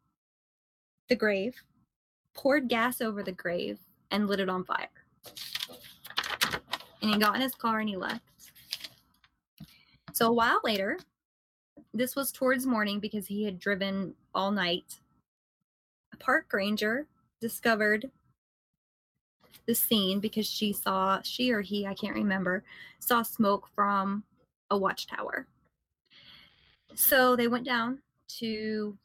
the 1.09 1.15
grave, 1.15 1.55
poured 2.34 2.67
gas 2.67 3.01
over 3.01 3.22
the 3.22 3.32
grave, 3.32 3.80
and 4.11 4.28
lit 4.28 4.39
it 4.39 4.49
on 4.49 4.63
fire. 4.63 4.88
And 7.01 7.13
he 7.13 7.20
got 7.20 7.36
in 7.36 7.41
his 7.41 7.55
car 7.55 7.80
and 7.80 7.89
he 7.89 7.95
left. 7.95 8.28
So 10.20 10.28
a 10.28 10.34
while 10.34 10.59
later, 10.65 10.99
this 11.93 12.13
was 12.13 12.34
towards 12.34 12.65
morning 12.65 12.99
because 12.99 13.26
he 13.26 13.45
had 13.45 13.57
driven 13.57 14.13
all 14.36 14.51
night. 14.51 14.99
A 16.13 16.17
park 16.17 16.51
ranger 16.51 17.07
discovered 17.39 18.11
the 19.65 19.74
scene 19.74 20.20
because 20.20 20.45
she 20.45 20.74
saw 20.74 21.22
she 21.24 21.53
or 21.53 21.61
he, 21.61 21.88
I 21.88 21.93
can't 21.93 22.15
remember, 22.15 22.65
saw 22.99 23.22
smoke 23.22 23.70
from 23.74 24.26
a 24.70 24.78
watchtower. 24.78 25.47
So 26.95 27.38
they 27.38 27.47
went 27.47 27.63
down 27.63 27.99
to 28.39 28.97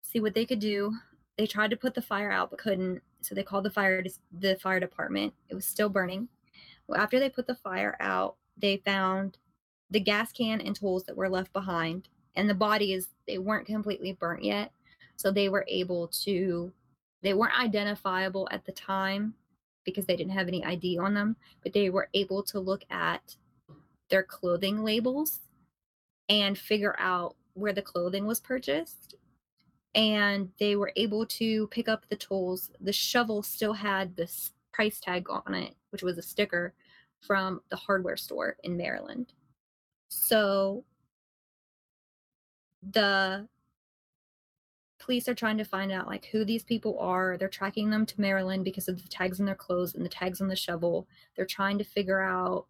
see 0.00 0.20
what 0.20 0.32
they 0.32 0.46
could 0.46 0.60
do. 0.60 0.94
They 1.36 1.46
tried 1.46 1.68
to 1.68 1.76
put 1.76 1.92
the 1.92 2.00
fire 2.00 2.32
out 2.32 2.48
but 2.48 2.60
couldn't. 2.60 3.02
So 3.20 3.34
they 3.34 3.42
called 3.42 3.64
the 3.64 3.70
fire 3.70 4.02
the 4.32 4.56
fire 4.56 4.80
department. 4.80 5.34
It 5.50 5.54
was 5.54 5.66
still 5.66 5.90
burning. 5.90 6.28
Well, 6.86 6.98
after 6.98 7.20
they 7.20 7.28
put 7.28 7.46
the 7.46 7.56
fire 7.56 7.94
out, 8.00 8.36
they 8.56 8.78
found 8.78 9.36
the 9.90 10.00
gas 10.00 10.32
can 10.32 10.60
and 10.60 10.74
tools 10.74 11.04
that 11.04 11.16
were 11.16 11.28
left 11.28 11.52
behind 11.52 12.08
and 12.36 12.48
the 12.48 12.54
bodies 12.54 13.08
they 13.26 13.38
weren't 13.38 13.66
completely 13.66 14.12
burnt 14.12 14.44
yet. 14.44 14.72
So 15.16 15.30
they 15.30 15.48
were 15.48 15.64
able 15.68 16.08
to 16.24 16.72
they 17.22 17.34
weren't 17.34 17.58
identifiable 17.58 18.48
at 18.50 18.64
the 18.64 18.72
time 18.72 19.34
because 19.84 20.06
they 20.06 20.16
didn't 20.16 20.32
have 20.32 20.48
any 20.48 20.64
ID 20.64 20.98
on 20.98 21.14
them, 21.14 21.36
but 21.62 21.72
they 21.72 21.90
were 21.90 22.08
able 22.14 22.42
to 22.44 22.58
look 22.58 22.82
at 22.90 23.36
their 24.08 24.22
clothing 24.22 24.82
labels 24.82 25.40
and 26.28 26.56
figure 26.56 26.96
out 26.98 27.36
where 27.54 27.72
the 27.72 27.82
clothing 27.82 28.26
was 28.26 28.40
purchased. 28.40 29.16
And 29.94 30.50
they 30.58 30.76
were 30.76 30.92
able 30.96 31.26
to 31.26 31.66
pick 31.68 31.88
up 31.88 32.06
the 32.08 32.16
tools. 32.16 32.70
The 32.80 32.92
shovel 32.92 33.42
still 33.42 33.72
had 33.72 34.16
this 34.16 34.52
price 34.72 35.00
tag 35.00 35.26
on 35.28 35.54
it, 35.54 35.74
which 35.90 36.02
was 36.02 36.16
a 36.16 36.22
sticker 36.22 36.74
from 37.20 37.60
the 37.70 37.76
hardware 37.76 38.16
store 38.16 38.56
in 38.62 38.76
Maryland. 38.76 39.32
So 40.10 40.84
the 42.82 43.48
police 44.98 45.28
are 45.28 45.34
trying 45.34 45.56
to 45.58 45.64
find 45.64 45.90
out 45.90 46.06
like 46.06 46.26
who 46.26 46.44
these 46.44 46.64
people 46.64 46.98
are. 46.98 47.36
They're 47.38 47.48
tracking 47.48 47.90
them 47.90 48.04
to 48.06 48.20
Maryland 48.20 48.64
because 48.64 48.88
of 48.88 49.02
the 49.02 49.08
tags 49.08 49.40
on 49.40 49.46
their 49.46 49.54
clothes 49.54 49.94
and 49.94 50.04
the 50.04 50.10
tags 50.10 50.40
on 50.40 50.48
the 50.48 50.56
shovel. 50.56 51.08
They're 51.36 51.46
trying 51.46 51.78
to 51.78 51.84
figure 51.84 52.20
out 52.20 52.66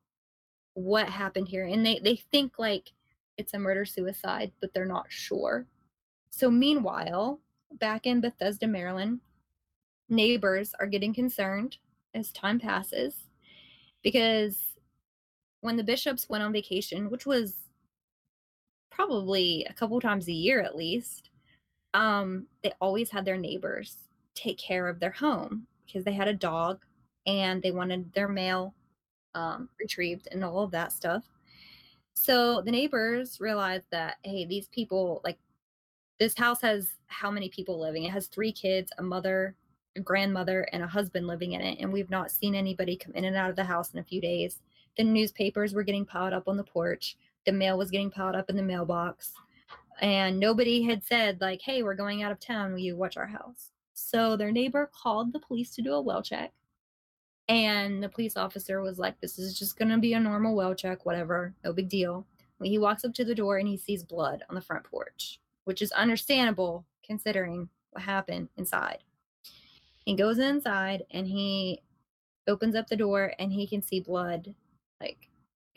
what 0.75 1.09
happened 1.09 1.49
here. 1.49 1.67
And 1.67 1.85
they, 1.85 1.99
they 1.99 2.17
think 2.17 2.59
like 2.59 2.93
it's 3.37 3.55
a 3.55 3.59
murder 3.59 3.85
suicide, 3.85 4.53
but 4.61 4.73
they're 4.73 4.85
not 4.85 5.07
sure. 5.09 5.67
So 6.31 6.51
meanwhile, 6.51 7.41
back 7.73 8.07
in 8.07 8.21
Bethesda, 8.21 8.67
Maryland, 8.67 9.21
neighbors 10.09 10.75
are 10.79 10.87
getting 10.87 11.15
concerned 11.15 11.79
as 12.15 12.33
time 12.33 12.61
passes 12.61 13.15
because 14.03 14.70
when 15.61 15.77
the 15.77 15.85
bishops 15.85 16.29
went 16.29 16.43
on 16.43 16.53
vacation, 16.53 17.11
which 17.11 17.27
was 17.27 17.57
probably 18.91 19.67
a 19.69 19.73
couple 19.73 20.01
times 20.01 20.29
a 20.29 20.33
year 20.33 20.61
at 20.61 20.77
least, 20.77 21.31
um, 21.95 22.47
they 22.63 22.73
always 22.81 23.11
had 23.11 23.25
their 23.25 23.37
neighbors 23.37 23.97
take 24.35 24.59
care 24.59 24.89
of 24.89 25.01
their 25.01 25.11
home 25.11 25.67
because 25.87 26.05
they 26.05 26.13
had 26.13 26.29
a 26.29 26.35
dog 26.35 26.81
and 27.27 27.63
they 27.63 27.71
wanted 27.73 28.13
their 28.13 28.29
mail 28.29 28.75
um, 29.35 29.69
retrieved 29.79 30.29
and 30.33 30.45
all 30.45 30.63
of 30.63 30.71
that 30.71 30.93
stuff. 30.93 31.25
So 32.15 32.61
the 32.61 32.71
neighbors 32.71 33.41
realized 33.41 33.87
that, 33.91 34.17
hey, 34.25 34.45
these 34.45 34.69
people, 34.69 35.21
like, 35.25 35.39
this 36.19 36.37
house 36.37 36.61
has 36.61 36.89
how 37.07 37.31
many 37.31 37.49
people 37.49 37.81
living? 37.81 38.05
It 38.05 38.11
has 38.11 38.27
three 38.27 38.53
kids, 38.53 38.93
a 38.99 39.03
mother, 39.03 39.55
a 39.97 40.01
grandmother, 40.01 40.69
and 40.73 40.83
a 40.83 40.87
husband 40.87 41.27
living 41.27 41.53
in 41.53 41.61
it. 41.61 41.79
And 41.81 41.93
we've 41.93 42.11
not 42.11 42.31
seen 42.31 42.55
anybody 42.55 42.97
come 42.97 43.15
in 43.15 43.25
and 43.25 43.37
out 43.37 43.51
of 43.51 43.57
the 43.57 43.65
house 43.65 43.93
in 43.93 44.01
a 44.01 44.05
few 44.05 44.21
days. 44.21 44.61
The 44.97 45.05
newspapers 45.05 45.73
were 45.73 45.83
getting 45.83 46.05
piled 46.05 46.33
up 46.33 46.49
on 46.49 46.57
the 46.57 46.65
porch, 46.65 47.17
the 47.47 47.53
mail 47.53 47.79
was 47.79 47.91
getting 47.91 48.11
piled 48.11 48.35
up 48.35 48.51
in 48.51 48.57
the 48.57 48.63
mailbox. 48.63 49.33
And 50.01 50.39
nobody 50.39 50.83
had 50.83 51.05
said 51.05 51.41
like 51.41 51.61
hey 51.63 51.83
we're 51.83 51.95
going 51.95 52.23
out 52.23 52.33
of 52.33 52.41
town. 52.41 52.73
Will 52.73 52.81
you 52.81 52.97
watch 52.97 53.17
our 53.17 53.27
house? 53.27 53.71
So 53.95 54.37
their 54.37 54.53
neighbor 54.53 54.91
called 54.95 55.33
the 55.33 55.41
police 55.41 55.75
to 55.75 55.83
do 55.83 55.95
a 55.95 56.01
well 56.01 56.23
check. 56.23 56.53
And 57.49 58.03
the 58.03 58.09
police 58.09 58.37
officer 58.37 58.81
was 58.81 58.99
like 58.99 59.21
this 59.21 59.39
is 59.39 59.59
just 59.59 59.79
going 59.79 59.91
to 59.91 59.99
be 59.99 60.15
a 60.15 60.21
normal 60.21 60.55
well 60.55 60.75
check 60.75 61.05
whatever. 61.05 61.55
No 61.65 61.73
big 61.73 61.89
deal. 61.89 62.27
He 62.63 62.79
walks 62.79 63.05
up 63.05 63.15
to 63.15 63.25
the 63.25 63.35
door 63.35 63.59
and 63.59 63.69
he 63.69 63.77
sees 63.77 64.03
blood 64.05 64.43
on 64.49 64.55
the 64.55 64.61
front 64.61 64.85
porch 64.85 65.41
which 65.65 65.83
is 65.83 65.93
understandable 65.93 66.85
considering 67.05 67.69
what 67.91 68.03
happened 68.03 68.49
inside. 68.57 68.99
He 70.05 70.17
goes 70.17 70.39
inside 70.39 71.05
and 71.11 71.27
he 71.27 71.83
opens 72.49 72.75
up 72.75 72.89
the 72.89 72.97
door 72.97 73.35
and 73.39 73.53
he 73.53 73.67
can 73.67 73.83
see 73.83 74.01
blood 74.01 74.55
like 75.01 75.29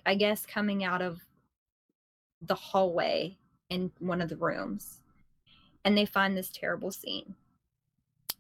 i 0.06 0.16
guess 0.16 0.46
coming 0.46 0.84
out 0.84 1.02
of 1.02 1.20
the 2.42 2.56
hallway 2.56 3.38
in 3.70 3.92
one 4.00 4.22
of 4.22 4.30
the 4.30 4.36
rooms 4.36 5.00
and 5.86 5.98
they 5.98 6.06
find 6.06 6.36
this 6.36 6.50
terrible 6.50 6.92
scene. 6.92 7.36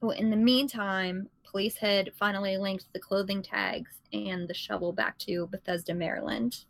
Well, 0.01 0.11
in 0.11 0.29
the 0.29 0.37
meantime, 0.37 1.29
police 1.43 1.77
had 1.77 2.11
finally 2.13 2.57
linked 2.57 2.91
the 2.91 2.99
clothing 2.99 3.41
tags 3.41 3.91
and 4.11 4.47
the 4.47 4.53
shovel 4.53 4.91
back 4.91 5.17
to 5.19 5.47
Bethesda, 5.47 5.93
Maryland, 5.93 6.65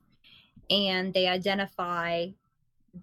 and 0.70 1.14
they 1.14 1.28
identify 1.28 2.28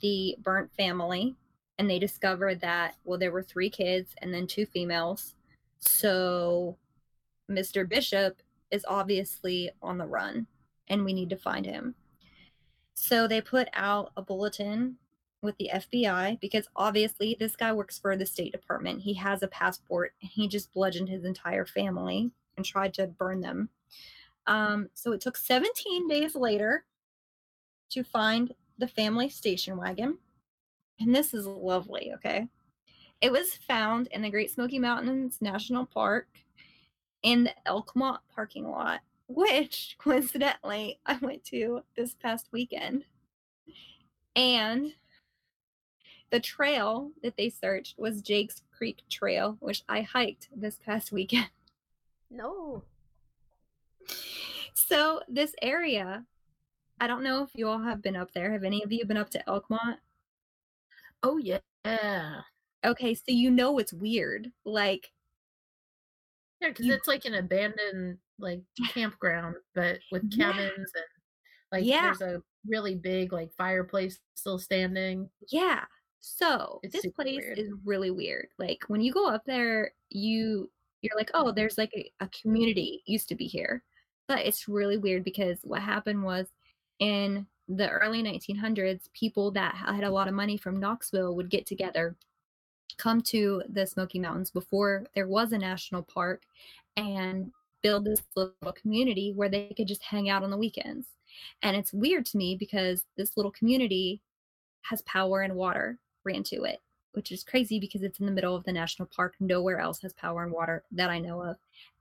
the 0.01 0.37
burnt 0.43 0.73
family 0.73 1.37
and 1.79 1.91
they 1.91 1.99
discover 1.99 2.55
that, 2.57 2.95
well, 3.05 3.19
there 3.19 3.33
were 3.33 3.43
three 3.43 3.71
kids 3.71 4.15
and 4.19 4.33
then 4.33 4.47
two 4.47 4.67
females. 4.67 5.35
So 5.81 6.77
Mr. 7.51 7.89
Bishop 7.89 8.43
is 8.71 8.85
obviously 8.87 9.71
on 9.83 9.99
the 9.99 10.07
run 10.07 10.47
and 10.91 11.05
we 11.05 11.15
need 11.15 11.31
to 11.31 11.37
find 11.37 11.65
him. 11.65 11.95
So 12.95 13.27
they 13.27 13.41
put 13.41 13.69
out 13.73 14.13
a 14.17 14.23
bulletin 14.23 14.97
with 15.43 15.57
the 15.57 15.71
FBI 15.73 16.39
because 16.41 16.69
obviously 16.77 17.37
this 17.41 17.57
guy 17.57 17.73
works 17.73 17.99
for 17.99 18.15
the 18.15 18.27
State 18.27 18.53
Department. 18.53 19.01
He 19.01 19.15
has 19.15 19.43
a 19.43 19.49
passport 19.49 20.13
and 20.21 20.31
he 20.31 20.49
just 20.49 20.73
bludgeoned 20.75 21.09
his 21.09 21.25
entire 21.25 21.65
family 21.65 22.31
and 22.57 22.67
tried 22.67 22.93
to 22.95 23.07
burn 23.07 23.41
them. 23.41 23.71
Um, 24.47 24.91
so 24.93 25.13
it 25.13 25.21
took 25.23 25.37
17 25.37 26.09
days 26.09 26.35
later 26.35 26.85
to 27.91 28.03
find 28.03 28.55
the 28.79 28.89
family 28.89 29.29
station 29.29 29.77
wagon. 29.77 30.19
And 30.99 31.15
this 31.15 31.33
is 31.33 31.47
lovely, 31.47 32.13
okay? 32.17 32.49
It 33.21 33.33
was 33.33 33.55
found 33.55 34.09
in 34.09 34.23
the 34.23 34.31
Great 34.31 34.51
Smoky 34.51 34.79
Mountains 34.79 35.39
National 35.41 35.87
Park 35.87 36.29
in 37.23 37.45
the 37.45 37.55
Elkmont 37.67 38.19
parking 38.35 38.69
lot, 38.69 39.01
which 39.31 39.97
coincidentally 40.03 40.99
I 41.07 41.17
went 41.21 41.45
to 41.45 41.83
this 41.97 42.15
past 42.15 42.49
weekend. 42.53 43.05
And 44.37 44.93
the 46.31 46.41
trail 46.41 47.11
that 47.23 47.37
they 47.37 47.49
searched 47.49 47.99
was 47.99 48.23
Jake's 48.23 48.63
Creek 48.77 49.03
Trail, 49.09 49.57
which 49.61 49.83
I 49.89 50.03
hiked 50.03 50.49
this 50.55 50.79
past 50.85 51.13
weekend. 51.13 51.51
No. 52.31 52.83
So, 54.75 55.21
this 55.29 55.55
area, 55.63 56.25
I 57.01 57.07
don't 57.07 57.23
know 57.23 57.43
if 57.43 57.51
you 57.55 57.69
all 57.69 57.83
have 57.83 58.03
been 58.03 58.17
up 58.17 58.33
there. 58.33 58.53
Have 58.53 58.65
any 58.65 58.83
of 58.83 58.93
you 58.93 59.05
been 59.05 59.17
up 59.17 59.31
to 59.31 59.45
Elkmont? 59.47 59.99
Oh 61.23 61.39
yeah. 61.39 61.59
Okay, 62.85 63.15
so 63.15 63.25
you 63.27 63.51
know 63.51 63.79
it's 63.79 63.93
weird. 63.93 64.51
Like, 64.65 65.13
Yeah, 66.61 66.69
because 66.69 66.87
it's 66.87 67.09
like 67.09 67.25
an 67.25 67.35
abandoned 67.35 68.19
like 68.43 68.63
campground, 68.95 69.57
but 69.75 69.99
with 70.13 70.25
Yeah. 70.31 70.53
cabins 70.53 70.93
and 70.95 71.05
like 71.73 71.85
Yeah. 71.85 72.03
there's 72.19 72.21
a 72.23 72.43
really 72.67 72.95
big 72.95 73.33
like 73.33 73.53
fireplace 73.57 74.21
still 74.35 74.59
standing. 74.59 75.29
Yeah. 75.49 75.85
So 76.21 76.81
It's 76.83 76.93
this 77.03 77.13
place 77.13 77.39
weird. 77.43 77.59
is 77.59 77.73
really 77.85 78.11
weird. 78.11 78.49
Like 78.59 78.85
when 78.89 79.01
you 79.01 79.13
go 79.13 79.27
up 79.29 79.45
there, 79.47 79.93
you 80.11 80.71
you're 81.03 81.17
like, 81.17 81.31
oh, 81.33 81.51
there's 81.51 81.79
like 81.79 81.93
a, 81.97 82.13
a 82.21 82.29
community 82.29 83.03
used 83.07 83.29
to 83.31 83.35
be 83.35 83.47
here. 83.47 83.83
But 84.29 84.41
it's 84.41 84.69
really 84.69 84.99
weird 84.99 85.25
because 85.25 85.61
what 85.65 85.81
happened 85.81 86.23
was 86.23 86.49
in 86.99 87.47
the 87.69 87.89
early 87.89 88.23
1900s, 88.23 89.11
people 89.15 89.51
that 89.53 89.75
had 89.75 90.05
a 90.05 90.11
lot 90.11 90.29
of 90.29 90.35
money 90.35 90.59
from 90.59 90.79
Knoxville 90.79 91.35
would 91.37 91.49
get 91.49 91.65
together, 91.65 92.17
come 92.99 93.23
to 93.23 93.63
the 93.71 93.87
Smoky 93.87 94.19
Mountains 94.19 94.51
before 94.51 95.07
there 95.15 95.27
was 95.27 95.53
a 95.53 95.59
national 95.59 96.03
park, 96.03 96.43
and 96.99 97.51
build 97.83 98.05
this 98.05 98.23
little 98.37 98.73
community 98.75 99.33
where 99.35 99.49
they 99.49 99.73
could 99.77 99.89
just 99.89 100.03
hang 100.03 100.29
out 100.29 100.43
on 100.43 100.51
the 100.51 100.57
weekends. 100.57 101.09
And 101.63 101.77
it's 101.77 101.93
weird 101.93 102.27
to 102.27 102.37
me 102.37 102.57
because 102.57 103.07
this 103.17 103.37
little 103.37 103.53
community 103.53 104.23
has 104.83 105.03
power 105.03 105.43
and 105.43 105.55
water 105.55 105.99
ran 106.25 106.43
to 106.45 106.65
it, 106.65 106.81
which 107.13 107.33
is 107.33 107.45
crazy 107.45 107.79
because 107.79 108.03
it's 108.03 108.21
in 108.21 108.27
the 108.27 108.33
middle 108.33 108.57
of 108.57 108.65
the 108.65 108.73
national 108.73 109.09
park. 109.15 109.35
Nowhere 109.41 109.79
else 109.79 110.01
has 110.03 110.13
power 110.13 110.43
and 110.43 110.53
water 110.53 110.85
that 110.93 111.11
I 111.11 111.19
know 111.19 111.43
of. 111.43 111.57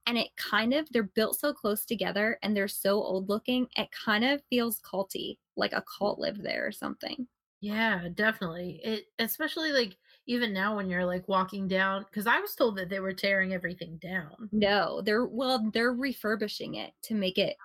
And 0.06 0.18
it 0.18 0.36
kind 0.38 0.74
of, 0.74 0.88
they're 0.90 1.04
built 1.04 1.40
so 1.40 1.54
close 1.54 1.86
together 1.86 2.40
and 2.42 2.56
they're 2.56 2.68
so 2.68 2.96
old 3.04 3.30
looking, 3.30 3.68
it 3.76 3.90
kind 3.92 4.24
of 4.24 4.42
feels 4.50 4.80
culty, 4.82 5.38
like 5.56 5.74
a 5.74 5.84
cult 5.84 6.20
lived 6.20 6.44
there 6.44 6.66
or 6.66 6.72
something. 6.72 7.28
Yeah, 7.62 8.08
definitely. 8.14 8.80
It 8.84 9.06
especially 9.20 9.72
like 9.72 9.98
even 10.30 10.54
now 10.54 10.76
when 10.76 10.90
you're 10.90 11.06
like 11.06 11.28
walking 11.28 11.68
down 11.68 12.04
because 12.04 12.28
I 12.28 12.40
was 12.40 12.56
told 12.56 12.78
that 12.78 12.90
they 12.90 13.00
were 13.00 13.14
tearing 13.14 13.54
everything 13.54 13.98
down. 13.98 14.52
No, 14.52 15.02
they're, 15.02 15.26
well, 15.26 15.70
they're 15.72 15.94
refurbishing 15.94 16.76
it 16.76 16.94
to 17.04 17.16
make 17.16 17.38
it 17.38 17.58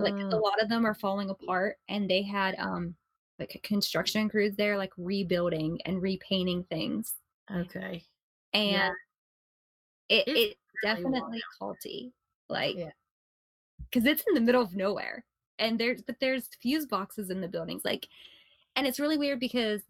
like 0.00 0.14
a 0.32 0.36
Oh, 0.36 0.38
lot 0.38 0.62
of 0.62 0.68
them 0.68 0.84
are 0.86 0.94
falling 0.94 1.30
apart 1.30 1.78
and 1.88 2.08
they 2.10 2.22
had, 2.22 2.54
um, 2.58 2.96
like 3.38 3.60
construction 3.64 4.28
crews 4.28 4.54
there, 4.56 4.78
like 4.78 4.92
rebuilding 4.96 5.80
and 5.86 6.00
repainting 6.02 6.64
things. 6.64 7.16
okay. 7.50 8.04
And 8.52 8.74
Yeah. 8.74 8.90
it, 10.08 10.24
It's 10.26 10.44
it's 10.44 10.54
really 10.96 11.12
wild 11.12 11.32
definitely 11.32 11.42
culty 11.60 12.12
like 12.48 12.76
Yeah. 12.76 12.90
because 13.90 14.06
it's 14.06 14.24
in 14.28 14.34
the 14.34 14.40
middle 14.40 14.62
of 14.62 14.74
nowhere 14.74 15.24
and 15.58 15.78
there's 15.78 16.02
but 16.02 16.20
there's 16.20 16.48
fuse 16.60 16.86
boxes 16.86 17.30
in 17.30 17.40
the 17.40 17.48
buildings 17.48 17.84
like 17.84 18.08
and 18.76 18.86
it's 18.86 19.00
really 19.00 19.18
weird 19.18 19.40
because 19.40 19.82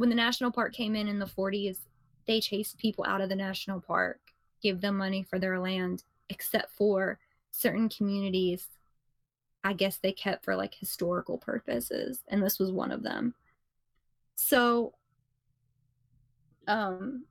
when 0.00 0.08
the 0.08 0.14
national 0.14 0.50
park 0.50 0.72
came 0.72 0.96
in 0.96 1.08
in 1.08 1.18
the 1.18 1.26
40s 1.26 1.80
they 2.26 2.40
chased 2.40 2.78
people 2.78 3.04
out 3.06 3.20
of 3.20 3.28
the 3.28 3.36
national 3.36 3.82
park 3.82 4.18
give 4.62 4.80
them 4.80 4.96
money 4.96 5.22
for 5.22 5.38
their 5.38 5.58
land 5.58 6.04
except 6.30 6.72
for 6.72 7.18
certain 7.50 7.86
communities 7.86 8.68
i 9.62 9.74
guess 9.74 9.98
they 9.98 10.10
kept 10.10 10.42
for 10.42 10.56
like 10.56 10.74
historical 10.74 11.36
purposes 11.36 12.20
and 12.28 12.42
this 12.42 12.58
was 12.58 12.72
one 12.72 12.90
of 12.90 13.02
them. 13.02 13.34
So 14.36 14.94
um 16.66 17.26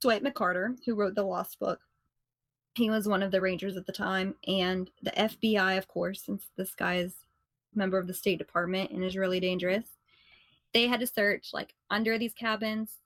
dwight 0.00 0.22
mccarter 0.22 0.76
who 0.84 0.94
wrote 0.94 1.14
the 1.14 1.22
lost 1.22 1.58
book 1.58 1.80
he 2.74 2.90
was 2.90 3.08
one 3.08 3.22
of 3.22 3.30
the 3.30 3.40
rangers 3.40 3.78
at 3.78 3.86
the 3.86 3.92
time 3.92 4.34
and 4.46 4.90
the 5.02 5.12
fbi 5.12 5.78
of 5.78 5.88
course 5.88 6.22
since 6.22 6.50
this 6.58 6.74
guy 6.74 6.96
is 6.96 7.14
a 7.74 7.78
member 7.78 7.96
of 7.96 8.06
the 8.06 8.12
state 8.12 8.38
department 8.38 8.90
and 8.90 9.02
is 9.02 9.16
really 9.16 9.40
dangerous 9.40 9.86
they 10.74 10.86
had 10.86 11.00
to 11.00 11.06
search 11.06 11.50
like 11.52 11.74
under 11.90 12.18
these 12.18 12.34
cabins 12.34 12.98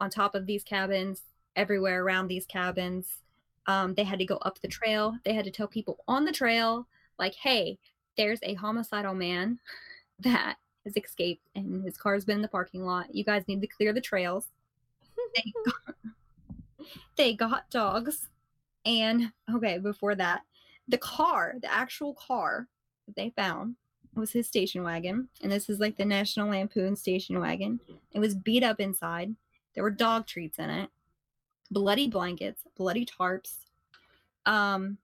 on 0.00 0.10
top 0.10 0.34
of 0.34 0.46
these 0.46 0.64
cabins 0.64 1.22
everywhere 1.56 2.02
around 2.02 2.28
these 2.28 2.46
cabins. 2.46 3.18
Um, 3.66 3.94
they 3.94 4.04
had 4.04 4.18
to 4.18 4.24
go 4.24 4.36
up 4.38 4.60
the 4.60 4.68
trail. 4.68 5.16
They 5.24 5.32
had 5.32 5.44
to 5.44 5.50
tell 5.50 5.68
people 5.68 5.98
on 6.08 6.24
the 6.24 6.32
trail 6.32 6.86
like 7.18 7.34
hey 7.34 7.78
there's 8.16 8.40
a 8.42 8.54
homicidal 8.54 9.14
man 9.14 9.58
that 10.20 10.56
has 10.84 10.96
escaped 10.96 11.46
and 11.54 11.84
his 11.84 11.96
car's 11.96 12.24
been 12.24 12.36
in 12.36 12.42
the 12.42 12.48
parking 12.48 12.84
lot. 12.84 13.14
You 13.14 13.24
guys 13.24 13.46
need 13.46 13.60
to 13.60 13.66
clear 13.66 13.92
the 13.92 14.00
trails. 14.00 14.48
They 15.36 15.52
got, 15.64 15.94
they 17.16 17.34
got 17.34 17.70
dogs. 17.70 18.28
And 18.84 19.32
okay 19.54 19.78
before 19.78 20.16
that 20.16 20.42
the 20.88 20.98
car 20.98 21.54
the 21.62 21.72
actual 21.72 22.14
car 22.14 22.66
that 23.06 23.14
they 23.14 23.30
found 23.36 23.76
was 24.14 24.32
his 24.32 24.46
station 24.46 24.82
wagon 24.82 25.28
and 25.42 25.50
this 25.50 25.68
is 25.70 25.78
like 25.78 25.96
the 25.96 26.04
national 26.04 26.48
lampoon 26.48 26.96
station 26.96 27.38
wagon. 27.40 27.80
It 28.12 28.18
was 28.18 28.34
beat 28.34 28.62
up 28.62 28.80
inside. 28.80 29.34
There 29.74 29.84
were 29.84 29.90
dog 29.90 30.26
treats 30.26 30.58
in 30.58 30.70
it 30.70 30.90
bloody 31.72 32.06
blankets 32.06 32.62
bloody 32.76 33.06
tarps 33.06 33.56
um 34.44 34.98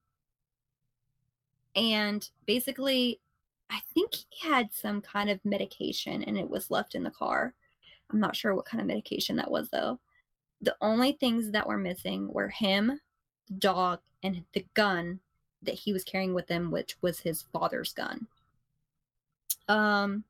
and 1.75 2.29
basically 2.45 3.19
i 3.71 3.79
think 3.93 4.13
he 4.13 4.47
had 4.47 4.71
some 4.71 5.01
kind 5.01 5.29
of 5.29 5.43
medication 5.43 6.23
and 6.23 6.37
it 6.37 6.49
was 6.49 6.71
left 6.71 6.95
in 6.95 7.03
the 7.03 7.09
car. 7.09 7.53
I'm 8.11 8.19
not 8.19 8.35
sure 8.35 8.55
what 8.55 8.65
kind 8.65 8.81
of 8.81 8.87
medication 8.87 9.35
that 9.35 9.51
was 9.51 9.69
though. 9.69 9.99
The 10.61 10.75
only 10.81 11.11
things 11.13 11.51
that 11.51 11.67
were 11.67 11.77
missing 11.77 12.27
were 12.31 12.49
him 12.49 12.99
the 13.47 13.53
dog 13.55 13.99
and 14.23 14.43
the 14.53 14.65
gun 14.73 15.19
that 15.61 15.75
he 15.75 15.93
was 15.93 16.03
carrying 16.03 16.33
with 16.33 16.49
him 16.49 16.71
which 16.71 16.97
was 17.01 17.19
his 17.19 17.43
father's 17.53 17.93
gun 17.93 18.27
um 19.69 20.23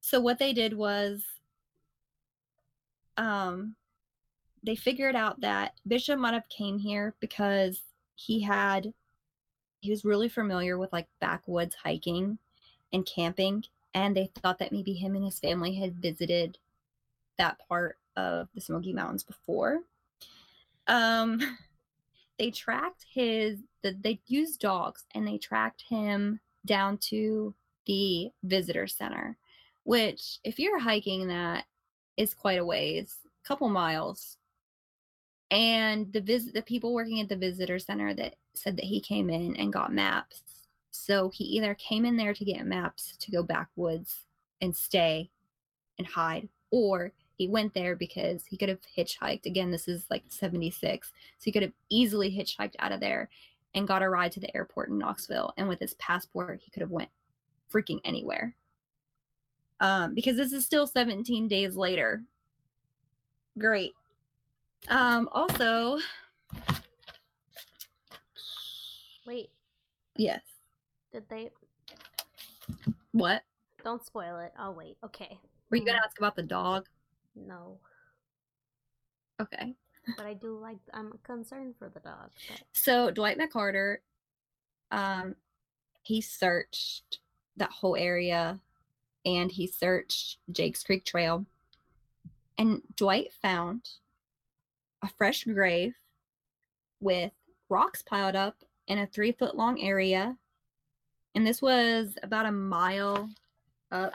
so 0.00 0.20
what 0.20 0.38
they 0.38 0.52
did 0.52 0.72
was 0.72 1.22
um 3.16 3.76
they 4.62 4.74
figured 4.74 5.14
out 5.14 5.40
that 5.40 5.74
bishop 5.86 6.18
might 6.18 6.34
have 6.34 6.48
came 6.48 6.78
here 6.78 7.14
because 7.20 7.82
he 8.16 8.40
had 8.40 8.92
he 9.80 9.90
was 9.90 10.04
really 10.04 10.28
familiar 10.28 10.78
with 10.78 10.92
like 10.92 11.06
backwoods 11.20 11.76
hiking 11.84 12.38
and 12.92 13.06
camping 13.06 13.64
and 13.94 14.14
they 14.14 14.30
thought 14.42 14.58
that 14.58 14.72
maybe 14.72 14.92
him 14.92 15.14
and 15.14 15.24
his 15.24 15.38
family 15.38 15.74
had 15.74 15.94
visited 15.94 16.58
that 17.38 17.58
part 17.66 17.96
of 18.16 18.48
the 18.54 18.60
smoky 18.60 18.92
mountains 18.92 19.22
before. 19.22 19.80
Um 20.86 21.40
they 22.38 22.50
tracked 22.50 23.06
his 23.10 23.58
the, 23.82 23.96
they 24.00 24.20
used 24.26 24.60
dogs 24.60 25.04
and 25.14 25.26
they 25.26 25.38
tracked 25.38 25.82
him 25.88 26.40
down 26.66 26.98
to 26.98 27.54
the 27.86 28.30
visitor 28.42 28.86
center 28.86 29.36
which 29.86 30.40
if 30.42 30.58
you're 30.58 30.80
hiking 30.80 31.28
that 31.28 31.64
is 32.16 32.34
quite 32.34 32.58
a 32.58 32.64
ways 32.64 33.18
a 33.44 33.48
couple 33.48 33.68
miles. 33.68 34.36
And 35.50 36.12
the 36.12 36.20
visit 36.20 36.54
the 36.54 36.62
people 36.62 36.92
working 36.92 37.20
at 37.20 37.28
the 37.28 37.36
visitor 37.36 37.78
center 37.78 38.12
that 38.14 38.34
said 38.54 38.76
that 38.76 38.84
he 38.84 39.00
came 39.00 39.30
in 39.30 39.54
and 39.56 39.72
got 39.72 39.92
maps 39.92 40.42
so 40.90 41.28
he 41.28 41.44
either 41.44 41.74
came 41.74 42.04
in 42.04 42.16
there 42.16 42.34
to 42.34 42.44
get 42.44 42.66
maps 42.66 43.16
to 43.18 43.30
go 43.30 43.44
backwoods 43.44 44.24
and 44.60 44.74
stay 44.74 45.30
and 45.98 46.06
hide 46.06 46.48
or 46.72 47.12
he 47.36 47.46
went 47.46 47.74
there 47.74 47.94
because 47.94 48.46
he 48.46 48.56
could 48.56 48.70
have 48.70 48.80
hitchhiked. 48.96 49.46
Again 49.46 49.70
this 49.70 49.86
is 49.86 50.04
like 50.10 50.24
76 50.28 51.06
so 51.06 51.12
he 51.38 51.52
could 51.52 51.62
have 51.62 51.72
easily 51.90 52.28
hitchhiked 52.28 52.74
out 52.80 52.90
of 52.90 52.98
there 52.98 53.28
and 53.72 53.86
got 53.86 54.02
a 54.02 54.08
ride 54.08 54.32
to 54.32 54.40
the 54.40 54.54
airport 54.56 54.88
in 54.88 54.98
knoxville 54.98 55.54
and 55.56 55.68
with 55.68 55.78
his 55.78 55.94
passport 55.94 56.60
he 56.64 56.72
could 56.72 56.80
have 56.80 56.90
went 56.90 57.10
freaking 57.72 58.00
anywhere 58.04 58.54
um 59.80 60.14
because 60.14 60.36
this 60.36 60.52
is 60.52 60.64
still 60.64 60.86
17 60.86 61.48
days 61.48 61.76
later 61.76 62.22
great 63.58 63.92
um 64.88 65.28
also 65.32 65.98
Wait, 69.26 69.50
yes 70.16 70.40
did 71.12 71.28
they? 71.28 71.50
what 73.12 73.42
Don't 73.82 74.04
spoil 74.04 74.38
it. 74.38 74.52
I'll 74.58 74.74
wait. 74.74 74.96
Okay. 75.04 75.38
were 75.70 75.76
you 75.78 75.84
gonna 75.84 75.98
Mm, 75.98 76.04
ask 76.04 76.18
about 76.18 76.36
the 76.36 76.42
dog 76.42 76.86
No, 77.34 77.78
okay 79.40 79.74
but 80.16 80.24
I 80.26 80.34
do 80.34 80.58
like. 80.58 80.78
I'm 80.94 81.12
concerned 81.24 81.74
for 81.78 81.88
the 81.88 82.00
dog. 82.00 82.30
But 82.48 82.60
So 82.72 83.10
Dwight 83.10 83.38
McCarter, 83.38 83.96
um, 84.92 85.34
he 86.02 86.20
searched 86.20 87.18
that 87.56 87.70
whole 87.70 87.96
area, 87.96 88.60
and 89.24 89.50
he 89.50 89.66
searched 89.66 90.38
Jake's 90.50 90.82
Creek 90.82 91.04
Trail, 91.04 91.44
and 92.58 92.82
Dwight 92.96 93.32
found 93.42 93.88
a 95.02 95.08
fresh 95.08 95.44
grave 95.44 95.94
with 97.00 97.32
rocks 97.68 98.02
piled 98.02 98.36
up 98.36 98.56
in 98.88 98.98
a 98.98 99.06
three 99.06 99.32
foot 99.32 99.56
long 99.56 99.80
area. 99.80 100.36
And 101.34 101.46
this 101.46 101.60
was 101.60 102.16
about 102.22 102.46
a 102.46 102.52
mile 102.52 103.28
up 103.92 104.14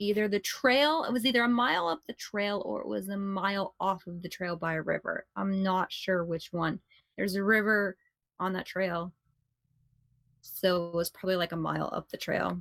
either 0.00 0.26
the 0.26 0.40
trail, 0.40 1.04
it 1.04 1.12
was 1.12 1.26
either 1.26 1.42
a 1.42 1.48
mile 1.48 1.86
up 1.86 2.00
the 2.06 2.14
trail 2.14 2.62
or 2.64 2.80
it 2.80 2.88
was 2.88 3.08
a 3.10 3.16
mile 3.16 3.74
off 3.78 4.06
of 4.06 4.22
the 4.22 4.28
trail 4.28 4.56
by 4.56 4.74
a 4.74 4.82
river. 4.82 5.26
I'm 5.36 5.62
not 5.62 5.92
sure 5.92 6.24
which 6.24 6.52
one. 6.52 6.80
There's 7.16 7.34
a 7.34 7.44
river 7.44 7.96
on 8.40 8.54
that 8.54 8.66
trail. 8.66 9.12
So 10.42 10.88
it 10.88 10.94
was 10.94 11.10
probably 11.10 11.36
like 11.36 11.52
a 11.52 11.56
mile 11.56 11.90
up 11.92 12.08
the 12.08 12.16
trail. 12.16 12.60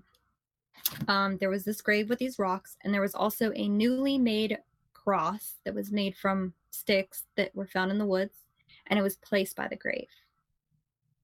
Um, 1.08 1.38
there 1.38 1.50
was 1.50 1.64
this 1.64 1.82
grave 1.82 2.10
with 2.10 2.20
these 2.20 2.40
rocks, 2.40 2.78
and 2.84 2.94
there 2.94 3.02
was 3.02 3.16
also 3.16 3.52
a 3.56 3.68
newly 3.68 4.18
made 4.18 4.58
cross 4.94 5.56
that 5.66 5.74
was 5.74 5.92
made 5.92 6.16
from 6.16 6.54
sticks 6.72 7.26
that 7.36 7.54
were 7.56 7.68
found 7.68 7.92
in 7.92 7.98
the 7.98 8.06
woods, 8.06 8.38
and 8.88 9.00
it 9.00 9.04
was 9.04 9.18
placed 9.18 9.56
by 9.56 9.68
the 9.68 9.76
grave. 9.76 10.08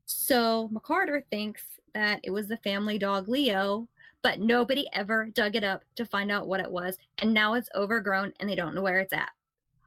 So 0.06 0.70
McCarter 0.74 1.24
thinks 1.30 1.64
that 1.93 2.20
it 2.24 2.32
was 2.32 2.47
the 2.47 2.58
family 2.58 2.97
dog 2.97 3.28
Leo, 3.28 3.88
but 4.22 4.39
nobody 4.39 4.88
ever 4.93 5.28
dug 5.28 5.56
it 5.56 5.64
up 5.64 5.84
to 5.95 6.06
find 6.06 6.32
out 6.32 6.47
what 6.47 6.60
it 6.60 6.72
was, 6.72 6.97
and 7.20 7.34
now 7.34 7.53
it's 7.53 7.70
overgrown 7.76 8.34
and 8.39 8.49
they 8.49 8.56
don't 8.56 8.76
know 8.76 8.82
where 8.82 8.99
it's 8.99 9.14
at. 9.14 9.30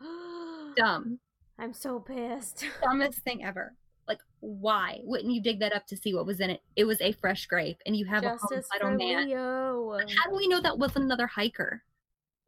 Dumb. 0.76 1.18
I'm 1.58 1.72
so 1.72 2.00
pissed. 2.00 2.64
Dumbest 2.82 3.20
thing 3.20 3.44
ever. 3.44 3.74
Like, 4.08 4.20
why 4.40 5.00
wouldn't 5.04 5.32
you 5.32 5.42
dig 5.42 5.60
that 5.60 5.72
up 5.74 5.86
to 5.88 5.96
see 5.96 6.14
what 6.14 6.24
was 6.26 6.40
in 6.40 6.48
it? 6.50 6.62
It 6.76 6.84
was 6.84 7.00
a 7.02 7.12
fresh 7.12 7.46
grave, 7.46 7.76
and 7.86 7.94
you 7.94 8.06
have 8.06 8.22
Justice 8.22 8.66
a 8.74 8.78
for 8.78 8.86
homicidal 8.86 8.96
man. 8.96 9.28
Leo. 9.28 9.98
How 10.16 10.30
do 10.30 10.36
we 10.36 10.48
know 10.48 10.60
that 10.62 10.78
wasn't 10.78 11.04
another 11.04 11.26
hiker? 11.26 11.82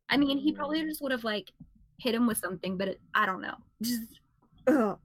I 0.09 0.17
mean, 0.17 0.39
he 0.39 0.53
probably 0.53 0.81
Mm. 0.83 0.89
just 0.89 1.03
would 1.03 1.13
have 1.13 1.23
like 1.25 1.53
hit 1.99 2.15
him 2.15 2.27
with 2.27 2.39
something, 2.39 2.77
but 2.79 2.89
it, 2.89 3.01
I 3.15 3.27
don't 3.27 3.43
know. 3.43 3.57
Just 3.83 4.01
ugh, 4.67 4.99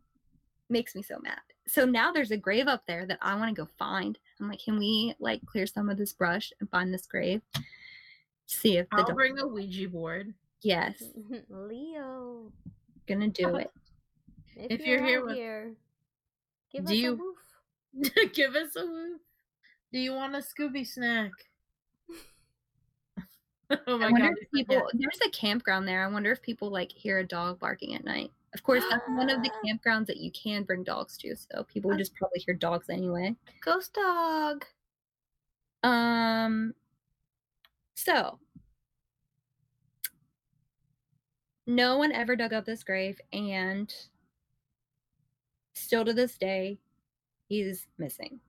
makes 0.70 0.96
me 0.96 1.04
so 1.04 1.20
mad. 1.20 1.40
So 1.68 1.84
now 1.86 2.12
there's 2.12 2.32
a 2.32 2.38
grave 2.38 2.68
up 2.68 2.86
there 2.88 3.06
that 3.08 3.20
I 3.22 3.36
want 3.36 3.54
to 3.56 3.62
go 3.62 3.68
find. 3.78 4.18
I'm 4.40 4.48
like, 4.48 4.60
can 4.64 4.78
we 4.80 5.14
like 5.20 5.46
clear 5.46 5.68
some 5.68 5.90
of 5.90 5.98
this 5.98 6.14
brush 6.14 6.54
and 6.60 6.70
find 6.70 6.94
this 6.94 7.06
grave? 7.06 7.42
See 8.48 8.78
if 8.78 8.90
the 8.92 8.98
I'll 8.98 9.06
dog- 9.06 9.16
bring 9.16 9.36
the 9.36 9.48
Ouija 9.48 9.90
board. 9.90 10.34
yes, 10.62 11.04
Leo. 11.50 12.52
gonna 13.08 13.28
do 13.28 13.56
it. 13.58 13.72
If, 14.56 14.80
If 14.80 14.86
you're, 14.88 15.00
you're 15.00 15.06
here 15.08 15.20
out 15.20 15.26
with- 15.26 15.36
here, 15.36 15.74
give 16.76 16.86
Do 16.86 16.94
us 16.94 16.98
you- 17.00 17.14
a 17.14 17.16
woof. 17.16 17.38
Give 18.34 18.56
us 18.56 18.76
a 18.76 18.86
whoop. 18.86 19.22
Do 19.94 20.00
you 20.00 20.12
want 20.14 20.36
a 20.36 20.40
Scooby 20.40 20.86
snack? 20.86 21.32
oh 23.88 23.98
my 23.98 24.08
I 24.08 24.12
wonder 24.12 24.28
god. 24.28 24.36
if 24.42 24.52
people 24.52 24.84
there's 24.94 25.20
a 25.26 25.30
campground 25.30 25.88
there. 25.88 26.04
I 26.04 26.08
wonder 26.12 26.32
if 26.32 26.42
people 26.42 26.70
like 26.70 26.92
hear 26.92 27.20
a 27.20 27.24
dog 27.26 27.58
barking 27.60 27.96
at 27.96 28.04
night. 28.04 28.32
Of 28.54 28.64
course, 28.64 28.84
that's 28.90 29.08
one 29.08 29.30
of 29.30 29.42
the 29.44 29.50
campgrounds 29.66 30.08
that 30.08 30.18
you 30.18 30.30
can 30.32 30.64
bring 30.64 30.84
dogs 30.84 31.18
to, 31.20 31.36
so 31.36 31.64
people 31.64 31.90
would 31.90 31.98
just 31.98 32.16
probably 32.16 32.40
hear 32.46 32.54
dogs 32.54 32.90
anyway. 32.90 33.34
Ghost 33.64 33.94
dog. 33.94 34.66
Um 35.84 36.74
so 37.96 38.40
no 41.66 41.98
one 41.98 42.12
ever 42.12 42.36
dug 42.36 42.52
up 42.54 42.66
this 42.66 42.84
grave 42.84 43.20
and 43.34 43.94
still 45.76 46.06
to 46.06 46.14
this 46.14 46.38
day 46.38 46.80
he's 47.48 47.88
missing. 47.98 48.40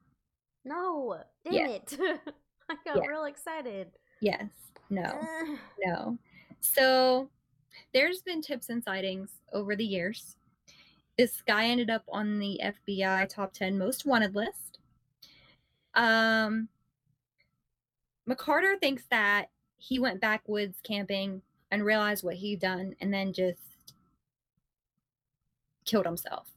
No, 0.65 1.23
damn 1.45 1.53
Yeah. 1.55 1.69
it. 1.69 1.99
I 2.69 2.75
got 2.85 2.97
Yeah. 2.97 3.07
real 3.07 3.25
excited. 3.25 3.93
Yes. 4.21 4.49
No. 4.91 5.21
No. 5.85 6.19
So 6.61 7.29
there's 7.93 8.23
been 8.23 8.41
tips 8.41 8.71
and 8.71 8.83
sightings 8.83 9.31
over 9.53 9.77
the 9.77 9.85
years. 9.85 10.37
This 11.19 11.43
guy 11.43 11.67
ended 11.67 11.91
up 11.91 12.05
on 12.09 12.39
the 12.39 12.61
FBI 12.63 13.29
top 13.29 13.53
10 13.53 13.77
most 13.79 14.07
wanted 14.07 14.35
list. 14.35 14.79
Um 15.95 16.69
McCarter 18.29 18.79
thinks 18.81 19.05
that 19.11 19.51
he 19.79 19.99
went 20.01 20.21
backwoods 20.21 20.81
camping 20.83 21.43
and 21.71 21.85
realized 21.85 22.25
what 22.25 22.35
he'd 22.35 22.59
done 22.61 22.95
and 23.01 23.13
then 23.15 23.33
just 23.33 23.61
killed 25.85 26.07
himself. 26.07 26.49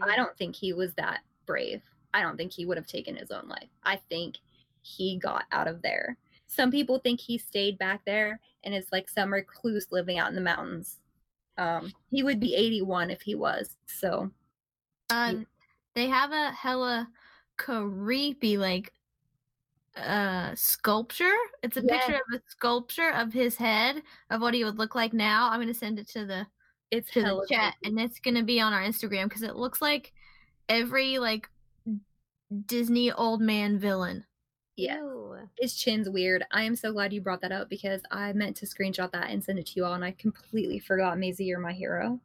I 0.00 0.14
Mm. 0.14 0.16
don't 0.16 0.36
think 0.36 0.56
he 0.56 0.72
was 0.72 0.94
that 0.94 1.20
brave. 1.46 1.82
I 2.14 2.22
don't 2.22 2.36
think 2.36 2.52
he 2.52 2.66
would 2.66 2.76
have 2.76 2.86
taken 2.86 3.16
his 3.16 3.30
own 3.30 3.48
life. 3.48 3.68
I 3.84 3.96
think 4.08 4.38
he 4.82 5.18
got 5.18 5.44
out 5.52 5.68
of 5.68 5.82
there. 5.82 6.16
Some 6.46 6.70
people 6.70 6.98
think 6.98 7.20
he 7.20 7.38
stayed 7.38 7.78
back 7.78 8.04
there 8.04 8.40
and 8.64 8.74
is 8.74 8.90
like 8.92 9.08
some 9.08 9.32
recluse 9.32 9.92
living 9.92 10.18
out 10.18 10.28
in 10.28 10.34
the 10.34 10.40
mountains. 10.40 11.00
Um, 11.58 11.94
he 12.10 12.22
would 12.22 12.40
be 12.40 12.54
81 12.54 13.10
if 13.10 13.22
he 13.22 13.34
was. 13.34 13.76
So, 13.86 14.30
Um, 15.10 15.46
they 15.94 16.08
have 16.08 16.32
a 16.32 16.52
hella 16.52 17.10
creepy 17.56 18.56
like 18.56 18.92
uh 19.96 20.54
sculpture. 20.54 21.34
It's 21.62 21.76
a 21.76 21.82
picture 21.82 22.14
of 22.14 22.20
a 22.34 22.40
sculpture 22.48 23.10
of 23.10 23.32
his 23.32 23.56
head 23.56 24.02
of 24.30 24.40
what 24.40 24.54
he 24.54 24.64
would 24.64 24.78
look 24.78 24.94
like 24.94 25.12
now. 25.12 25.50
I'm 25.50 25.60
gonna 25.60 25.74
send 25.74 25.98
it 25.98 26.08
to 26.10 26.24
the 26.24 26.46
it's 26.90 27.10
to 27.12 27.20
the 27.22 27.46
chat, 27.48 27.74
creepy. 27.82 27.98
and 27.98 28.00
it's 28.00 28.18
gonna 28.20 28.42
be 28.42 28.60
on 28.60 28.72
our 28.72 28.82
Instagram 28.82 29.24
because 29.24 29.42
it 29.42 29.56
looks 29.56 29.80
like 29.82 30.12
every 30.68 31.18
like 31.18 31.48
Disney 32.66 33.12
old 33.12 33.40
man 33.40 33.78
villain. 33.78 34.24
Yeah. 34.76 34.98
Ew. 34.98 35.36
His 35.58 35.74
chin's 35.74 36.08
weird. 36.08 36.44
I 36.52 36.62
am 36.64 36.74
so 36.74 36.92
glad 36.92 37.12
you 37.12 37.20
brought 37.20 37.42
that 37.42 37.52
up 37.52 37.68
because 37.68 38.02
I 38.10 38.32
meant 38.32 38.56
to 38.56 38.66
screenshot 38.66 39.12
that 39.12 39.30
and 39.30 39.42
send 39.42 39.58
it 39.58 39.66
to 39.66 39.72
you 39.76 39.84
all, 39.84 39.94
and 39.94 40.04
I 40.04 40.12
completely 40.12 40.78
forgot. 40.78 41.18
Mazie, 41.18 41.44
you're 41.44 41.60
my 41.60 41.72
hero. 41.72 42.18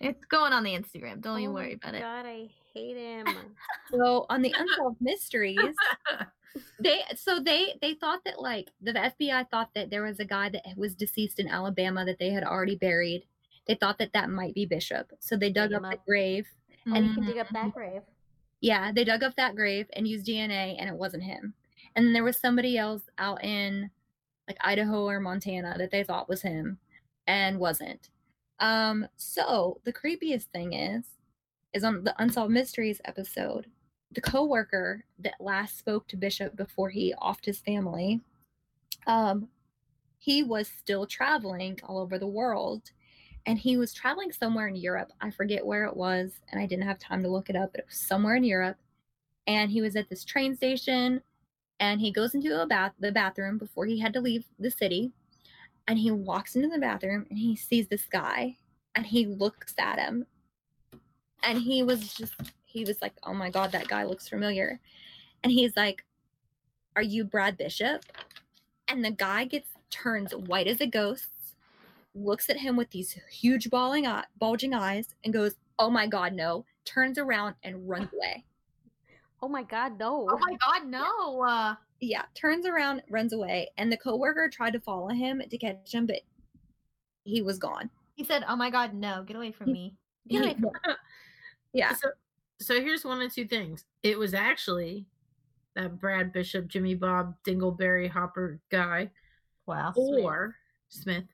It's 0.00 0.24
going 0.26 0.52
on 0.52 0.64
the 0.64 0.74
Instagram. 0.74 1.20
Don't 1.20 1.40
you 1.42 1.50
Oh 1.50 1.52
worry 1.54 1.78
my 1.82 1.90
about 1.90 1.94
it. 1.94 2.00
God, 2.00 2.26
I 2.26 2.48
hate 2.74 2.96
him. 2.96 3.26
So 3.90 4.26
on 4.28 4.42
the 4.42 4.54
unsolved 4.56 4.98
mysteries, 5.00 5.58
they 6.80 7.00
so 7.16 7.40
they 7.40 7.74
they 7.80 7.94
thought 7.94 8.20
that 8.24 8.40
like 8.40 8.68
the 8.82 8.92
FBI 8.92 9.48
thought 9.50 9.70
that 9.74 9.88
there 9.90 10.02
was 10.02 10.18
a 10.20 10.24
guy 10.26 10.50
that 10.50 10.62
was 10.76 10.94
deceased 10.94 11.38
in 11.38 11.48
Alabama 11.48 12.04
that 12.04 12.18
they 12.18 12.30
had 12.30 12.44
already 12.44 12.76
buried. 12.76 13.24
They 13.68 13.74
thought 13.74 13.98
that 13.98 14.12
that 14.14 14.30
might 14.30 14.54
be 14.54 14.64
Bishop, 14.64 15.12
so 15.20 15.36
they 15.36 15.50
dug 15.50 15.72
up 15.72 15.82
him 15.84 15.90
the 15.90 15.96
up. 15.96 16.06
grave. 16.06 16.46
and 16.86 17.06
you 17.06 17.14
can 17.14 17.26
dig 17.26 17.38
up 17.38 17.48
that 17.52 17.72
grave. 17.74 18.02
Yeah, 18.60 18.90
they 18.92 19.04
dug 19.04 19.22
up 19.22 19.36
that 19.36 19.54
grave 19.54 19.86
and 19.92 20.08
used 20.08 20.26
DNA, 20.26 20.76
and 20.78 20.88
it 20.88 20.96
wasn't 20.96 21.22
him. 21.22 21.54
And 21.94 22.06
then 22.06 22.12
there 22.12 22.24
was 22.24 22.38
somebody 22.38 22.78
else 22.78 23.02
out 23.18 23.44
in 23.44 23.90
like 24.48 24.56
Idaho 24.62 25.04
or 25.06 25.20
Montana 25.20 25.74
that 25.78 25.90
they 25.90 26.02
thought 26.02 26.28
was 26.28 26.42
him, 26.42 26.78
and 27.26 27.58
wasn't. 27.58 28.08
Um, 28.58 29.06
so 29.16 29.80
the 29.84 29.92
creepiest 29.92 30.46
thing 30.46 30.72
is, 30.72 31.04
is 31.74 31.84
on 31.84 32.02
the 32.04 32.14
unsolved 32.18 32.52
mysteries 32.52 33.00
episode, 33.04 33.66
the 34.12 34.20
coworker 34.22 35.04
that 35.18 35.34
last 35.38 35.78
spoke 35.78 36.08
to 36.08 36.16
Bishop 36.16 36.56
before 36.56 36.88
he 36.88 37.14
offed 37.22 37.44
his 37.44 37.60
family, 37.60 38.22
um, 39.06 39.48
he 40.18 40.42
was 40.42 40.66
still 40.68 41.06
traveling 41.06 41.78
all 41.84 41.98
over 41.98 42.18
the 42.18 42.26
world, 42.26 42.90
and 43.46 43.58
he 43.58 43.76
was 43.76 43.92
traveling 43.92 44.32
somewhere 44.32 44.68
in 44.68 44.76
Europe. 44.76 45.12
I 45.20 45.30
forget 45.30 45.64
where 45.64 45.84
it 45.84 45.96
was, 45.96 46.40
and 46.50 46.60
I 46.60 46.66
didn't 46.66 46.86
have 46.86 46.98
time 46.98 47.22
to 47.22 47.28
look 47.28 47.48
it 47.50 47.56
up, 47.56 47.72
but 47.72 47.80
it 47.80 47.86
was 47.88 47.98
somewhere 47.98 48.36
in 48.36 48.44
Europe. 48.44 48.76
And 49.46 49.70
he 49.70 49.80
was 49.80 49.96
at 49.96 50.08
this 50.08 50.24
train 50.24 50.54
station, 50.54 51.22
and 51.80 52.00
he 52.00 52.10
goes 52.10 52.34
into 52.34 52.60
a 52.60 52.66
bath 52.66 52.92
the 52.98 53.12
bathroom 53.12 53.58
before 53.58 53.86
he 53.86 54.00
had 54.00 54.12
to 54.14 54.20
leave 54.20 54.44
the 54.58 54.70
city. 54.70 55.12
And 55.86 55.98
he 55.98 56.10
walks 56.10 56.54
into 56.54 56.68
the 56.68 56.78
bathroom 56.78 57.26
and 57.30 57.38
he 57.38 57.56
sees 57.56 57.88
this 57.88 58.04
guy 58.04 58.58
and 58.94 59.06
he 59.06 59.26
looks 59.26 59.74
at 59.78 59.98
him. 59.98 60.26
And 61.42 61.58
he 61.58 61.82
was 61.82 62.14
just 62.14 62.34
he 62.64 62.84
was 62.84 63.00
like, 63.00 63.14
"Oh 63.22 63.32
my 63.32 63.48
god, 63.48 63.72
that 63.72 63.88
guy 63.88 64.04
looks 64.04 64.28
familiar." 64.28 64.80
And 65.42 65.52
he's 65.52 65.76
like, 65.76 66.04
"Are 66.96 67.02
you 67.02 67.24
Brad 67.24 67.56
Bishop?" 67.56 68.04
And 68.88 69.04
the 69.04 69.10
guy 69.12 69.44
gets 69.44 69.70
turns 69.88 70.34
white 70.34 70.66
as 70.66 70.80
a 70.80 70.86
ghost, 70.86 71.28
looks 72.14 72.48
at 72.50 72.56
him 72.58 72.76
with 72.76 72.90
these 72.90 73.18
huge 73.30 73.70
bawling 73.70 74.06
eye, 74.06 74.24
bulging 74.38 74.74
eyes, 74.74 75.14
and 75.24 75.32
goes, 75.32 75.54
"Oh 75.78 75.90
my 75.90 76.06
god, 76.06 76.32
no!" 76.32 76.64
Turns 76.84 77.18
around 77.18 77.54
and 77.62 77.88
runs 77.88 78.08
away. 78.12 78.44
Oh 79.42 79.48
my 79.48 79.62
god, 79.62 79.98
no. 79.98 80.26
Oh 80.30 80.38
my 80.38 80.56
god, 80.56 80.86
no! 80.86 81.42
Uh, 81.42 81.74
Yeah, 82.00 82.24
turns 82.34 82.64
around, 82.66 83.02
runs 83.10 83.32
away, 83.32 83.70
and 83.76 83.90
the 83.92 83.96
coworker 83.96 84.48
tried 84.48 84.72
to 84.72 84.80
follow 84.80 85.08
him 85.08 85.42
to 85.48 85.58
catch 85.58 85.92
him, 85.94 86.06
but 86.06 86.20
he 87.24 87.42
was 87.42 87.58
gone. 87.58 87.90
he 88.16 88.24
said, 88.24 88.44
"Oh 88.48 88.56
my 88.56 88.70
god, 88.70 88.94
no! 88.94 89.22
Get 89.24 89.36
away 89.36 89.52
from 89.52 89.72
me!" 89.72 89.94
Get 90.28 90.42
away 90.42 90.54
He- 90.54 90.60
from 90.60 90.72
yeah, 91.72 91.92
So, 91.94 92.08
so 92.60 92.80
here's 92.80 93.04
one 93.04 93.20
of 93.22 93.32
two 93.32 93.46
things. 93.46 93.84
It 94.02 94.18
was 94.18 94.32
actually 94.34 95.06
that 95.74 96.00
Brad 96.00 96.32
Bishop, 96.32 96.66
Jimmy 96.66 96.94
Bob, 96.94 97.36
Dingleberry 97.44 98.08
Hopper 98.10 98.58
guy, 98.70 99.10
Wow. 99.66 99.92
or 99.96 100.56
Smith, 100.88 101.24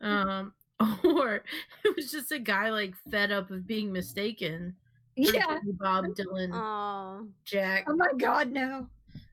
um, 0.00 0.52
or 1.04 1.42
it 1.84 1.96
was 1.96 2.10
just 2.10 2.32
a 2.32 2.38
guy 2.38 2.70
like 2.70 2.94
fed 3.10 3.32
up 3.32 3.50
of 3.50 3.66
being 3.66 3.92
mistaken. 3.92 4.74
yeah. 5.16 5.58
Bob, 5.80 6.04
Dylan, 6.16 6.50
Oh, 6.52 7.26
Jack. 7.44 7.84
Oh 7.88 7.96
my 7.96 8.12
god, 8.18 8.50
no. 8.52 8.86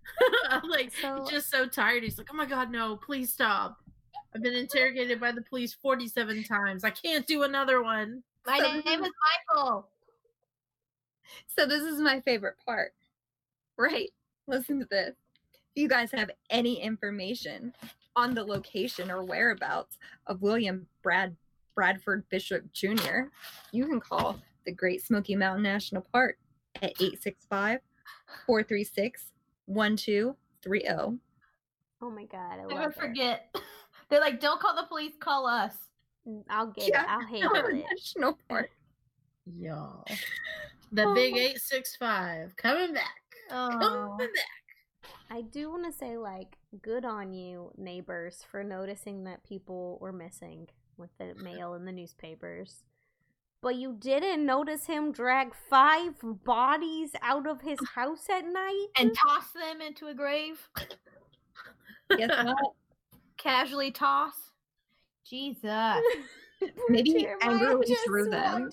I'm 0.50 0.68
like 0.70 0.92
So- 1.02 1.26
just 1.30 1.50
so 1.52 1.68
tired. 1.68 2.04
He's 2.04 2.18
like, 2.18 2.28
oh 2.32 2.36
my 2.36 2.46
god, 2.46 2.72
no, 2.72 2.96
please 2.98 3.32
stop. 3.32 3.78
I've 4.34 4.42
been 4.44 4.54
interrogated 4.56 5.20
by 5.20 5.32
the 5.32 5.42
police 5.42 5.74
47 5.74 6.44
times. 6.44 6.84
I 6.84 6.90
can't 6.90 7.26
do 7.26 7.44
another 7.44 7.82
one. 7.82 8.22
My 8.46 8.60
So 8.60 8.72
name 8.90 9.04
is 9.04 9.12
Michael. 9.56 9.88
So 11.56 11.66
this 11.66 11.84
is 11.84 12.00
my 12.00 12.20
favorite 12.22 12.56
part. 12.66 12.94
Right. 13.78 14.12
Listen 14.48 14.80
to 14.80 14.86
this. 14.92 15.16
If 15.54 15.82
you 15.82 15.88
guys 15.88 16.12
have 16.12 16.30
any 16.50 16.82
information 16.82 17.74
on 18.16 18.34
the 18.34 18.44
location 18.44 19.12
or 19.12 19.24
whereabouts 19.24 19.98
of 20.28 20.42
William 20.42 20.88
Brad 21.04 21.36
Bradford 21.76 22.24
Bishop 22.30 22.72
Jr., 22.72 23.24
you 23.72 23.86
can 23.88 24.00
call 24.00 24.40
the 24.66 24.72
Great 24.72 25.04
Smoky 25.04 25.36
Mountain 25.36 25.64
National 25.64 26.02
Park 26.14 26.38
at 26.82 26.92
865 27.02 27.80
436 28.46 29.32
1230. 29.66 31.20
Oh 32.02 32.10
my 32.10 32.24
god, 32.26 32.60
I 32.60 32.64
love 32.64 32.70
Never 32.72 32.90
it. 32.90 32.96
forget. 32.96 33.56
They're 34.10 34.20
like, 34.22 34.40
don't 34.40 34.60
call 34.60 34.76
the 34.76 34.84
police, 34.88 35.14
call 35.20 35.48
us. 35.48 35.74
Mm, 36.28 36.44
I'll 36.50 36.68
get 36.68 36.88
Yeah. 36.90 37.02
it. 37.04 37.10
I'll 37.10 37.28
handle 37.28 37.56
it. 37.56 37.86
National 37.92 38.38
Park. 38.50 38.70
Y'all. 39.46 40.06
The 40.92 41.04
Oh 41.04 41.14
big 41.16 41.34
my- 41.34 41.40
865 41.40 42.56
coming 42.56 42.94
back. 42.94 43.10
Oh. 43.52 43.70
Coming 43.72 44.18
back. 44.34 44.65
I 45.36 45.42
do 45.42 45.70
want 45.70 45.84
to 45.84 45.92
say, 45.92 46.16
like, 46.18 46.56
good 46.82 47.04
on 47.04 47.34
you, 47.34 47.72
neighbors, 47.76 48.46
for 48.50 48.64
noticing 48.64 49.26
that 49.26 49.44
people 49.44 49.98
were 50.00 50.14
missing 50.14 50.70
with 50.96 51.10
the 51.18 51.36
mail 51.44 51.74
in 51.74 51.84
the 51.84 51.92
newspapers. 51.92 52.86
But 53.62 53.76
you 53.76 53.98
didn't 54.00 54.46
notice 54.46 54.86
him 54.86 55.12
drag 55.12 55.54
five 55.70 56.14
bodies 56.46 57.12
out 57.22 57.48
of 57.48 57.60
his 57.60 57.80
house 57.96 58.30
at 58.30 58.46
night? 58.46 58.88
And 58.98 59.14
toss 59.14 59.52
them 59.52 59.82
into 59.82 60.08
a 60.08 60.14
grave. 60.14 60.70
Guess 62.16 62.46
what? 62.46 62.56
Casually 63.38 63.92
toss. 63.92 64.36
Jesus. 65.30 65.98
Maybe 66.88 67.12
he 67.12 67.22
Jeremiah 67.24 67.52
angrily 67.52 67.88
just 67.88 68.06
threw 68.06 68.30
them. 68.30 68.70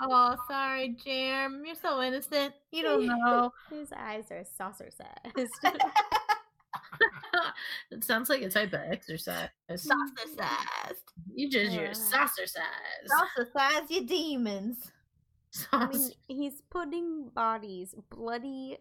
Walked 0.00 0.06
into 0.06 0.08
the 0.08 0.10
room. 0.10 0.10
Oh, 0.10 0.36
sorry, 0.48 0.96
Jerm. 1.04 1.66
You're 1.66 1.74
so 1.74 2.02
innocent. 2.02 2.54
You 2.70 2.82
don't 2.82 3.06
know. 3.24 3.52
His 3.70 3.92
eyes 3.92 4.30
are 4.30 4.44
saucer 4.56 4.90
sized. 4.90 5.50
it 7.90 8.04
sounds 8.04 8.28
like 8.28 8.42
a 8.42 8.48
type 8.50 8.72
of 8.72 8.80
exercise. 8.80 9.48
Saucer 9.76 10.28
sized. 10.36 11.12
You 11.34 11.50
just 11.50 11.76
Uh, 11.76 11.80
your 11.80 11.94
saucer 11.94 12.46
size. 12.46 12.62
Saucer 13.06 13.50
sized, 13.52 13.90
you 13.90 14.06
demons. 14.06 14.90
I 15.72 15.86
mean, 15.86 16.10
he's 16.26 16.62
putting 16.68 17.28
bodies, 17.28 17.94
bloody 18.10 18.78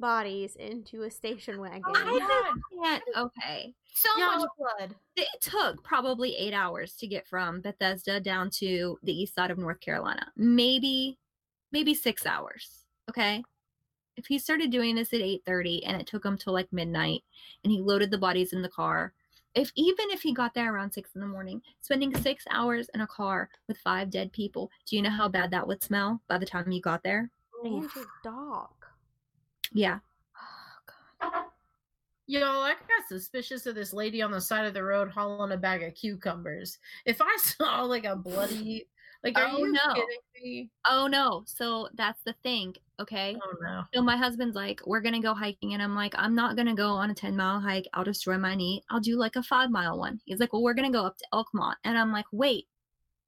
bodies, 0.00 0.56
into 0.56 1.02
a 1.02 1.10
station 1.10 1.60
wagon. 1.60 1.82
My 1.86 2.18
God. 2.18 2.82
Can't, 2.82 3.04
okay. 3.16 3.74
So 3.94 4.08
Yeah. 4.16 4.36
much 4.36 4.48
blood. 4.58 4.94
It 5.16 5.28
took 5.40 5.82
probably 5.84 6.36
eight 6.36 6.54
hours 6.54 6.96
to 6.96 7.06
get 7.06 7.26
from 7.26 7.60
Bethesda 7.60 8.20
down 8.20 8.50
to 8.50 8.98
the 9.02 9.12
east 9.12 9.34
side 9.34 9.50
of 9.50 9.58
North 9.58 9.80
Carolina. 9.80 10.32
Maybe, 10.36 11.18
maybe 11.72 11.94
six 11.94 12.24
hours. 12.26 12.86
Okay. 13.08 13.42
If 14.16 14.26
he 14.26 14.38
started 14.38 14.70
doing 14.70 14.94
this 14.94 15.12
at 15.12 15.20
8:30 15.20 15.84
and 15.86 16.00
it 16.00 16.06
took 16.06 16.24
him 16.24 16.36
till 16.36 16.52
like 16.52 16.72
midnight 16.72 17.22
and 17.64 17.72
he 17.72 17.80
loaded 17.80 18.10
the 18.10 18.18
bodies 18.18 18.52
in 18.52 18.62
the 18.62 18.68
car, 18.68 19.12
if 19.54 19.72
even 19.74 20.10
if 20.10 20.22
he 20.22 20.32
got 20.32 20.54
there 20.54 20.72
around 20.72 20.92
six 20.92 21.14
in 21.14 21.20
the 21.20 21.26
morning, 21.26 21.60
spending 21.80 22.14
six 22.18 22.44
hours 22.50 22.88
in 22.94 23.00
a 23.00 23.06
car 23.06 23.48
with 23.66 23.78
five 23.78 24.10
dead 24.10 24.32
people, 24.32 24.70
do 24.86 24.96
you 24.96 25.02
know 25.02 25.10
how 25.10 25.28
bad 25.28 25.50
that 25.50 25.66
would 25.66 25.82
smell 25.82 26.20
by 26.28 26.38
the 26.38 26.46
time 26.46 26.70
you 26.70 26.80
got 26.80 27.02
there? 27.02 27.30
and 27.64 27.74
your 27.94 28.06
dog. 28.22 28.70
Yeah. 29.72 29.98
Y'all, 32.26 32.62
I 32.62 32.74
got 32.74 33.08
suspicious 33.08 33.66
of 33.66 33.74
this 33.74 33.92
lady 33.92 34.22
on 34.22 34.30
the 34.30 34.40
side 34.40 34.64
of 34.64 34.72
the 34.72 34.84
road 34.84 35.10
hauling 35.10 35.50
a 35.50 35.56
bag 35.56 35.82
of 35.82 35.94
cucumbers. 35.94 36.78
If 37.04 37.20
I 37.20 37.36
saw 37.40 37.82
like 37.82 38.04
a 38.04 38.14
bloody, 38.14 38.86
like, 39.24 39.36
are 39.36 39.48
Oh, 39.50 39.58
you 39.58 39.72
no. 39.72 39.80
kidding 39.94 40.18
me? 40.40 40.70
Oh 40.88 41.08
no. 41.08 41.42
So 41.46 41.88
that's 41.94 42.22
the 42.22 42.34
thing. 42.44 42.76
Okay. 43.00 43.36
Oh 43.42 43.54
no. 43.60 43.82
So 43.92 44.00
my 44.00 44.16
husband's 44.16 44.54
like, 44.54 44.80
we're 44.86 45.00
gonna 45.00 45.20
go 45.20 45.34
hiking, 45.34 45.74
and 45.74 45.82
I'm 45.82 45.96
like, 45.96 46.14
I'm 46.16 46.36
not 46.36 46.56
gonna 46.56 46.74
go 46.76 46.90
on 46.90 47.10
a 47.10 47.14
10 47.14 47.36
mile 47.36 47.58
hike. 47.60 47.88
I'll 47.94 48.04
destroy 48.04 48.38
my 48.38 48.54
knee. 48.54 48.82
I'll 48.90 49.00
do 49.00 49.16
like 49.16 49.34
a 49.34 49.42
five 49.42 49.70
mile 49.70 49.98
one. 49.98 50.20
He's 50.24 50.38
like, 50.38 50.52
well, 50.52 50.62
we're 50.62 50.74
gonna 50.74 50.92
go 50.92 51.04
up 51.04 51.18
to 51.18 51.26
Elkmont, 51.34 51.74
and 51.82 51.98
I'm 51.98 52.12
like, 52.12 52.26
wait, 52.30 52.68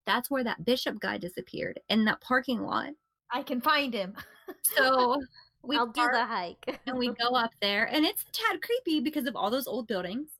that's 0.07 0.31
where 0.31 0.45
that 0.45 0.65
bishop 0.65 1.01
guy 1.01 1.19
disappeared 1.19 1.81
in 1.89 2.05
that 2.05 2.21
parking 2.21 2.63
lot. 2.63 2.91
I 3.33 3.43
can 3.43 3.61
find 3.61 3.93
him. 3.93 4.15
So 4.63 5.21
we 5.63 5.77
I'll 5.77 5.87
do 5.87 6.09
the 6.13 6.25
hike. 6.25 6.81
and 6.87 6.99
we 6.99 7.09
go 7.21 7.35
up 7.35 7.53
there, 7.61 7.85
and 7.85 8.05
it's 8.05 8.23
a 8.23 8.33
tad 8.33 8.63
creepy 8.63 9.01
because 9.01 9.27
of 9.27 9.37
all 9.37 9.51
those 9.51 9.67
old 9.67 9.87
buildings. 9.87 10.31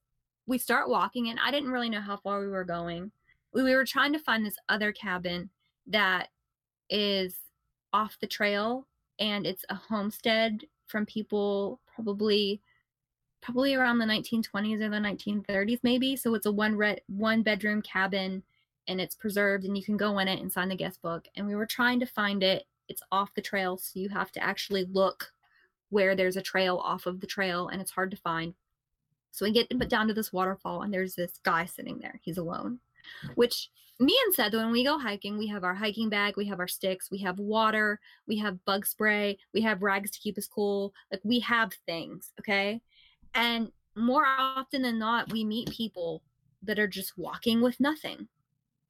We 0.47 0.59
start 0.59 0.89
walking, 0.89 1.29
and 1.29 1.39
I 1.41 1.51
didn't 1.51 1.71
really 1.71 1.91
know 1.91 2.01
how 2.01 2.17
far 2.17 2.41
we 2.41 2.49
were 2.49 2.65
going. 2.65 3.13
We, 3.53 3.63
we 3.63 3.75
were 3.75 3.85
trying 3.85 4.13
to 4.13 4.19
find 4.19 4.45
this 4.45 4.57
other 4.69 4.93
cabin 4.93 5.51
that 5.87 6.29
is 6.91 7.37
off 7.93 8.19
the 8.21 8.27
trail, 8.27 8.87
and 9.19 9.47
it's 9.47 9.65
a 9.69 9.75
homestead 9.75 10.65
from 10.87 11.07
people 11.07 11.81
probably 11.95 12.61
probably 13.41 13.75
around 13.75 13.99
the 13.99 14.05
1920s 14.05 14.81
or 14.81 14.89
the 14.89 14.97
1930s 14.97 15.81
maybe 15.83 16.15
so 16.15 16.35
it's 16.35 16.47
a 16.47 16.53
one 16.53 16.77
red 16.77 17.01
one 17.09 17.43
bedroom 17.43 17.83
cabin 17.83 18.41
and 18.87 19.01
it's 19.01 19.17
preserved 19.17 19.65
and 19.65 19.77
you 19.77 19.83
can 19.83 19.97
go 19.97 20.19
in 20.19 20.29
it 20.29 20.41
and 20.41 20.53
sign 20.53 20.69
the 20.69 20.77
guest 20.77 21.03
book 21.03 21.27
and 21.35 21.47
we 21.47 21.57
were 21.57 21.67
trying 21.67 21.99
to 21.99 22.07
find 22.07 22.43
it 22.43 22.67
it's 22.89 23.03
off 23.11 23.35
the 23.35 23.43
trail 23.43 23.77
so 23.77 23.99
you 23.99 24.09
have 24.09 24.33
to 24.33 24.43
actually 24.43 24.87
look 24.91 25.33
where 25.91 26.17
there's 26.17 26.37
a 26.37 26.43
trail 26.43 26.79
off 26.79 27.07
of 27.07 27.21
the 27.21 27.27
trail 27.27 27.69
and 27.69 27.81
it's 27.81 27.91
hard 27.91 28.11
to 28.11 28.17
find. 28.17 28.55
So 29.31 29.45
we 29.45 29.53
get 29.53 29.89
down 29.89 30.09
to 30.09 30.15
this 30.15 30.33
waterfall 30.33 30.83
and 30.83 30.93
there's 30.93 31.15
this 31.15 31.39
guy 31.43 31.67
sitting 31.67 31.99
there. 31.99 32.19
He's 32.23 32.39
alone. 32.39 32.81
Hmm. 33.23 33.33
Which 33.35 33.71
me 34.01 34.17
and 34.25 34.35
Seth 34.35 34.55
when 34.55 34.73
we 34.73 34.85
go 34.85 34.99
hiking 34.99 35.39
we 35.39 35.47
have 35.49 35.65
our 35.65 35.75
hiking 35.75 36.09
bag 36.09 36.37
we 36.37 36.47
have 36.47 36.59
our 36.59 36.67
sticks 36.67 37.11
we 37.11 37.19
have 37.19 37.39
water 37.39 38.01
we 38.27 38.37
have 38.39 38.65
bug 38.65 38.85
spray 38.85 39.39
we 39.53 39.61
have 39.61 39.83
rags 39.83 40.11
to 40.11 40.19
keep 40.19 40.39
us 40.39 40.47
cool. 40.47 40.95
Like 41.11 41.21
we 41.25 41.41
have 41.41 41.73
things 41.87 42.33
okay? 42.41 42.81
And 43.35 43.71
more 43.95 44.25
often 44.27 44.83
than 44.83 44.99
not 44.99 45.33
we 45.33 45.45
meet 45.45 45.71
people 45.71 46.23
that 46.63 46.79
are 46.79 46.89
just 46.89 47.19
walking 47.19 47.61
with 47.61 47.81
nothing 47.81 48.29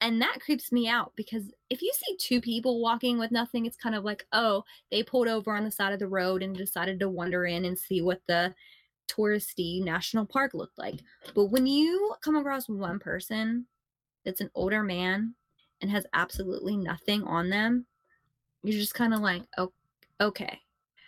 and 0.03 0.21
that 0.21 0.41
creeps 0.41 0.71
me 0.71 0.87
out 0.87 1.13
because 1.15 1.45
if 1.69 1.81
you 1.81 1.91
see 1.95 2.17
two 2.17 2.41
people 2.41 2.81
walking 2.81 3.17
with 3.17 3.31
nothing 3.31 3.65
it's 3.65 3.77
kind 3.77 3.95
of 3.95 4.03
like 4.03 4.25
oh 4.33 4.63
they 4.91 5.01
pulled 5.01 5.29
over 5.29 5.55
on 5.55 5.63
the 5.63 5.71
side 5.71 5.93
of 5.93 5.99
the 5.99 6.07
road 6.07 6.43
and 6.43 6.55
decided 6.55 6.99
to 6.99 7.09
wander 7.09 7.45
in 7.45 7.65
and 7.65 7.79
see 7.79 8.01
what 8.01 8.21
the 8.27 8.53
touristy 9.09 9.83
national 9.83 10.25
park 10.25 10.53
looked 10.53 10.77
like. 10.77 10.95
But 11.35 11.45
when 11.45 11.67
you 11.67 12.13
come 12.23 12.35
across 12.35 12.69
one 12.69 12.99
person 12.99 13.65
that's 14.23 14.41
an 14.41 14.51
older 14.55 14.83
man 14.83 15.35
and 15.81 15.89
has 15.89 16.05
absolutely 16.13 16.77
nothing 16.77 17.23
on 17.23 17.49
them 17.49 17.85
you're 18.63 18.79
just 18.79 18.93
kind 18.93 19.13
of 19.13 19.21
like 19.21 19.43
oh 19.57 19.71
okay. 20.21 20.59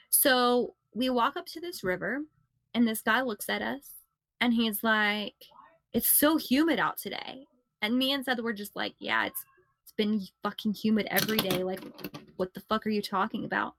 So 0.10 0.76
we 0.94 1.10
walk 1.10 1.36
up 1.36 1.46
to 1.48 1.60
this 1.60 1.84
river 1.84 2.22
and 2.74 2.88
this 2.88 3.02
guy 3.02 3.22
looks 3.22 3.50
at 3.50 3.62
us 3.62 3.92
and 4.40 4.54
he's 4.54 4.84
like 4.84 5.36
it's 5.94 6.08
so 6.08 6.38
humid 6.38 6.80
out 6.80 6.98
today 6.98 7.46
and 7.86 7.98
me 7.98 8.14
and 8.14 8.26
Seth 8.26 8.40
were 8.40 8.54
just 8.54 8.76
like 8.76 8.94
yeah 9.00 9.26
it's 9.26 9.44
it's 9.84 9.94
been 9.94 10.22
fucking 10.44 10.74
humid 10.74 11.08
every 11.12 11.38
day 11.38 11.64
like 11.64 11.82
what 12.38 12.54
the 12.54 12.62
fuck 12.62 12.86
are 12.86 12.92
you 12.92 13.02
talking 13.02 13.46
about 13.46 13.74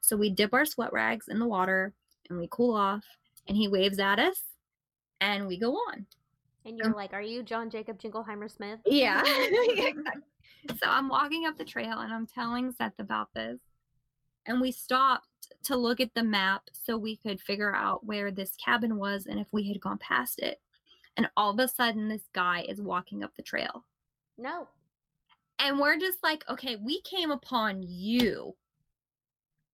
so 0.00 0.16
we 0.16 0.30
dip 0.30 0.52
our 0.52 0.64
sweat 0.64 0.92
rags 0.92 1.28
in 1.28 1.38
the 1.38 1.46
water 1.46 1.92
and 2.28 2.38
we 2.38 2.48
cool 2.50 2.74
off 2.74 3.04
and 3.46 3.56
he 3.56 3.68
waves 3.68 3.98
at 3.98 4.18
us 4.18 4.42
and 5.20 5.46
we 5.46 5.58
go 5.58 5.72
on 5.72 6.06
And 6.64 6.76
you're 6.76 6.88
um, 6.88 6.94
like, 6.94 7.12
Are 7.12 7.22
you 7.22 7.42
John 7.42 7.70
Jacob 7.70 8.00
Jingleheimer 8.00 8.50
Smith? 8.50 8.80
yeah. 8.86 9.22
so 10.70 10.86
I'm 10.86 11.08
walking 11.08 11.46
up 11.46 11.56
the 11.56 11.64
trail 11.64 11.98
and 11.98 12.12
I'm 12.12 12.26
telling 12.26 12.72
Seth 12.72 12.98
about 12.98 13.28
this. 13.34 13.58
And 14.46 14.60
we 14.60 14.72
stopped 14.72 15.26
to 15.64 15.76
look 15.76 16.00
at 16.00 16.14
the 16.14 16.24
map 16.24 16.62
so 16.72 16.96
we 16.96 17.16
could 17.16 17.40
figure 17.40 17.74
out 17.74 18.04
where 18.04 18.30
this 18.30 18.56
cabin 18.56 18.96
was 18.96 19.26
and 19.26 19.38
if 19.38 19.46
we 19.52 19.68
had 19.68 19.80
gone 19.80 19.98
past 19.98 20.40
it. 20.40 20.60
And 21.16 21.28
all 21.36 21.50
of 21.50 21.58
a 21.58 21.68
sudden, 21.68 22.08
this 22.08 22.28
guy 22.32 22.64
is 22.68 22.80
walking 22.80 23.22
up 23.22 23.34
the 23.36 23.42
trail. 23.42 23.84
No. 24.38 24.68
And 25.58 25.78
we're 25.78 25.98
just 25.98 26.22
like, 26.22 26.42
okay, 26.48 26.76
we 26.76 27.00
came 27.02 27.30
upon 27.30 27.82
you. 27.82 28.54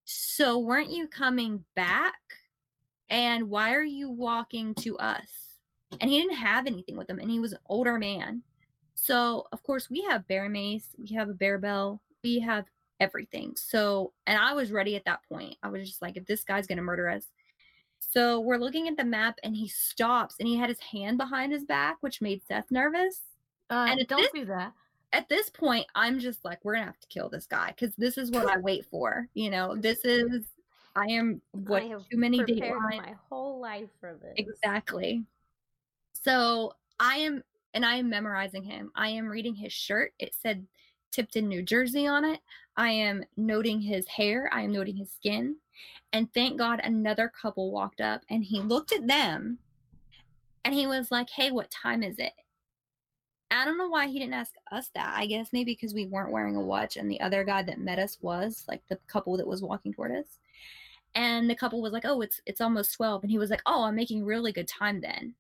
So 0.05 0.59
weren't 0.59 0.91
you 0.91 1.07
coming 1.07 1.65
back? 1.77 2.15
And 3.11 3.49
why 3.49 3.75
are 3.75 3.85
you 3.85 4.11
walking 4.11 4.75
to 4.77 4.99
us? 4.99 5.29
And 6.01 6.11
he 6.11 6.21
didn't 6.21 6.37
have 6.37 6.67
anything 6.67 6.97
with 6.97 7.09
him, 7.09 7.19
and 7.19 7.31
he 7.31 7.41
was 7.41 7.53
an 7.53 7.59
older 7.67 7.99
man. 7.99 8.43
So, 8.95 9.47
of 9.53 9.63
course, 9.63 9.89
we 9.89 10.03
have 10.03 10.29
bear 10.29 10.49
mace, 10.49 10.89
we 10.99 11.15
have 11.15 11.31
a 11.31 11.35
bear 11.35 11.57
bell, 11.57 12.03
we 12.23 12.41
have 12.41 12.67
everything. 13.01 13.55
So, 13.57 14.13
and 14.27 14.39
I 14.39 14.53
was 14.53 14.73
ready 14.73 14.97
at 14.97 15.05
that 15.07 15.21
point. 15.29 15.57
I 15.63 15.69
was 15.69 15.89
just 15.89 16.03
like, 16.03 16.17
if 16.17 16.27
this 16.27 16.45
guy's 16.45 16.67
going 16.67 16.77
to 16.77 16.83
murder 16.83 17.09
us. 17.09 17.25
So, 18.11 18.41
we're 18.41 18.57
looking 18.57 18.89
at 18.89 18.97
the 18.97 19.05
map, 19.05 19.39
and 19.43 19.55
he 19.55 19.69
stops, 19.69 20.37
and 20.39 20.49
he 20.49 20.57
had 20.57 20.71
his 20.71 20.81
hand 20.81 21.19
behind 21.19 21.53
his 21.53 21.65
back, 21.65 21.99
which 22.01 22.21
made 22.23 22.43
Seth 22.47 22.71
nervous 22.71 23.21
Uh, 23.71 23.87
And 23.91 24.07
don't 24.09 24.23
this- 24.23 24.31
do 24.33 24.45
that. 24.47 24.73
at 25.13 25.29
this 25.29 25.51
point, 25.51 25.87
I'm 25.95 26.19
just 26.19 26.43
like, 26.45 26.65
we're 26.65 26.75
gonna 26.75 26.87
have 26.87 27.01
to 27.01 27.09
kill 27.09 27.29
this 27.29 27.47
guy 27.47 27.69
because 27.69 27.95
this 27.97 28.17
is 28.17 28.31
what 28.31 28.47
I 28.47 28.57
wait 28.59 28.87
for. 28.87 29.29
You 29.35 29.51
know, 29.51 29.77
this 29.77 30.05
is 30.07 30.47
I 30.97 31.05
am 31.11 31.43
what 31.53 31.83
I 31.83 31.87
have 31.87 32.09
too 32.09 32.17
many 32.17 32.39
prepared 32.43 32.73
Dateline 32.79 32.97
my 32.97 33.15
whole 33.29 33.61
life 33.61 33.91
for 34.01 34.15
this. 34.15 34.33
exactly. 34.37 35.25
So 36.15 36.75
I 36.99 37.19
am, 37.19 37.45
and 37.75 37.85
I 37.85 37.97
am 37.97 38.09
memorizing 38.09 38.65
him. 38.65 38.91
I 38.95 39.09
am 39.11 39.29
reading 39.29 39.55
his 39.55 39.73
shirt. 39.73 40.15
It 40.19 40.35
said 40.35 40.67
Tipton, 41.11 41.47
New 41.49 41.63
Jersey 41.63 42.07
on 42.07 42.25
it. 42.25 42.41
I 42.79 42.91
am 42.91 43.25
noting 43.37 43.81
his 43.81 44.07
hair. 44.07 44.49
I 44.53 44.63
am 44.63 44.73
noting 44.73 44.97
his 44.97 45.11
skin. 45.11 45.57
And 46.13 46.33
thank 46.33 46.59
God 46.59 46.81
another 46.83 47.29
couple 47.29 47.73
walked 47.73 48.01
up 48.01 48.23
and 48.31 48.45
he 48.45 48.61
looked 48.61 48.93
at 48.93 49.07
them 49.07 49.59
and 50.65 50.73
he 50.73 50.87
was 50.87 51.11
like, 51.11 51.29
Hey, 51.29 51.51
what 51.51 51.71
time 51.73 52.05
is 52.05 52.19
it? 52.19 52.33
I 53.51 53.65
don't 53.65 53.79
know 53.79 53.89
why 53.89 54.07
he 54.07 54.19
didn't 54.21 54.35
ask 54.35 54.53
us 54.71 54.91
that. 54.95 55.13
I 55.17 55.27
guess 55.27 55.53
maybe 55.53 55.73
because 55.73 55.93
we 55.93 56.07
weren't 56.07 56.31
wearing 56.31 56.55
a 56.55 56.61
watch 56.61 56.97
and 56.97 57.11
the 57.11 57.21
other 57.21 57.43
guy 57.43 57.63
that 57.63 57.81
met 57.81 57.99
us 57.99 58.19
was 58.21 58.65
like 58.69 58.83
the 58.89 58.99
couple 59.09 59.37
that 59.39 59.47
was 59.47 59.63
walking 59.63 59.93
toward 59.93 60.13
us. 60.13 60.39
And 61.15 61.51
the 61.51 61.57
couple 61.57 61.83
was 61.83 61.93
like, 61.93 62.05
"Oh, 62.05 62.21
it's 62.21 62.41
it's 62.47 62.61
almost 62.61 62.95
12." 62.95 63.23
And 63.23 63.31
he 63.31 63.39
was 63.39 63.51
like, 63.51 63.63
"Oh, 63.67 63.85
I'm 63.85 63.97
making 63.97 64.25
really 64.25 64.53
good 64.53 64.69
time 64.69 65.01
then." 65.01 65.35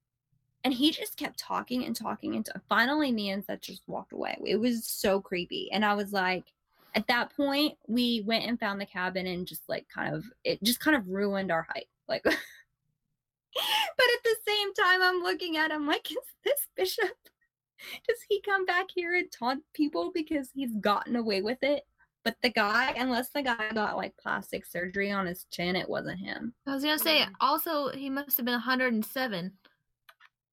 And 0.64 0.74
he 0.74 0.90
just 0.90 1.16
kept 1.16 1.38
talking 1.38 1.84
and 1.84 1.94
talking 1.94 2.34
and 2.34 2.44
t- 2.44 2.52
finally 2.68 3.12
me 3.12 3.30
and 3.30 3.44
Seth 3.44 3.60
just 3.60 3.82
walked 3.86 4.12
away. 4.12 4.38
It 4.44 4.56
was 4.56 4.84
so 4.86 5.20
creepy. 5.20 5.70
And 5.70 5.84
I 5.84 5.94
was 5.94 6.12
like, 6.12 6.52
at 6.94 7.06
that 7.08 7.34
point, 7.36 7.76
we 7.86 8.22
went 8.26 8.44
and 8.44 8.58
found 8.58 8.80
the 8.80 8.86
cabin 8.86 9.26
and 9.26 9.46
just 9.46 9.68
like 9.68 9.86
kind 9.88 10.14
of 10.14 10.24
it 10.44 10.62
just 10.62 10.80
kind 10.80 10.96
of 10.96 11.08
ruined 11.08 11.52
our 11.52 11.66
hike. 11.68 11.88
Like 12.08 12.22
but 12.24 12.34
at 12.34 14.22
the 14.24 14.36
same 14.46 14.74
time 14.74 15.02
I'm 15.02 15.22
looking 15.22 15.56
at 15.56 15.70
him 15.70 15.86
like, 15.86 16.10
is 16.10 16.16
this 16.44 16.66
Bishop? 16.76 17.04
Does 18.08 18.18
he 18.28 18.40
come 18.40 18.64
back 18.64 18.86
here 18.92 19.14
and 19.14 19.30
taunt 19.30 19.62
people 19.72 20.10
because 20.12 20.50
he's 20.52 20.74
gotten 20.80 21.16
away 21.16 21.42
with 21.42 21.62
it? 21.62 21.84
But 22.24 22.36
the 22.42 22.50
guy, 22.50 22.92
unless 22.96 23.30
the 23.30 23.42
guy 23.42 23.72
got 23.72 23.96
like 23.96 24.16
plastic 24.16 24.66
surgery 24.66 25.10
on 25.12 25.26
his 25.26 25.44
chin, 25.50 25.76
it 25.76 25.88
wasn't 25.88 26.18
him. 26.18 26.52
I 26.66 26.74
was 26.74 26.82
gonna 26.82 26.98
say 26.98 27.20
Mm. 27.20 27.32
also 27.40 27.90
he 27.90 28.10
must 28.10 28.36
have 28.36 28.46
been 28.46 28.54
107. 28.54 29.52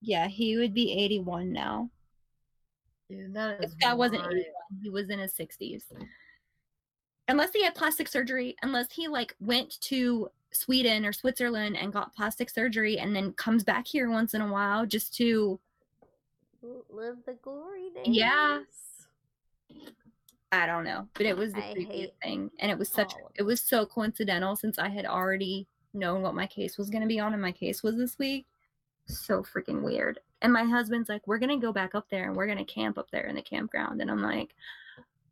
Yeah, 0.01 0.27
he 0.27 0.57
would 0.57 0.73
be 0.73 0.91
81 0.91 1.51
now. 1.51 1.89
Dude, 3.09 3.33
that 3.33 3.63
is 3.63 3.71
This 3.71 3.75
guy 3.81 3.93
wasn't 3.93 4.21
81, 4.21 4.45
he 4.83 4.89
was 4.89 5.09
in 5.09 5.19
his 5.19 5.33
60s. 5.33 5.85
Unless 7.27 7.53
he 7.53 7.63
had 7.63 7.75
plastic 7.75 8.07
surgery, 8.07 8.55
unless 8.61 8.91
he 8.91 9.07
like 9.07 9.35
went 9.39 9.79
to 9.81 10.29
Sweden 10.51 11.05
or 11.05 11.13
Switzerland 11.13 11.75
and 11.77 11.91
got 11.91 12.15
plastic 12.15 12.49
surgery 12.49 12.99
and 12.99 13.15
then 13.15 13.33
comes 13.33 13.63
back 13.63 13.87
here 13.87 14.09
once 14.09 14.33
in 14.33 14.41
a 14.41 14.51
while 14.51 14.85
just 14.85 15.15
to 15.17 15.59
Live 16.89 17.17
the 17.25 17.33
glory 17.41 17.89
days. 17.93 18.05
Yeah. 18.07 18.61
I 20.51 20.65
don't 20.65 20.83
know, 20.83 21.07
but 21.13 21.25
it 21.25 21.35
was 21.35 21.53
the 21.53 21.61
creepiest 21.61 22.13
thing, 22.23 22.49
and 22.59 22.71
it 22.71 22.77
was 22.77 22.89
such 22.89 23.13
it 23.35 23.43
was 23.43 23.61
so 23.61 23.85
coincidental 23.85 24.55
since 24.55 24.79
I 24.79 24.87
had 24.87 25.05
already 25.05 25.67
known 25.93 26.21
what 26.21 26.33
my 26.33 26.47
case 26.47 26.77
was 26.77 26.89
going 26.89 27.01
to 27.01 27.07
be 27.07 27.19
on, 27.19 27.33
and 27.33 27.41
my 27.41 27.51
case 27.51 27.83
was 27.83 27.97
this 27.97 28.17
week. 28.17 28.45
So 29.07 29.43
freaking 29.43 29.81
weird. 29.81 30.19
And 30.41 30.53
my 30.53 30.63
husband's 30.63 31.09
like, 31.09 31.27
"We're 31.27 31.39
gonna 31.39 31.59
go 31.59 31.73
back 31.73 31.93
up 31.93 32.09
there, 32.09 32.27
and 32.27 32.35
we're 32.35 32.47
gonna 32.47 32.65
camp 32.65 32.97
up 32.97 33.11
there 33.11 33.25
in 33.27 33.35
the 33.35 33.41
campground," 33.41 34.01
and 34.01 34.09
I'm 34.09 34.21
like, 34.21 34.55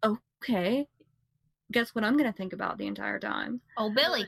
"Okay." 0.03 0.87
Guess 1.71 1.95
what 1.95 2.03
I'm 2.03 2.17
gonna 2.17 2.33
think 2.33 2.53
about 2.53 2.77
the 2.77 2.87
entire 2.87 3.19
time? 3.19 3.61
Oh, 3.77 3.89
Billy. 3.89 4.25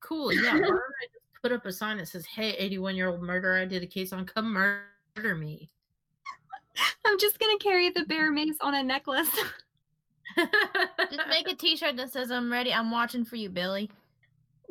Cool. 0.00 0.32
Yeah. 0.32 0.54
Why 0.54 0.60
don't 0.60 0.74
I 0.74 1.06
just 1.12 1.42
put 1.42 1.52
up 1.52 1.66
a 1.66 1.72
sign 1.72 1.98
that 1.98 2.08
says, 2.08 2.26
"Hey, 2.26 2.50
81 2.56 2.96
year 2.96 3.08
old 3.08 3.22
murderer, 3.22 3.58
I 3.58 3.64
did 3.64 3.82
a 3.82 3.86
case 3.86 4.12
on. 4.12 4.26
Come 4.26 4.52
murder 4.52 5.34
me." 5.34 5.70
I'm 7.04 7.18
just 7.18 7.38
gonna 7.38 7.58
carry 7.58 7.90
the 7.90 8.04
bear 8.04 8.32
mace 8.32 8.56
on 8.60 8.74
a 8.74 8.82
necklace. 8.82 9.30
Just 10.36 11.28
make 11.28 11.48
a 11.50 11.54
T-shirt 11.54 11.96
that 11.96 12.10
says 12.10 12.30
"I'm 12.30 12.50
ready. 12.50 12.72
I'm 12.72 12.90
watching 12.90 13.24
for 13.24 13.36
you, 13.36 13.48
Billy." 13.48 13.90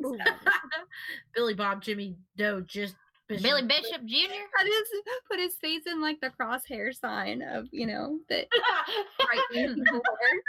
Billy 1.34 1.54
Bob 1.54 1.82
Jimmy 1.82 2.16
Doe 2.36 2.60
just 2.62 2.96
Billy 3.28 3.62
Bishop 3.62 4.04
Jr. 4.04 4.16
I 4.58 4.64
just 4.64 4.90
put 5.30 5.38
his 5.38 5.54
face 5.54 5.82
in 5.86 6.00
like 6.00 6.20
the 6.20 6.30
crosshair 6.30 6.94
sign 6.94 7.42
of 7.42 7.68
you 7.70 7.86
know 7.86 8.18
that. 8.28 8.46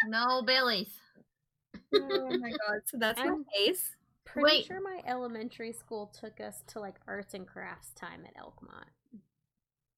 No 0.08 0.42
Billy's. 0.42 1.00
Oh 1.96 2.38
my 2.38 2.50
god! 2.50 2.82
So 2.86 2.98
that's 2.98 3.20
my 3.20 3.26
I'm- 3.26 3.46
case. 3.56 3.96
Pretty 4.26 4.46
Wait. 4.46 4.66
sure 4.66 4.80
my 4.82 5.02
elementary 5.06 5.74
school 5.74 6.08
took 6.20 6.40
us 6.40 6.64
to 6.68 6.80
like 6.80 6.96
arts 7.08 7.34
and 7.34 7.46
crafts 7.46 7.92
time 7.92 8.24
at 8.26 8.36
Elkmont, 8.42 9.20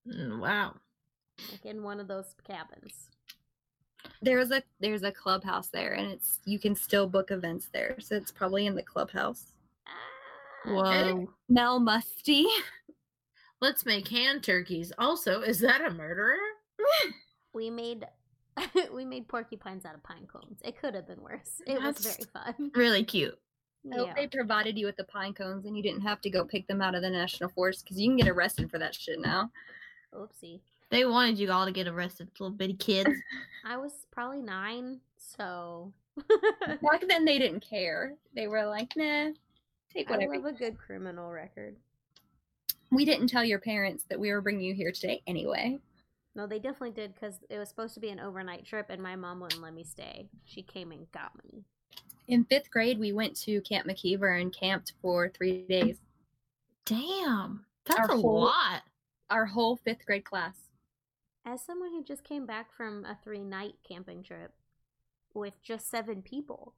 Mm, 0.08 0.40
wow. 0.40 0.74
like 1.52 1.64
in 1.66 1.84
one 1.84 2.00
of 2.00 2.08
those 2.08 2.34
cabins. 2.44 3.10
There's 4.22 4.52
a 4.52 4.64
there's 4.80 5.04
a 5.04 5.12
clubhouse 5.12 5.68
there, 5.68 5.94
and 5.94 6.12
it's 6.12 6.40
you 6.46 6.58
can 6.60 6.76
still 6.76 7.08
book 7.08 7.30
events 7.32 7.70
there. 7.72 7.96
So 8.00 8.16
it's 8.16 8.32
probably 8.32 8.66
in 8.66 8.76
the 8.76 8.84
clubhouse. 8.84 9.54
Ah, 9.88 10.70
Whoa. 10.72 11.30
Mel 11.48 11.80
Musty. 11.80 12.46
Let's 13.62 13.86
make 13.86 14.08
hand 14.08 14.44
turkeys. 14.44 14.92
Also, 14.98 15.42
is 15.42 15.60
that 15.60 15.82
a 15.86 15.92
murderer? 15.92 16.38
We 17.54 17.70
made 17.70 18.06
we 18.94 19.06
made 19.06 19.28
porcupines 19.28 19.86
out 19.86 19.96
of 19.96 20.04
pine 20.04 20.28
cones. 20.32 20.60
It 20.64 20.80
could 20.80 20.96
have 20.96 21.08
been 21.08 21.22
worse. 21.22 21.62
It 21.68 21.82
was 21.82 21.98
very 22.00 22.24
fun. 22.34 22.72
Really 22.76 23.04
cute. 23.04 23.38
I 23.92 23.98
hope 23.98 24.08
Yeah. 24.08 24.14
they 24.16 24.28
provided 24.28 24.78
you 24.78 24.86
with 24.86 24.98
the 24.98 25.04
pine 25.04 25.34
cones, 25.34 25.66
and 25.66 25.76
you 25.78 25.84
didn't 25.84 26.02
have 26.02 26.22
to 26.22 26.30
go 26.30 26.44
pick 26.46 26.68
them 26.68 26.82
out 26.82 26.96
of 26.96 27.02
the 27.02 27.10
national 27.10 27.50
forest 27.50 27.84
because 27.84 28.00
you 28.00 28.10
can 28.10 28.18
get 28.18 28.28
arrested 28.28 28.72
for 28.72 28.80
that 28.80 28.96
shit 28.96 29.20
now. 29.20 29.52
Oopsie. 30.14 30.62
They 30.90 31.06
wanted 31.06 31.38
you 31.38 31.52
all 31.52 31.66
to 31.66 31.72
get 31.72 31.88
arrested, 31.88 32.30
little 32.40 32.56
bitty 32.56 32.76
kids. 32.76 33.10
I 33.66 33.78
was 33.78 34.06
probably 34.12 34.42
nine, 34.42 35.00
so 35.18 35.92
Back 36.82 37.04
then, 37.10 37.26
they 37.26 37.38
didn't 37.38 37.60
care. 37.60 38.14
They 38.36 38.48
were 38.48 38.66
like, 38.66 38.94
"Nah, 38.96 39.32
take 39.94 40.10
I 40.10 40.14
whatever." 40.14 40.36
love 40.38 40.46
a 40.46 40.52
good 40.54 40.78
criminal 40.78 41.30
record. 41.30 41.76
We 42.92 43.04
didn't 43.04 43.28
tell 43.28 43.44
your 43.44 43.60
parents 43.60 44.06
that 44.10 44.20
we 44.20 44.32
were 44.32 44.40
bringing 44.42 44.64
you 44.64 44.74
here 44.74 44.92
today 44.94 45.22
anyway. 45.28 45.80
No, 46.36 46.46
they 46.46 46.60
definitely 46.60 46.92
did 46.92 47.14
because 47.14 47.40
it 47.50 47.58
was 47.58 47.70
supposed 47.70 47.94
to 47.94 48.00
be 48.02 48.10
an 48.10 48.20
overnight 48.20 48.66
trip, 48.66 48.88
and 48.90 49.02
my 49.02 49.16
mom 49.16 49.40
wouldn't 49.40 49.62
let 49.62 49.74
me 49.74 49.84
stay. 49.86 50.28
She 50.44 50.62
came 50.62 50.92
and 50.92 51.10
got 51.12 51.32
me. 51.44 51.64
In 52.28 52.44
fifth 52.44 52.70
grade, 52.70 53.00
we 53.00 53.14
went 53.14 53.36
to 53.42 53.62
Camp 53.62 53.88
McKeever 53.88 54.42
and 54.42 54.54
camped 54.54 54.94
for 55.02 55.30
three 55.30 55.66
days. 55.70 55.98
Damn, 56.86 57.66
that's 57.86 58.10
Our 58.10 58.16
a 58.16 58.22
whole- 58.22 58.42
lot. 58.42 58.84
Our 59.30 59.46
whole 59.46 59.76
fifth 59.78 60.06
grade 60.06 60.26
class. 60.26 60.70
As 61.46 61.64
someone 61.64 61.92
who 61.92 62.04
just 62.04 62.24
came 62.24 62.46
back 62.46 62.72
from 62.74 63.06
a 63.06 63.18
three 63.24 63.44
night 63.44 63.76
camping 63.88 64.24
trip 64.24 64.54
with 65.34 65.62
just 65.64 65.90
seven 65.90 66.22
people, 66.22 66.74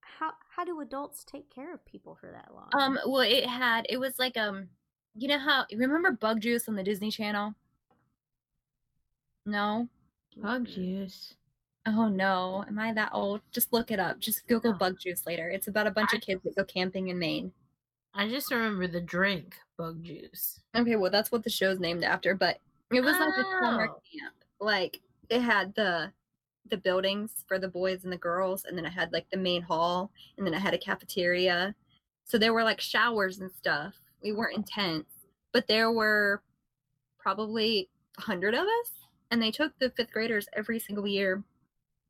how 0.00 0.32
how 0.56 0.64
do 0.64 0.80
adults 0.80 1.24
take 1.24 1.50
care 1.50 1.72
of 1.74 1.84
people 1.84 2.14
for 2.20 2.30
that 2.30 2.52
long? 2.54 2.68
Um, 2.72 2.98
well, 3.06 3.22
it 3.22 3.46
had 3.46 3.86
it 3.88 3.98
was 3.98 4.18
like 4.18 4.36
um, 4.36 4.68
you 5.16 5.28
know 5.28 5.38
how 5.38 5.66
remember 5.72 6.12
Bug 6.12 6.40
Juice 6.40 6.68
on 6.68 6.76
the 6.76 6.82
Disney 6.84 7.10
Channel? 7.10 7.54
No. 9.46 9.88
Bug 10.36 10.66
juice. 10.66 11.34
Oh 11.86 12.08
no, 12.08 12.64
am 12.68 12.78
I 12.78 12.92
that 12.92 13.10
old? 13.12 13.40
Just 13.50 13.72
look 13.72 13.90
it 13.90 13.98
up. 13.98 14.20
Just 14.20 14.46
Google 14.46 14.72
No. 14.72 14.78
Bug 14.78 14.98
Juice 15.00 15.26
later. 15.26 15.50
It's 15.50 15.66
about 15.66 15.88
a 15.88 15.90
bunch 15.90 16.10
I 16.12 16.16
of 16.16 16.22
kids 16.22 16.42
that 16.44 16.54
go 16.56 16.64
camping 16.64 17.08
in 17.08 17.18
Maine. 17.18 17.52
I 18.14 18.28
just 18.28 18.52
remember 18.52 18.86
the 18.86 19.00
drink, 19.00 19.56
bug 19.76 20.04
juice. 20.04 20.60
Okay, 20.76 20.96
well 20.96 21.10
that's 21.10 21.32
what 21.32 21.42
the 21.42 21.50
show's 21.50 21.80
named 21.80 22.04
after, 22.04 22.34
but 22.34 22.58
it 22.92 23.00
was 23.00 23.16
like 23.18 23.34
a 23.36 23.42
summer 23.42 23.88
Oh. 23.90 24.00
camp. 24.18 24.34
Like 24.60 25.00
it 25.28 25.40
had 25.40 25.74
the 25.74 26.12
the 26.70 26.76
buildings 26.76 27.44
for 27.48 27.58
the 27.58 27.68
boys 27.68 28.04
and 28.04 28.12
the 28.12 28.16
girls, 28.18 28.64
and 28.64 28.78
then 28.78 28.86
it 28.86 28.92
had 28.92 29.12
like 29.12 29.28
the 29.30 29.36
main 29.36 29.62
hall, 29.62 30.10
and 30.38 30.46
then 30.46 30.54
it 30.54 30.60
had 30.60 30.74
a 30.74 30.78
cafeteria. 30.78 31.74
So 32.24 32.38
there 32.38 32.52
were 32.52 32.62
like 32.62 32.80
showers 32.80 33.40
and 33.40 33.50
stuff. 33.50 33.94
We 34.22 34.32
weren't 34.32 34.56
intense, 34.56 35.08
oh. 35.24 35.28
but 35.52 35.66
there 35.66 35.90
were 35.90 36.42
probably 37.18 37.88
a 38.18 38.20
hundred 38.20 38.54
of 38.54 38.60
us, 38.66 38.90
and 39.32 39.42
they 39.42 39.50
took 39.50 39.76
the 39.78 39.90
fifth 39.90 40.12
graders 40.12 40.46
every 40.52 40.78
single 40.78 41.06
year. 41.06 41.42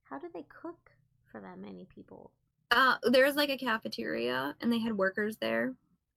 how 0.02 0.18
do 0.18 0.26
they 0.34 0.44
cook 0.48 0.90
for 1.30 1.40
that 1.40 1.58
many 1.58 1.86
people? 1.86 2.32
Uh, 2.70 2.96
there 3.04 3.24
was 3.24 3.36
like 3.36 3.48
a 3.48 3.56
cafeteria, 3.56 4.54
and 4.60 4.70
they 4.70 4.78
had 4.78 4.98
workers 4.98 5.36
there. 5.38 5.72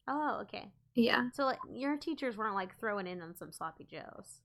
Oh, 0.07 0.39
okay. 0.41 0.67
Yeah. 0.95 1.29
So 1.33 1.45
like 1.45 1.59
your 1.71 1.95
teachers 1.95 2.35
weren't 2.37 2.55
like 2.55 2.77
throwing 2.79 3.07
in 3.07 3.21
on 3.21 3.35
some 3.35 3.51
sloppy 3.51 3.85
joes. 3.85 4.41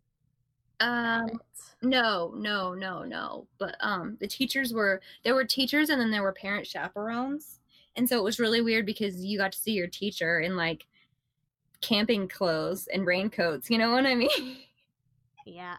Um. 0.80 1.40
No, 1.82 2.32
no, 2.36 2.74
no, 2.74 3.04
no. 3.04 3.46
But 3.58 3.76
um 3.80 4.16
the 4.20 4.26
teachers 4.26 4.72
were 4.72 5.00
there 5.24 5.34
were 5.34 5.44
teachers 5.44 5.90
and 5.90 6.00
then 6.00 6.10
there 6.10 6.22
were 6.22 6.32
parent 6.32 6.66
chaperones. 6.66 7.60
And 7.96 8.08
so 8.08 8.18
it 8.18 8.24
was 8.24 8.40
really 8.40 8.60
weird 8.60 8.86
because 8.86 9.24
you 9.24 9.38
got 9.38 9.52
to 9.52 9.58
see 9.58 9.72
your 9.72 9.86
teacher 9.86 10.40
in 10.40 10.56
like 10.56 10.86
camping 11.80 12.28
clothes 12.28 12.88
and 12.92 13.06
raincoats, 13.06 13.70
you 13.70 13.78
know 13.78 13.92
what 13.92 14.06
I 14.06 14.14
mean? 14.14 14.56
Yeah, 15.46 15.76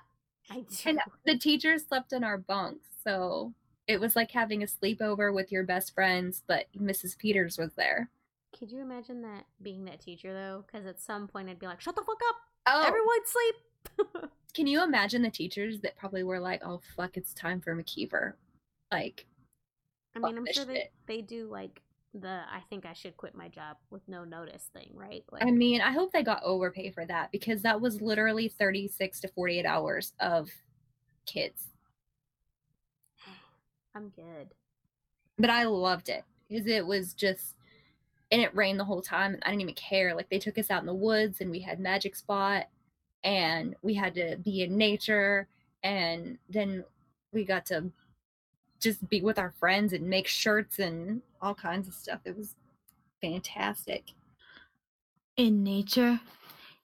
I 0.51 0.61
do. 0.61 0.89
and 0.89 0.99
the 1.25 1.37
teachers 1.37 1.85
slept 1.87 2.13
in 2.13 2.23
our 2.23 2.37
bunks. 2.37 2.87
So 3.03 3.53
it 3.87 3.99
was 3.99 4.15
like 4.15 4.31
having 4.31 4.63
a 4.63 4.67
sleepover 4.67 5.33
with 5.33 5.51
your 5.51 5.63
best 5.63 5.93
friends, 5.93 6.43
but 6.45 6.65
Mrs. 6.77 7.17
Peters 7.17 7.57
was 7.57 7.73
there. 7.75 8.09
Could 8.57 8.71
you 8.71 8.81
imagine 8.81 9.21
that 9.21 9.45
being 9.61 9.85
that 9.85 10.01
teacher 10.01 10.33
though? 10.33 10.63
Because 10.65 10.85
at 10.85 10.99
some 10.99 11.27
point 11.27 11.49
I'd 11.49 11.59
be 11.59 11.67
like, 11.67 11.81
"Shut 11.81 11.95
the 11.95 12.03
fuck 12.03 12.19
up! 12.29 12.35
Oh, 12.67 12.83
Everyone 12.85 13.19
sleep!" 13.25 14.29
can 14.53 14.67
you 14.67 14.83
imagine 14.83 15.21
the 15.21 15.29
teachers 15.29 15.79
that 15.81 15.95
probably 15.95 16.23
were 16.23 16.39
like, 16.39 16.61
"Oh 16.63 16.81
fuck, 16.95 17.17
it's 17.17 17.33
time 17.33 17.61
for 17.61 17.75
McKeever." 17.75 18.33
Like, 18.91 19.25
I 20.15 20.19
mean, 20.19 20.37
I'm 20.37 20.47
sure 20.51 20.65
they 20.65 20.89
they 21.07 21.21
do 21.21 21.47
like 21.47 21.81
the 22.13 22.41
I 22.51 22.61
think 22.69 22.85
I 22.85 22.93
should 22.93 23.15
quit 23.17 23.35
my 23.35 23.47
job 23.47 23.77
with 23.89 24.01
no 24.07 24.23
notice 24.23 24.69
thing, 24.73 24.91
right? 24.93 25.23
Like, 25.31 25.43
I 25.43 25.51
mean, 25.51 25.81
I 25.81 25.91
hope 25.91 26.11
they 26.11 26.23
got 26.23 26.43
overpay 26.43 26.91
for 26.91 27.05
that 27.05 27.31
because 27.31 27.61
that 27.61 27.79
was 27.79 28.01
literally 28.01 28.49
36 28.49 29.21
to 29.21 29.27
48 29.29 29.65
hours 29.65 30.13
of 30.19 30.49
kids. 31.25 31.69
I'm 33.95 34.09
good. 34.09 34.49
But 35.37 35.49
I 35.49 35.63
loved 35.63 36.09
it 36.09 36.23
because 36.49 36.67
it 36.67 36.85
was 36.85 37.13
just, 37.13 37.55
and 38.31 38.41
it 38.41 38.55
rained 38.55 38.79
the 38.79 38.85
whole 38.85 39.01
time. 39.01 39.33
And 39.33 39.43
I 39.43 39.49
didn't 39.49 39.61
even 39.61 39.75
care. 39.75 40.13
Like 40.13 40.29
they 40.29 40.39
took 40.39 40.57
us 40.57 40.69
out 40.69 40.81
in 40.81 40.87
the 40.87 40.93
woods 40.93 41.41
and 41.41 41.49
we 41.49 41.59
had 41.59 41.79
Magic 41.79 42.15
Spot 42.15 42.65
and 43.23 43.75
we 43.81 43.93
had 43.93 44.13
to 44.15 44.37
be 44.43 44.63
in 44.63 44.77
nature. 44.77 45.47
And 45.83 46.37
then 46.49 46.83
we 47.31 47.45
got 47.45 47.65
to 47.67 47.91
just 48.81 49.07
be 49.09 49.21
with 49.21 49.37
our 49.39 49.53
friends 49.59 49.93
and 49.93 50.07
make 50.09 50.27
shirts 50.27 50.79
and 50.79 51.21
all 51.41 51.53
kinds 51.55 51.87
of 51.87 51.93
stuff. 51.93 52.19
It 52.25 52.35
was 52.35 52.55
fantastic. 53.21 54.11
In 55.37 55.63
nature, 55.63 56.19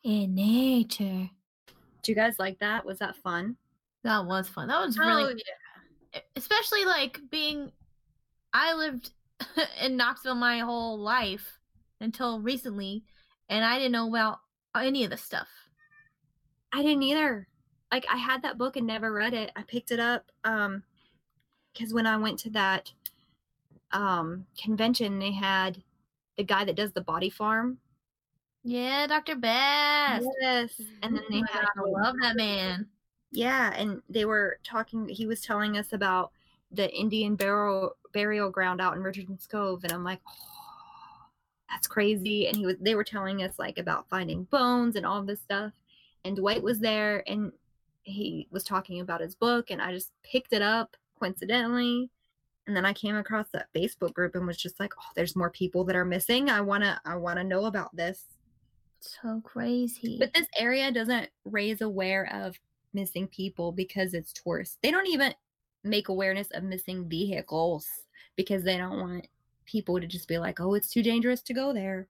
in 0.03 0.35
nature. 0.35 1.29
Do 2.03 2.11
you 2.11 2.15
guys 2.15 2.39
like 2.39 2.59
that? 2.59 2.85
Was 2.85 2.99
that 2.99 3.15
fun? 3.17 3.57
That 4.03 4.25
was 4.25 4.47
fun. 4.47 4.67
That 4.69 4.85
was 4.85 4.97
Oh, 4.97 5.05
really, 5.05 5.43
yeah. 6.13 6.21
especially 6.35 6.85
like 6.85 7.19
being. 7.29 7.71
I 8.53 8.73
lived 8.73 9.11
in 9.81 9.97
Knoxville 9.97 10.35
my 10.35 10.59
whole 10.59 10.97
life 10.97 11.59
until 11.99 12.39
recently, 12.39 13.03
and 13.49 13.65
I 13.65 13.77
didn't 13.77 13.91
know 13.91 14.07
about 14.07 14.39
any 14.75 15.03
of 15.03 15.09
this 15.09 15.21
stuff. 15.23 15.49
I 16.71 16.81
didn't 16.81 17.03
either. 17.03 17.47
Like 17.91 18.05
I 18.11 18.17
had 18.17 18.41
that 18.43 18.57
book 18.57 18.75
and 18.77 18.85
never 18.87 19.11
read 19.11 19.33
it. 19.33 19.51
I 19.55 19.63
picked 19.63 19.91
it 19.91 19.99
up 19.99 20.31
um 20.43 20.83
because 21.77 21.93
when 21.93 22.07
I 22.07 22.17
went 22.17 22.39
to 22.39 22.49
that 22.51 22.91
um 23.91 24.45
convention 24.61 25.19
they 25.19 25.31
had 25.31 25.81
the 26.37 26.43
guy 26.43 26.65
that 26.65 26.75
does 26.75 26.91
the 26.91 27.01
body 27.01 27.29
farm. 27.29 27.79
Yeah, 28.63 29.07
Dr. 29.07 29.35
Bass. 29.35 30.23
Yes. 30.41 30.81
And 31.01 31.15
then 31.15 31.23
they 31.29 31.39
Oh 31.39 31.45
had 31.51 31.65
God, 31.75 31.85
I 31.85 31.89
love 31.89 32.15
that 32.21 32.35
man. 32.35 32.87
Yeah, 33.31 33.73
and 33.75 34.01
they 34.09 34.25
were 34.25 34.59
talking 34.63 35.07
he 35.07 35.25
was 35.25 35.41
telling 35.41 35.77
us 35.77 35.93
about 35.93 36.31
the 36.71 36.93
Indian 36.93 37.35
burial 37.35 37.95
burial 38.13 38.49
ground 38.49 38.81
out 38.81 38.95
in 38.95 39.03
Richardson's 39.03 39.47
Cove 39.47 39.83
and 39.83 39.93
I'm 39.93 40.03
like, 40.03 40.19
"Oh, 40.27 41.27
that's 41.69 41.87
crazy." 41.87 42.47
And 42.47 42.57
he 42.57 42.65
was 42.65 42.75
they 42.79 42.95
were 42.95 43.03
telling 43.03 43.41
us 43.41 43.57
like 43.57 43.77
about 43.77 44.09
finding 44.09 44.43
bones 44.43 44.95
and 44.95 45.05
all 45.05 45.23
this 45.23 45.41
stuff. 45.41 45.71
And 46.25 46.35
Dwight 46.35 46.61
was 46.61 46.79
there 46.79 47.23
and 47.27 47.53
he 48.03 48.47
was 48.51 48.63
talking 48.63 48.99
about 48.99 49.21
his 49.21 49.35
book 49.35 49.71
and 49.71 49.81
I 49.81 49.93
just 49.93 50.11
picked 50.23 50.53
it 50.53 50.61
up 50.61 50.97
coincidentally. 51.17 52.09
And 52.65 52.75
then 52.75 52.85
I 52.85 52.93
came 52.93 53.15
across 53.15 53.47
that 53.53 53.67
Facebook 53.75 54.13
group 54.13 54.35
and 54.35 54.45
was 54.45 54.57
just 54.57 54.79
like, 54.79 54.91
"Oh, 54.99 55.11
there's 55.15 55.35
more 55.35 55.49
people 55.49 55.85
that 55.85 55.95
are 55.95 56.05
missing. 56.05 56.49
I 56.49 56.61
want 56.61 56.83
to 56.83 56.99
I 57.05 57.15
want 57.15 57.37
to 57.37 57.43
know 57.43 57.65
about 57.65 57.95
this." 57.95 58.25
So 58.99 59.41
crazy. 59.43 60.17
But 60.19 60.33
this 60.33 60.47
area 60.57 60.91
doesn't 60.91 61.29
raise 61.45 61.81
aware 61.81 62.29
of 62.33 62.59
missing 62.93 63.27
people 63.27 63.71
because 63.71 64.13
it's 64.13 64.33
tourists. 64.33 64.77
They 64.81 64.91
don't 64.91 65.07
even 65.07 65.33
make 65.83 66.09
awareness 66.09 66.49
of 66.51 66.63
missing 66.63 67.07
vehicles 67.07 67.87
because 68.35 68.63
they 68.63 68.77
don't 68.77 68.99
want 68.99 69.27
people 69.65 69.99
to 69.99 70.07
just 70.07 70.27
be 70.27 70.37
like, 70.37 70.59
"Oh, 70.59 70.73
it's 70.73 70.89
too 70.89 71.03
dangerous 71.03 71.41
to 71.43 71.53
go 71.53 71.73
there." 71.73 72.07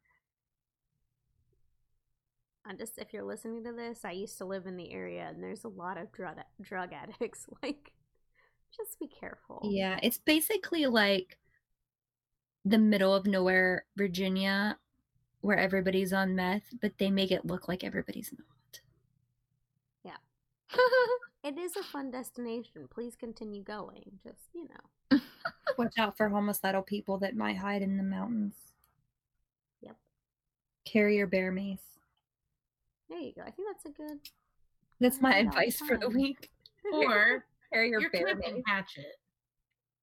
I 2.66 2.74
just 2.74 2.98
if 2.98 3.14
you're 3.14 3.24
listening 3.24 3.64
to 3.64 3.72
this, 3.72 4.04
I 4.04 4.12
used 4.12 4.38
to 4.40 4.46
live 4.46 4.66
in 4.66 4.76
the 4.76 4.92
area, 4.92 5.28
and 5.30 5.42
there's 5.42 5.64
a 5.64 5.70
lot 5.70 5.98
of 5.98 6.12
drug 6.12 6.38
drug 6.62 6.92
addicts. 6.94 7.48
Like, 7.64 7.92
just 8.78 9.00
be 9.00 9.08
careful. 9.08 9.62
Yeah, 9.64 10.00
it's 10.02 10.18
basically 10.18 10.86
like 10.86 11.38
the 12.66 12.78
middle 12.78 13.14
of 13.14 13.26
nowhere, 13.26 13.86
Virginia, 13.96 14.78
where 15.42 15.58
everybody's 15.58 16.14
on 16.14 16.36
meth, 16.36 16.74
but 16.82 16.98
they 16.98 17.10
make 17.10 17.32
it 17.32 17.46
look 17.46 17.68
like 17.68 17.84
everybody's 17.84 18.34
not. 18.38 18.82
Yeah. 20.04 20.78
it 21.44 21.58
is 21.58 21.76
a 21.76 21.84
fun 21.84 22.12
destination. 22.12 22.88
Please 22.90 23.16
continue 23.16 23.64
going. 23.64 24.20
Just 24.24 24.50
you 24.54 24.68
know. 24.68 25.20
Watch 25.78 25.94
out 25.98 26.18
for 26.18 26.30
homicidal 26.30 26.82
people 26.82 27.18
that 27.20 27.36
might 27.36 27.58
hide 27.58 27.82
in 27.82 27.98
the 27.98 28.04
mountains. 28.04 28.56
Yep. 29.82 29.96
Carry 30.86 31.18
your 31.18 31.28
bear 31.28 31.52
mace. 31.52 31.80
There 33.10 33.20
you 33.20 33.34
go. 33.34 33.42
I 33.42 33.52
think 33.52 33.70
that's 33.72 33.86
a 33.86 33.98
good. 33.98 34.20
That's 35.00 35.22
my 35.22 35.32
do 35.32 35.38
it 35.38 35.46
all 35.48 35.52
the 35.54 35.60
advice 35.60 35.80
for 35.80 35.98
the 35.98 36.10
week. 36.10 36.50
Or 36.94 37.44
Carry 37.74 37.90
your, 37.90 38.02
your 38.02 38.10
bear 38.12 38.26
camping 38.28 38.64
hatchet. 38.66 39.16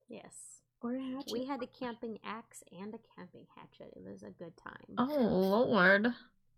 Yes. 0.09 0.35
Or 0.83 0.95
a 0.95 1.01
hatchet. 1.01 1.33
We 1.33 1.47
had 1.47 1.63
a 1.63 1.67
camping 1.67 2.19
axe 2.25 2.63
and 2.79 2.95
a 2.95 2.99
camping 3.17 3.47
hatchet. 3.57 3.93
It 3.97 4.03
was 4.05 4.23
a 4.23 4.31
good 4.31 4.53
time. 4.57 4.95
oh 4.99 5.67
Lord. 5.67 6.07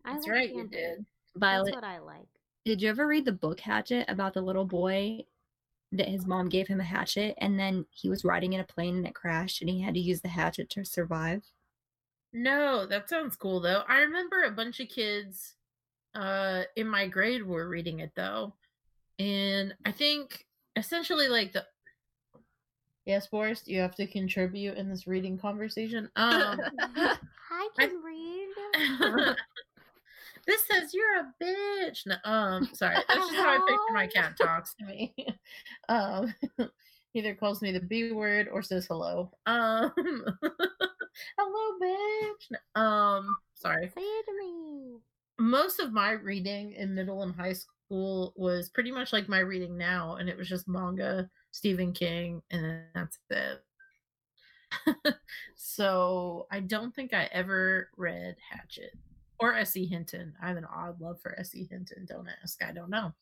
I 0.04 0.12
That's 0.12 0.26
like 0.26 0.32
right, 0.32 0.54
you 0.54 0.66
did. 0.68 1.04
Violet, 1.36 1.66
That's 1.66 1.76
what 1.76 1.84
I 1.84 1.98
like. 1.98 2.28
did 2.64 2.80
you 2.80 2.88
ever 2.88 3.06
read 3.06 3.24
the 3.24 3.32
book 3.32 3.60
Hatchet 3.60 4.06
about 4.08 4.34
the 4.34 4.40
little 4.40 4.64
boy 4.64 5.20
that 5.92 6.08
his 6.08 6.26
mom 6.26 6.48
gave 6.48 6.66
him 6.66 6.80
a 6.80 6.84
hatchet 6.84 7.34
and 7.38 7.58
then 7.58 7.86
he 7.90 8.08
was 8.08 8.24
riding 8.24 8.52
in 8.52 8.60
a 8.60 8.64
plane 8.64 8.96
and 8.96 9.06
it 9.06 9.14
crashed 9.14 9.60
and 9.60 9.70
he 9.70 9.80
had 9.82 9.94
to 9.94 10.00
use 10.00 10.20
the 10.20 10.28
hatchet 10.28 10.70
to 10.70 10.84
survive? 10.84 11.42
No, 12.32 12.86
that 12.86 13.08
sounds 13.08 13.36
cool 13.36 13.60
though. 13.60 13.82
I 13.88 13.98
remember 13.98 14.42
a 14.42 14.50
bunch 14.50 14.80
of 14.80 14.88
kids 14.88 15.54
uh 16.14 16.62
in 16.76 16.88
my 16.88 17.06
grade 17.06 17.44
were 17.44 17.68
reading 17.68 18.00
it 18.00 18.12
though. 18.16 18.54
And 19.18 19.74
I 19.84 19.92
think 19.92 20.45
essentially 20.76 21.28
like 21.28 21.52
the 21.52 21.64
Yes, 23.04 23.28
Boris, 23.28 23.62
you 23.66 23.78
have 23.80 23.94
to 23.96 24.06
contribute 24.08 24.76
in 24.76 24.88
this 24.88 25.06
reading 25.06 25.38
conversation. 25.38 26.10
Um 26.16 26.60
I 27.48 27.68
can 27.78 28.02
read. 28.02 28.48
this 30.46 30.66
says 30.66 30.92
you're 30.92 31.20
a 31.20 31.32
bitch. 31.42 32.06
No, 32.06 32.16
um, 32.24 32.68
sorry, 32.74 32.96
that's 32.96 33.14
just 33.20 33.34
how 33.34 33.50
I 33.54 33.58
picture 33.58 33.92
my 33.94 34.06
cat 34.14 34.36
talks 34.36 34.74
to 34.74 34.84
me. 34.84 35.14
um, 35.88 36.34
either 37.14 37.34
calls 37.34 37.62
me 37.62 37.72
the 37.72 37.80
B 37.80 38.12
word 38.12 38.48
or 38.52 38.62
says 38.62 38.86
hello. 38.86 39.30
Um, 39.46 39.92
hello, 41.38 41.78
bitch. 41.82 42.50
No, 42.74 42.80
Um, 42.82 43.36
sorry. 43.54 43.88
Say 43.94 44.02
it 44.02 44.26
to 44.26 44.32
me. 44.38 44.96
Most 45.38 45.78
of 45.80 45.92
my 45.92 46.10
reading 46.12 46.72
in 46.72 46.94
middle 46.94 47.22
and 47.22 47.34
high 47.34 47.52
school 47.52 47.75
was 47.88 48.70
pretty 48.70 48.90
much 48.90 49.12
like 49.12 49.28
my 49.28 49.38
reading 49.40 49.76
now, 49.76 50.16
and 50.16 50.28
it 50.28 50.36
was 50.36 50.48
just 50.48 50.68
manga, 50.68 51.28
Stephen 51.52 51.92
King, 51.92 52.42
and 52.50 52.82
that's 52.94 53.18
it. 53.30 53.62
so 55.56 56.46
I 56.50 56.60
don't 56.60 56.94
think 56.94 57.14
I 57.14 57.28
ever 57.32 57.90
read 57.96 58.36
Hatchet 58.50 58.96
or 59.38 59.54
S.E. 59.54 59.86
Hinton. 59.86 60.34
I 60.42 60.48
have 60.48 60.56
an 60.56 60.64
odd 60.64 61.00
love 61.00 61.20
for 61.20 61.38
S.E. 61.38 61.68
Hinton. 61.70 62.06
Don't 62.08 62.28
ask. 62.42 62.62
I 62.64 62.72
don't 62.72 62.90
know. 62.90 63.12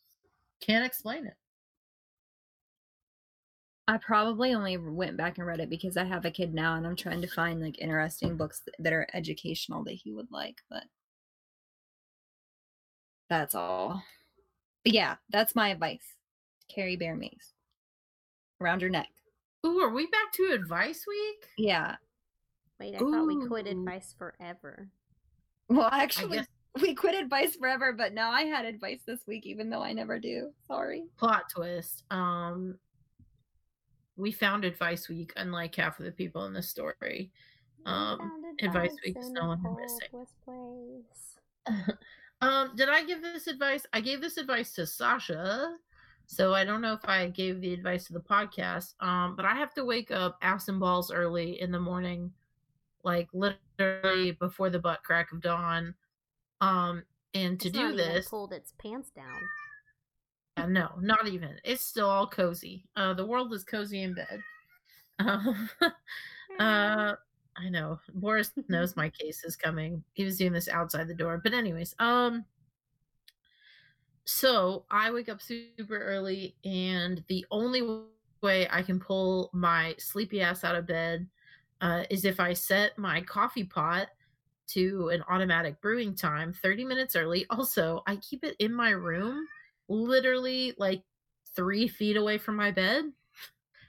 Can't 0.61 0.87
explain 0.87 1.27
it. 1.27 1.35
I 3.86 3.99
probably 3.99 4.55
only 4.55 4.78
went 4.78 5.19
back 5.19 5.36
and 5.36 5.47
read 5.47 5.61
it 5.61 5.69
because 5.69 5.99
I 5.99 6.05
have 6.05 6.24
a 6.24 6.31
kid 6.31 6.55
now 6.55 6.74
and 6.77 6.86
I'm 6.86 6.97
trying 6.97 7.20
to 7.20 7.27
find 7.28 7.61
like 7.61 7.78
interesting 7.78 8.36
books 8.36 8.62
that 8.78 8.93
are 8.95 9.07
educational 9.12 9.85
that 9.85 9.93
he 9.93 10.11
would 10.12 10.31
like, 10.31 10.57
but 10.70 10.85
that's 13.28 13.55
all. 13.55 14.03
But 14.85 14.93
yeah, 14.93 15.16
that's 15.31 15.55
my 15.55 15.69
advice. 15.70 16.05
Carry 16.69 16.97
bear 16.97 17.16
mace 17.16 17.52
around 18.61 18.81
your 18.81 18.90
neck. 18.90 19.09
Ooh, 19.66 19.81
are 19.81 19.90
we 19.90 20.06
back 20.06 20.32
to 20.35 20.52
advice 20.52 21.05
week? 21.09 21.47
Yeah. 21.56 21.97
Wait, 22.78 22.94
I 22.94 22.98
thought 22.98 23.27
we 23.27 23.47
quit 23.47 23.66
advice 23.66 24.15
forever. 24.19 24.89
Well, 25.69 25.89
actually, 25.90 26.36
guess 26.39 26.47
we 26.82 26.94
quit 26.94 27.15
advice 27.15 27.56
forever, 27.56 27.93
but 27.93 28.12
now 28.12 28.31
I 28.31 28.43
had 28.43 28.66
advice 28.66 29.01
this 29.06 29.20
week, 29.27 29.47
even 29.47 29.70
though 29.70 29.82
I 29.82 29.93
never 29.93 30.19
do. 30.19 30.51
Sorry. 30.69 31.05
plot 31.16 31.44
twist. 31.55 32.05
Um, 32.11 32.78
we 34.16 34.32
found 34.32 34.65
advice 34.65 35.09
week, 35.09 35.32
unlike 35.36 35.74
half 35.74 35.98
of 35.98 36.05
the 36.05 36.12
people 36.12 36.44
in 36.44 36.52
this 36.52 36.69
story. 36.69 37.31
Um, 37.86 38.43
advice 38.61 38.90
advice 38.90 38.97
week 39.05 39.16
is 39.19 39.31
no 39.31 39.43
a 39.43 39.47
longer 39.48 39.77
missing. 39.81 40.27
um, 42.40 42.73
did 42.77 42.89
I 42.89 43.05
give 43.05 43.23
this 43.23 43.47
advice? 43.47 43.86
I 43.93 44.01
gave 44.01 44.20
this 44.20 44.36
advice 44.36 44.73
to 44.74 44.86
Sasha, 44.86 45.77
so 46.27 46.55
I 46.55 46.65
don't 46.65 46.81
know 46.81 46.93
if 46.94 47.09
I 47.09 47.28
gave 47.28 47.61
the 47.61 47.73
advice 47.73 48.06
to 48.06 48.12
the 48.12 48.20
podcast. 48.20 48.94
Um, 49.01 49.36
but 49.36 49.44
I 49.44 49.55
have 49.55 49.74
to 49.74 49.85
wake 49.85 50.11
up 50.11 50.39
ass 50.43 50.69
and 50.69 50.81
balls 50.81 51.11
early 51.11 51.61
in 51.61 51.70
the 51.70 51.81
morning, 51.81 52.32
like 53.02 53.28
literally 53.32 54.32
before 54.32 54.70
the 54.70 54.78
butt 54.78 55.02
crack 55.02 55.32
of 55.32 55.40
dawn. 55.40 55.94
Um, 56.61 57.05
and 57.35 57.59
to 57.61 57.69
It's 57.69 57.77
do 57.77 57.97
this, 57.97 58.28
pulled 58.28 58.52
its 58.52 58.73
pants 58.78 59.11
down. 59.11 59.40
Uh, 60.56 60.66
no, 60.66 60.90
not 61.01 61.27
even. 61.27 61.56
It's 61.65 61.85
still 61.85 62.09
all 62.09 62.28
cozy. 62.28 62.85
Uh, 62.97 63.12
the 63.15 63.27
world 63.27 63.52
is 63.52 63.65
cozy 63.65 64.02
in 64.02 64.15
bed. 64.15 64.40
Um, 65.20 65.70
uh, 66.59 67.12
I 67.56 67.68
know. 67.68 68.01
Boris 68.14 68.52
knows 68.68 68.97
my 68.97 69.10
case 69.10 69.44
is 69.44 69.56
coming. 69.56 70.02
He 70.14 70.24
was 70.24 70.39
doing 70.39 70.52
this 70.52 70.68
outside 70.68 71.09
the 71.09 71.14
door. 71.14 71.40
But 71.43 71.55
anyways, 71.55 71.94
um, 71.98 72.44
so 74.24 74.85
I 74.90 75.10
wake 75.10 75.28
up 75.28 75.40
super 75.40 75.98
early, 75.98 76.56
and 76.64 77.22
the 77.28 77.44
only 77.51 77.82
way 78.43 78.66
I 78.70 78.82
can 78.82 78.98
pull 78.98 79.51
my 79.52 79.94
sleepy 79.98 80.40
ass 80.40 80.64
out 80.64 80.74
of 80.76 80.86
bed 80.86 81.26
uh, 81.81 82.05
is 82.10 82.24
if 82.24 82.40
I 82.40 82.52
set 82.55 82.98
my 82.98 83.20
coffee 83.20 83.64
pot 83.64 84.09
to 84.66 85.09
an 85.10 85.22
automatic 85.28 85.81
brewing 85.81 86.14
time 86.14 86.52
30 86.52 86.85
minutes 86.85 87.16
early. 87.16 87.47
Also, 87.51 88.02
I 88.06 88.16
keep 88.16 88.44
it 88.44 88.56
in 88.59 88.72
my 88.72 88.90
room, 88.90 89.47
literally 89.89 90.74
like 90.78 91.02
three 91.55 91.86
feet 91.86 92.16
away 92.16 92.39
from 92.39 92.56
my 92.56 92.70
bed, 92.70 93.05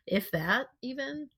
if 0.05 0.29
that 0.31 0.67
even. 0.81 1.29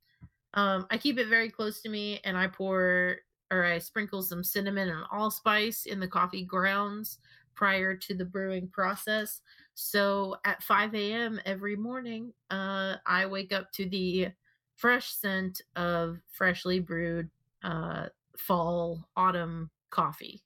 Um, 0.54 0.88
I 0.90 0.98
keep 0.98 1.18
it 1.18 1.28
very 1.28 1.50
close 1.50 1.82
to 1.82 1.90
me 1.90 2.20
and 2.24 2.38
I 2.38 2.48
pour 2.48 3.18
or 3.52 3.64
I 3.64 3.80
sprinkle 3.80 4.22
some 4.22 4.44
cinnamon 4.44 4.90
and 4.90 5.06
allspice 5.12 5.86
in 5.86 6.00
the 6.00 6.08
coffee 6.08 6.44
grounds 6.44 7.20
prior 7.56 7.96
to 7.96 8.14
the 8.14 8.26
brewing 8.26 8.68
process. 8.68 9.42
So 9.74 10.38
at 10.46 10.64
5 10.64 10.96
a.m. 10.96 11.40
every 11.46 11.76
morning, 11.76 12.34
uh, 12.50 12.96
I 13.06 13.26
wake 13.26 13.54
up 13.54 13.72
to 13.74 13.88
the 13.88 14.30
fresh 14.76 15.12
scent 15.12 15.62
of 15.76 16.20
freshly 16.32 16.80
brewed 16.80 17.30
uh, 17.64 18.08
fall, 18.38 19.08
autumn 19.16 19.70
coffee. 19.90 20.44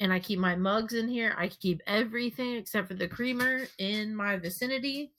And 0.00 0.12
I 0.12 0.18
keep 0.18 0.38
my 0.38 0.56
mugs 0.56 0.94
in 0.94 1.08
here. 1.08 1.34
I 1.38 1.48
keep 1.48 1.80
everything 1.86 2.56
except 2.56 2.88
for 2.88 2.94
the 2.94 3.08
creamer 3.08 3.66
in 3.78 4.14
my 4.14 4.36
vicinity. 4.36 5.12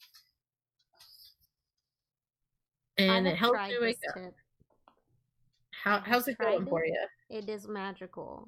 And 2.98 3.28
it 3.28 3.36
helps 3.36 3.60
me 3.70 3.76
wake 3.82 3.98
up. 4.10 4.16
tip. 4.16 4.34
How, 5.84 6.02
how's 6.04 6.28
it 6.28 6.38
going 6.38 6.66
for 6.66 6.86
you? 6.86 6.98
It 7.30 7.50
is 7.50 7.68
magical. 7.68 8.48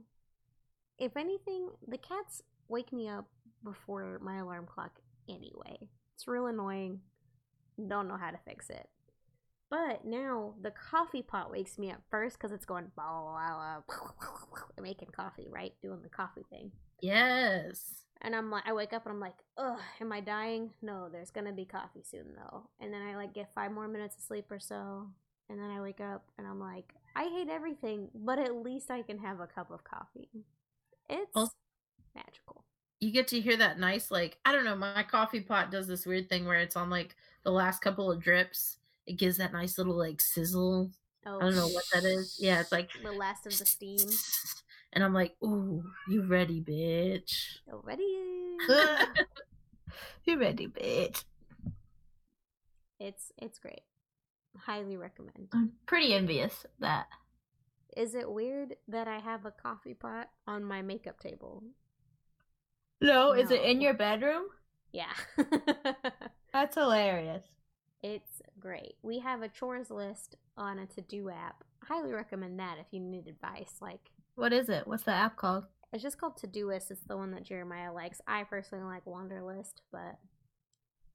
If 0.97 1.15
anything, 1.17 1.69
the 1.87 1.97
cats 1.97 2.41
wake 2.67 2.91
me 2.91 3.07
up 3.07 3.25
before 3.63 4.19
my 4.23 4.37
alarm 4.37 4.65
clock 4.65 4.99
anyway. 5.29 5.77
It's 6.15 6.27
real 6.27 6.47
annoying. 6.47 7.01
Don't 7.87 8.07
know 8.07 8.17
how 8.17 8.31
to 8.31 8.39
fix 8.47 8.69
it. 8.69 8.89
But 9.69 10.05
now 10.05 10.53
the 10.61 10.71
coffee 10.71 11.21
pot 11.21 11.51
wakes 11.51 11.77
me 11.77 11.91
up 11.91 12.01
first 12.09 12.37
because 12.37 12.51
it's 12.53 12.65
going 12.65 12.85
blah, 12.95 13.21
blah, 13.21 13.81
blah, 13.85 14.19
blah, 14.49 14.81
making 14.81 15.09
coffee, 15.09 15.47
right? 15.51 15.73
Doing 15.81 16.01
the 16.01 16.09
coffee 16.09 16.45
thing. 16.49 16.71
Yes. 17.01 18.03
And 18.21 18.35
I'm 18.35 18.49
like, 18.49 18.63
I 18.67 18.73
wake 18.73 18.93
up 18.93 19.05
and 19.05 19.13
I'm 19.13 19.19
like, 19.19 19.35
ugh, 19.57 19.79
am 20.01 20.11
I 20.11 20.19
dying? 20.21 20.71
No, 20.81 21.07
there's 21.11 21.29
gonna 21.31 21.53
be 21.53 21.65
coffee 21.65 22.03
soon 22.03 22.33
though. 22.35 22.63
And 22.79 22.91
then 22.93 23.01
I 23.01 23.15
like 23.15 23.33
get 23.33 23.53
five 23.53 23.71
more 23.71 23.87
minutes 23.87 24.15
of 24.17 24.23
sleep 24.23 24.51
or 24.51 24.59
so. 24.59 25.07
And 25.49 25.59
then 25.59 25.69
I 25.69 25.79
wake 25.81 26.01
up 26.01 26.25
and 26.37 26.45
I'm 26.47 26.59
like, 26.59 26.93
I 27.15 27.23
hate 27.25 27.49
everything, 27.49 28.09
but 28.13 28.37
at 28.39 28.55
least 28.55 28.91
I 28.91 29.01
can 29.01 29.17
have 29.19 29.39
a 29.39 29.47
cup 29.47 29.71
of 29.71 29.83
coffee. 29.83 30.29
It's 31.09 31.31
Also- 31.35 31.53
magical. 32.15 32.65
you 32.99 33.11
get 33.11 33.27
to 33.27 33.39
hear 33.39 33.55
that 33.55 33.77
nice 33.79 34.09
like 34.09 34.39
i 34.43 34.51
don't 34.51 34.65
know 34.65 34.75
my 34.75 35.03
coffee 35.03 35.39
pot 35.39 35.69
does 35.69 35.87
this 35.87 36.03
weird 36.07 36.27
thing 36.27 36.45
where 36.45 36.57
it's 36.59 36.75
on 36.75 36.89
like 36.89 37.15
the 37.43 37.51
last 37.51 37.79
couple 37.79 38.11
of 38.11 38.19
drips 38.19 38.77
it 39.05 39.13
gives 39.17 39.37
that 39.37 39.53
nice 39.53 39.77
little 39.77 39.95
like 39.95 40.19
sizzle 40.19 40.89
Oh, 41.25 41.37
i 41.37 41.41
don't 41.41 41.55
know 41.55 41.67
what 41.67 41.83
that 41.93 42.03
is 42.03 42.37
yeah 42.39 42.59
it's 42.59 42.71
like 42.71 42.89
The 43.03 43.11
last 43.11 43.45
of 43.45 43.55
the 43.55 43.65
steam 43.67 43.99
and 44.93 45.03
i'm 45.03 45.13
like 45.13 45.35
ooh 45.43 45.83
you 46.09 46.23
ready 46.23 46.61
bitch 46.61 47.59
You 47.67 47.81
ready? 47.83 48.03
you 50.25 50.39
ready, 50.39 50.67
bitch? 50.67 51.23
it's 52.99 53.31
it's 53.37 53.59
great. 53.59 53.81
Highly 54.57 54.97
recommend. 54.97 55.49
I'm 55.53 55.73
pretty 55.85 56.13
envious 56.15 56.63
of 56.65 56.71
that. 56.79 57.07
Is 57.95 58.15
it 58.15 58.29
weird 58.31 58.75
that 58.87 59.07
I 59.07 59.19
have 59.19 59.45
a 59.45 59.51
coffee 59.51 59.93
pot 59.93 60.29
on 60.47 60.63
my 60.63 60.81
makeup 60.81 61.19
table? 61.19 61.63
No, 62.99 63.33
is 63.33 63.51
it 63.51 63.61
in 63.61 63.79
your 63.81 63.93
bedroom? 63.93 64.45
Yeah. 64.91 65.13
That's 66.53 66.75
hilarious. 66.75 67.43
It's 68.01 68.41
great. 68.59 68.95
We 69.03 69.19
have 69.19 69.43
a 69.43 69.49
chores 69.49 69.91
list 69.91 70.35
on 70.57 70.79
a 70.79 70.87
to 70.87 71.01
do 71.01 71.29
app. 71.29 71.63
Highly 71.83 72.11
recommend 72.13 72.59
that 72.59 72.77
if 72.79 72.87
you 72.91 72.99
need 72.99 73.27
advice. 73.27 73.75
Like, 73.81 74.09
What 74.37 74.53
is 74.53 74.69
it? 74.69 74.85
What's 74.85 75.01
the 75.01 75.11
app 75.11 75.35
called? 75.35 75.63
it's 75.91 76.03
just 76.03 76.19
called 76.19 76.37
Todoist. 76.37 76.91
It's 76.91 77.01
the 77.07 77.17
one 77.17 77.31
that 77.31 77.43
Jeremiah 77.43 77.91
likes. 77.91 78.21
I 78.27 78.43
personally 78.43 78.83
like 78.83 79.03
Wunderlist, 79.05 79.81
but 79.91 80.19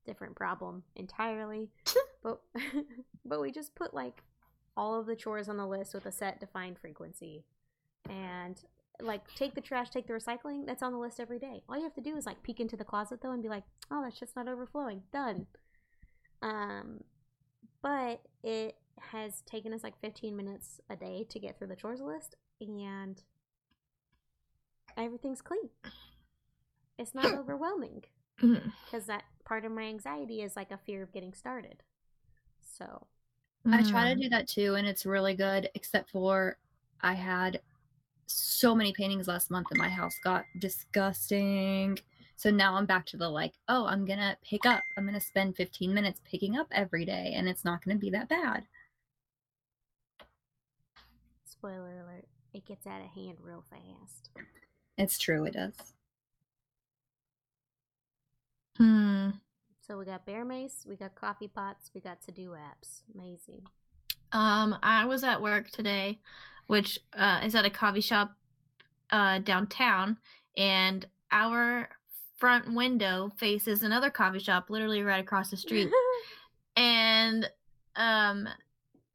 different 0.04 0.34
problem 0.34 0.82
entirely. 0.96 1.70
but 2.24 2.40
but 3.24 3.40
we 3.40 3.52
just 3.52 3.76
put 3.76 3.94
like 3.94 4.24
all 4.76 4.98
of 4.98 5.06
the 5.06 5.14
chores 5.14 5.48
on 5.48 5.56
the 5.56 5.66
list 5.66 5.94
with 5.94 6.04
a 6.04 6.10
set 6.10 6.40
defined 6.40 6.80
frequency, 6.80 7.44
and 8.10 8.60
like 9.00 9.22
take 9.36 9.54
the 9.54 9.60
trash, 9.60 9.90
take 9.90 10.08
the 10.08 10.14
recycling. 10.14 10.66
That's 10.66 10.82
on 10.82 10.90
the 10.90 10.98
list 10.98 11.20
every 11.20 11.38
day. 11.38 11.62
All 11.68 11.76
you 11.76 11.84
have 11.84 11.94
to 11.94 12.00
do 12.00 12.16
is 12.16 12.26
like 12.26 12.42
peek 12.42 12.58
into 12.58 12.76
the 12.76 12.84
closet 12.84 13.20
though 13.22 13.30
and 13.30 13.42
be 13.42 13.48
like, 13.48 13.64
oh, 13.88 14.02
that's 14.02 14.18
just 14.18 14.34
not 14.34 14.48
overflowing. 14.48 15.02
Done. 15.12 15.46
Um, 16.42 17.04
but 17.82 18.20
it 18.42 18.74
has 18.98 19.42
taken 19.42 19.72
us 19.72 19.84
like 19.84 20.00
15 20.00 20.36
minutes 20.36 20.80
a 20.90 20.96
day 20.96 21.24
to 21.30 21.38
get 21.38 21.56
through 21.56 21.68
the 21.68 21.76
chores 21.76 22.00
list, 22.00 22.34
and 22.68 23.22
everything's 24.96 25.42
clean. 25.42 25.70
It's 26.98 27.14
not 27.14 27.32
overwhelming 27.34 28.04
because 28.84 29.06
that 29.06 29.24
part 29.44 29.64
of 29.64 29.72
my 29.72 29.82
anxiety 29.82 30.42
is 30.42 30.56
like 30.56 30.70
a 30.70 30.78
fear 30.78 31.02
of 31.02 31.12
getting 31.12 31.34
started. 31.34 31.82
So, 32.60 33.06
I 33.72 33.82
try 33.82 34.12
to 34.14 34.14
Mm. 34.16 34.22
do 34.22 34.28
that 34.30 34.48
too, 34.48 34.74
and 34.74 34.86
it's 34.86 35.06
really 35.06 35.34
good, 35.34 35.70
except 35.74 36.10
for 36.10 36.58
I 37.00 37.14
had 37.14 37.60
so 38.26 38.74
many 38.74 38.92
paintings 38.92 39.28
last 39.28 39.50
month 39.50 39.68
and 39.70 39.78
my 39.78 39.88
house 39.88 40.18
got 40.24 40.44
disgusting. 40.58 41.98
So 42.36 42.50
now 42.50 42.74
I'm 42.76 42.86
back 42.86 43.06
to 43.06 43.16
the 43.16 43.28
like, 43.28 43.54
oh, 43.68 43.86
I'm 43.86 44.04
gonna 44.04 44.36
pick 44.42 44.66
up. 44.66 44.82
I'm 44.96 45.06
gonna 45.06 45.20
spend 45.20 45.56
15 45.56 45.94
minutes 45.94 46.20
picking 46.24 46.56
up 46.56 46.68
every 46.72 47.04
day, 47.04 47.32
and 47.36 47.48
it's 47.48 47.64
not 47.64 47.84
gonna 47.84 47.98
be 47.98 48.10
that 48.10 48.28
bad. 48.28 48.66
spoiler 51.44 52.00
alert, 52.00 52.26
it 52.54 52.66
gets 52.66 52.86
out 52.86 53.00
of 53.00 53.08
hand 53.08 53.38
real 53.40 53.64
fast. 53.70 54.30
It's 54.98 55.18
true, 55.18 55.44
it 55.44 55.54
does. 55.54 55.74
Hmm. 58.76 59.30
So, 59.80 59.98
we 59.98 60.04
got 60.04 60.24
Bear 60.24 60.44
Mace, 60.44 60.86
we 60.88 60.96
got 60.96 61.14
coffee 61.14 61.48
pots, 61.48 61.90
we 61.94 62.00
got 62.00 62.22
to 62.22 62.32
do 62.32 62.50
apps. 62.50 63.02
Amazing. 63.14 63.62
Um, 64.32 64.76
I 64.82 65.04
was 65.04 65.24
at 65.24 65.42
work 65.42 65.70
today, 65.70 66.20
which 66.66 66.98
uh, 67.16 67.40
is 67.44 67.54
at 67.54 67.64
a 67.64 67.70
coffee 67.70 68.00
shop 68.00 68.32
uh, 69.10 69.40
downtown, 69.40 70.16
and 70.56 71.06
our 71.30 71.88
front 72.38 72.74
window 72.74 73.30
faces 73.38 73.82
another 73.82 74.10
coffee 74.10 74.38
shop 74.38 74.66
literally 74.68 75.02
right 75.02 75.20
across 75.20 75.50
the 75.50 75.56
street. 75.56 75.90
and 76.76 77.48
um, 77.96 78.48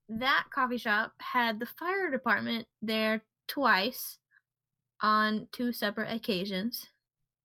that 0.10 0.46
coffee 0.54 0.78
shop 0.78 1.14
had 1.20 1.60
the 1.60 1.66
fire 1.66 2.10
department 2.10 2.68
there 2.82 3.24
twice 3.48 4.18
on 5.02 5.48
two 5.52 5.72
separate 5.72 6.14
occasions. 6.14 6.88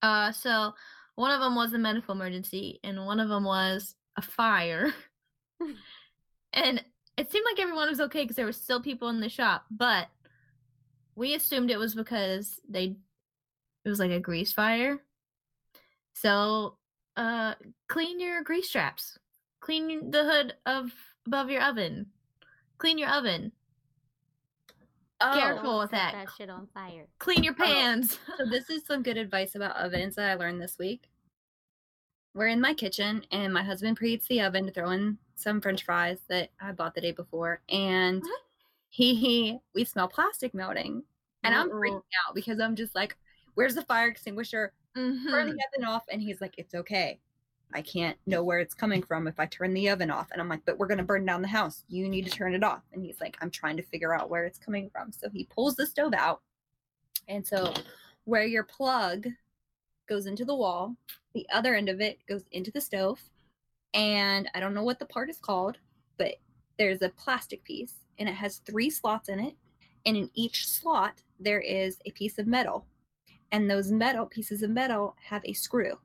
Uh, 0.01 0.32
so 0.32 0.72
one 1.14 1.30
of 1.30 1.40
them 1.40 1.55
was 1.55 1.72
a 1.72 1.78
medical 1.78 2.14
emergency, 2.14 2.80
and 2.82 3.05
one 3.05 3.20
of 3.20 3.28
them 3.28 3.44
was 3.44 3.94
a 4.16 4.22
fire. 4.22 4.93
and 6.52 6.82
it 7.16 7.30
seemed 7.30 7.47
like 7.51 7.60
everyone 7.60 7.89
was 7.89 8.01
okay 8.01 8.22
because 8.22 8.36
there 8.36 8.47
were 8.47 8.52
still 8.52 8.80
people 8.80 9.09
in 9.09 9.20
the 9.20 9.28
shop, 9.28 9.64
but 9.70 10.09
we 11.14 11.34
assumed 11.34 11.70
it 11.70 11.78
was 11.78 11.94
because 11.94 12.59
they 12.68 12.97
it 13.84 13.89
was 13.89 13.98
like 13.98 14.10
a 14.10 14.20
grease 14.20 14.52
fire. 14.52 15.02
So, 16.14 16.76
uh, 17.16 17.55
clean 17.89 18.20
your 18.20 18.43
grease 18.43 18.70
traps. 18.70 19.18
Clean 19.60 20.10
the 20.10 20.24
hood 20.24 20.55
of 20.66 20.93
above 21.26 21.51
your 21.51 21.62
oven. 21.62 22.06
Clean 22.83 22.99
your 22.99 23.11
oven. 23.11 23.53
Oh, 25.21 25.39
Careful. 25.39 25.79
With 25.79 25.93
that. 25.93 26.15
that 26.15 26.29
shit 26.37 26.51
on 26.51 26.67
fire. 26.75 27.07
Clean 27.21 27.45
your 27.45 27.55
Oh. 27.61 27.65
pans. 27.65 28.19
So 28.39 28.45
this 28.51 28.69
is 28.71 28.85
some 28.85 29.05
good 29.05 29.17
advice 29.17 29.55
about 29.55 29.77
ovens 29.77 30.17
that 30.17 30.29
I 30.29 30.35
learned 30.35 30.61
this 30.61 30.79
week. 30.81 31.09
We're 32.35 32.49
in 32.49 32.61
my 32.61 32.75
kitchen 32.75 33.25
and 33.31 33.55
my 33.55 33.63
husband 33.63 34.01
preheats 34.01 34.27
the 34.27 34.41
oven 34.41 34.67
to 34.67 34.73
throw 34.73 34.91
in 34.91 35.17
some 35.37 35.61
french 35.61 35.85
fries 35.85 36.19
that 36.29 36.51
I 36.61 36.73
bought 36.73 36.97
the 36.97 37.01
day 37.01 37.13
before 37.13 37.61
and 37.69 38.21
What? 38.21 38.41
he 38.89 39.61
we 39.77 39.85
smell 39.85 40.09
plastic 40.09 40.53
melting. 40.53 41.05
And 41.45 41.55
I'm 41.55 41.71
freaking 41.71 42.03
out 42.27 42.35
because 42.35 42.59
I'm 42.59 42.75
just 42.75 42.97
like, 42.97 43.17
where's 43.55 43.77
the 43.77 43.83
fire 43.83 44.09
extinguisher? 44.09 44.73
Turn 44.97 45.21
Mhm. 45.21 45.25
the 45.53 45.65
oven 45.73 45.85
off 45.87 46.03
and 46.11 46.21
he's 46.21 46.41
like, 46.41 46.57
It's 46.59 46.75
okay. 46.75 47.21
I 47.74 47.82
can't 47.82 48.16
know 48.27 48.43
where 48.43 48.59
it's 48.59 48.74
coming 48.74 49.03
from 49.03 49.27
if 49.27 49.39
I 49.39 49.47
turn 49.47 49.74
the 49.74 49.89
oven 49.89 50.11
off. 50.11 50.28
And 50.32 50.40
I'm 50.40 50.49
like, 50.49 50.65
but 50.65 50.78
we're 50.78 50.86
gonna 50.86 51.03
burn 51.03 51.24
down 51.24 51.43
the 51.43 51.49
house. 51.49 51.85
You 51.89 52.09
need 52.09 52.24
to 52.27 52.31
turn 52.31 52.55
it 52.55 52.65
off. 52.65 52.82
And 52.93 53.05
he's 53.05 53.20
like, 53.20 53.36
I'm 53.40 53.51
trying 53.51 53.77
to 53.77 53.82
figure 53.82 54.15
out 54.15 54.31
where 54.31 54.44
it's 54.44 54.59
coming 54.59 54.90
from. 54.90 55.12
So 55.12 55.28
he 55.31 55.44
pulls 55.44 55.77
the 55.77 55.86
stove 55.86 56.15
out. 56.15 56.43
And 57.28 57.47
so 57.47 57.73
where 58.24 58.44
your 58.44 58.65
plug 58.65 59.27
goes 60.09 60.27
into 60.27 60.44
the 60.44 60.55
wall, 60.55 60.97
the 61.35 61.47
other 61.53 61.74
end 61.74 61.89
of 61.89 62.01
it 62.01 62.19
goes 62.28 62.44
into 62.53 62.70
the 62.70 62.81
stove. 62.81 63.20
And 63.94 64.49
I 64.55 64.61
don't 64.61 64.74
know 64.74 64.82
what 64.82 64.99
the 64.99 65.07
part 65.07 65.31
is 65.31 65.39
called, 65.39 65.78
but 66.19 66.35
there's 66.78 67.03
a 67.03 67.11
plastic 67.11 67.62
piece 67.65 67.94
and 68.19 68.28
it 68.28 68.35
has 68.35 68.59
three 68.59 68.90
slots 68.90 69.28
in 69.28 69.40
it. 69.40 69.55
And 70.05 70.16
in 70.16 70.31
each 70.35 70.69
slot, 70.69 71.23
there 71.39 71.61
is 71.61 71.99
a 72.07 72.11
piece 72.11 72.39
of 72.39 72.47
metal. 72.47 72.86
And 73.53 73.70
those 73.70 73.93
metal 73.93 74.27
pieces 74.27 74.62
of 74.62 74.70
metal 74.70 75.15
have 75.23 75.43
a 75.44 75.53
screw. 75.53 75.99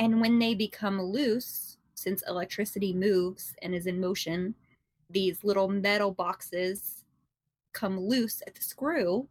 And 0.00 0.18
when 0.18 0.38
they 0.38 0.54
become 0.54 1.00
loose, 1.00 1.76
since 1.94 2.22
electricity 2.26 2.94
moves 2.94 3.54
and 3.60 3.74
is 3.74 3.86
in 3.86 4.00
motion, 4.00 4.54
these 5.10 5.44
little 5.44 5.68
metal 5.68 6.10
boxes 6.10 7.04
come 7.74 8.00
loose 8.00 8.42
at 8.46 8.54
the 8.54 8.62
screw. 8.62 9.28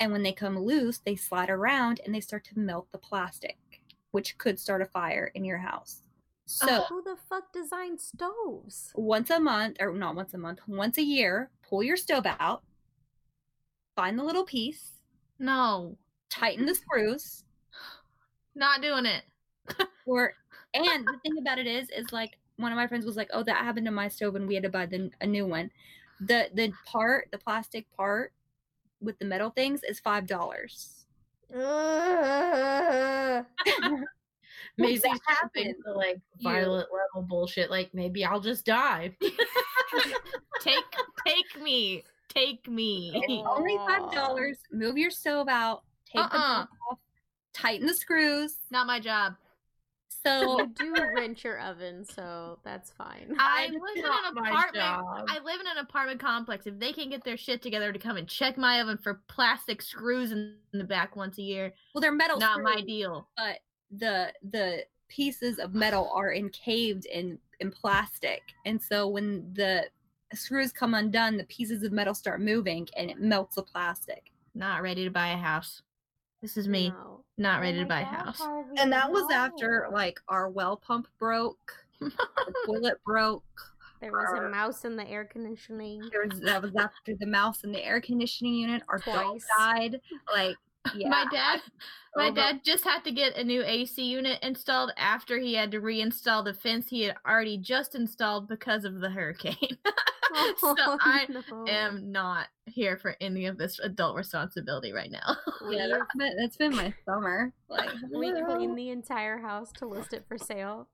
And 0.00 0.10
when 0.10 0.22
they 0.22 0.32
come 0.32 0.58
loose, 0.58 0.98
they 0.98 1.14
slide 1.14 1.50
around 1.50 2.00
and 2.04 2.14
they 2.14 2.20
start 2.20 2.44
to 2.44 2.58
melt 2.58 2.90
the 2.90 2.98
plastic, 2.98 3.58
which 4.12 4.38
could 4.38 4.58
start 4.58 4.80
a 4.80 4.86
fire 4.86 5.30
in 5.34 5.44
your 5.44 5.58
house. 5.58 6.02
Uh, 6.62 6.66
so, 6.66 6.84
Who 6.88 7.02
the 7.02 7.16
fuck 7.28 7.52
designed 7.52 8.00
stoves? 8.00 8.92
once 8.94 9.28
a 9.28 9.38
month, 9.38 9.76
or 9.78 9.92
not 9.92 10.16
once 10.16 10.32
a 10.32 10.38
month, 10.38 10.60
once 10.66 10.96
a 10.96 11.02
year, 11.02 11.50
pull 11.68 11.82
your 11.82 11.98
stove 11.98 12.26
out, 12.26 12.62
find 13.94 14.18
the 14.18 14.24
little 14.24 14.44
piece, 14.44 14.92
No, 15.38 15.98
tighten 16.30 16.64
the 16.64 16.74
screws, 16.74 17.44
not 18.54 18.80
doing 18.80 19.04
it. 19.04 19.24
Or 20.06 20.34
and 20.74 21.06
the 21.06 21.18
thing 21.22 21.38
about 21.38 21.58
it 21.58 21.66
is 21.66 21.88
is 21.90 22.10
like 22.12 22.38
one 22.56 22.72
of 22.72 22.76
my 22.76 22.86
friends 22.86 23.04
was 23.06 23.16
like 23.16 23.28
oh 23.32 23.42
that 23.42 23.56
happened 23.56 23.86
to 23.86 23.92
my 23.92 24.08
stove 24.08 24.34
and 24.36 24.46
we 24.48 24.54
had 24.54 24.62
to 24.62 24.68
buy 24.68 24.86
the, 24.86 25.10
a 25.20 25.26
new 25.26 25.46
one 25.46 25.70
the 26.20 26.48
the 26.54 26.72
part 26.86 27.28
the 27.32 27.38
plastic 27.38 27.86
part 27.96 28.32
with 29.00 29.18
the 29.18 29.24
metal 29.24 29.50
things 29.50 29.82
is 29.84 29.98
five 30.00 30.26
dollars 30.26 31.04
Maybe 34.78 34.96
that 34.98 35.18
something 35.40 35.74
to 35.84 35.92
like 35.92 36.18
You- 36.38 36.50
violent 36.50 36.88
level 36.92 37.28
bullshit. 37.28 37.70
Like 37.70 37.92
maybe 37.92 38.24
I'll 38.24 38.40
just 38.40 38.64
die. 38.64 39.14
Take, 40.60 40.84
take 41.26 41.60
me, 41.62 42.04
take 42.28 42.66
me. 42.68 43.12
it's 43.14 43.46
only 43.50 43.76
five 43.78 44.10
dollars 44.12 44.58
move 44.70 44.96
your 44.96 45.10
stove 45.10 45.48
out 45.48 45.82
take 46.06 46.22
Uh-uh. 46.24 46.30
top 46.30 46.68
off 46.90 46.98
tighten 47.52 47.86
the 47.86 47.92
screws 47.94 48.56
Not 48.70 48.86
my 48.86 48.98
job. 49.00 49.34
So 50.24 50.58
You 50.58 50.66
do 50.68 50.94
wrench 51.14 51.44
your 51.44 51.58
oven, 51.60 52.04
so 52.04 52.58
that's 52.64 52.90
fine. 52.90 53.34
I 53.38 53.68
It's 53.70 53.74
live 53.74 54.04
in 54.04 54.04
an 54.04 54.38
apartment. 54.38 55.28
I 55.28 55.38
live 55.44 55.60
in 55.60 55.66
an 55.66 55.78
apartment 55.78 56.20
complex. 56.20 56.66
If 56.66 56.78
they 56.78 56.92
can 56.92 57.10
get 57.10 57.24
their 57.24 57.36
shit 57.36 57.62
together 57.62 57.92
to 57.92 57.98
come 57.98 58.16
and 58.16 58.28
check 58.28 58.56
my 58.56 58.80
oven 58.80 58.98
for 58.98 59.22
plastic 59.28 59.82
screws 59.82 60.32
in 60.32 60.56
the 60.72 60.84
back 60.84 61.16
once 61.16 61.38
a 61.38 61.42
year, 61.42 61.72
well 61.94 62.00
they're 62.00 62.12
metal 62.12 62.38
not 62.38 62.62
my 62.62 62.80
deal. 62.80 63.28
but 63.36 63.58
the 63.90 64.32
the 64.50 64.84
pieces 65.08 65.58
of 65.58 65.74
metal 65.74 66.10
are 66.14 66.30
encaved 66.32 67.04
in 67.06 67.38
in 67.60 67.70
plastic 67.70 68.40
and 68.64 68.80
so 68.82 69.06
when 69.06 69.52
the 69.52 69.84
screws 70.32 70.72
come 70.72 70.94
undone 70.94 71.36
the 71.36 71.44
pieces 71.44 71.82
of 71.82 71.92
metal 71.92 72.14
start 72.14 72.40
moving 72.40 72.88
and 72.96 73.10
it 73.10 73.20
melts 73.20 73.56
the 73.56 73.62
plastic 73.62 74.30
Not 74.54 74.80
ready 74.82 75.04
to 75.04 75.10
buy 75.10 75.28
a 75.28 75.36
house. 75.36 75.82
This 76.40 76.56
is 76.56 76.66
me. 76.68 76.88
No. 76.88 77.21
Not 77.38 77.58
Oh 77.58 77.62
ready 77.62 77.78
to 77.78 77.86
buy 77.86 78.00
a 78.00 78.04
God, 78.04 78.14
house. 78.14 78.38
Harvey, 78.38 78.76
and 78.78 78.92
that 78.92 79.10
was 79.10 79.30
after 79.32 79.88
like 79.92 80.20
our 80.28 80.50
well 80.50 80.76
pump 80.76 81.08
broke 81.18 81.72
the 82.00 82.10
toilet 82.66 82.98
broke 83.04 83.44
there 84.00 84.10
was 84.12 84.36
a 84.36 84.48
mouse 84.48 84.84
in 84.84 84.96
the 84.96 85.08
air 85.08 85.24
conditioning. 85.24 86.02
there 86.10 86.26
was 86.28 86.40
that 86.40 86.60
was 86.60 86.74
after 86.76 87.14
the 87.18 87.26
mouse 87.26 87.62
in 87.62 87.70
the 87.72 87.82
air 87.84 88.00
conditioning 88.00 88.54
unit 88.54 88.82
our 88.88 88.98
dog 88.98 89.38
died 89.56 90.00
like 90.34 90.56
yeah 90.94 91.08
My 91.08 91.24
dad 91.30 91.60
my 92.16 92.24
oh, 92.24 92.28
over- 92.28 92.36
dad 92.36 92.60
just 92.64 92.84
had 92.84 93.02
to 93.04 93.12
get 93.12 93.36
a 93.36 93.44
new 93.44 93.62
AC 93.64 94.02
unit 94.04 94.38
installed 94.42 94.92
after 94.96 95.38
he 95.38 95.54
had 95.54 95.70
to 95.70 95.80
reinstall 95.80 96.44
the 96.44 96.52
fence 96.54 96.88
he 96.88 97.02
had 97.02 97.16
already 97.26 97.56
just 97.56 97.94
installed 97.94 98.48
because 98.48 98.84
of 98.84 99.00
the 99.00 99.08
hurricane. 99.10 99.56
so 100.58 100.74
Oh, 100.78 100.98
I 101.00 101.26
no. 101.50 101.66
am 101.68 102.10
not 102.12 102.48
here 102.66 102.96
for 102.98 103.16
any 103.20 103.46
of 103.46 103.56
this 103.58 103.78
adult 103.80 104.16
responsibility 104.16 104.92
right 104.92 105.10
now. 105.10 105.36
yeah 105.70 105.86
that's 105.88 106.14
been, 106.18 106.36
that's 106.36 106.56
been 106.56 106.74
my 106.76 106.92
summer 107.06 107.52
like 107.68 107.90
we 108.14 108.32
cleaned 108.44 108.76
the 108.76 108.90
entire 108.90 109.38
house 109.38 109.72
to 109.78 109.86
list 109.86 110.12
it 110.12 110.24
for 110.28 110.36
sale. 110.36 110.88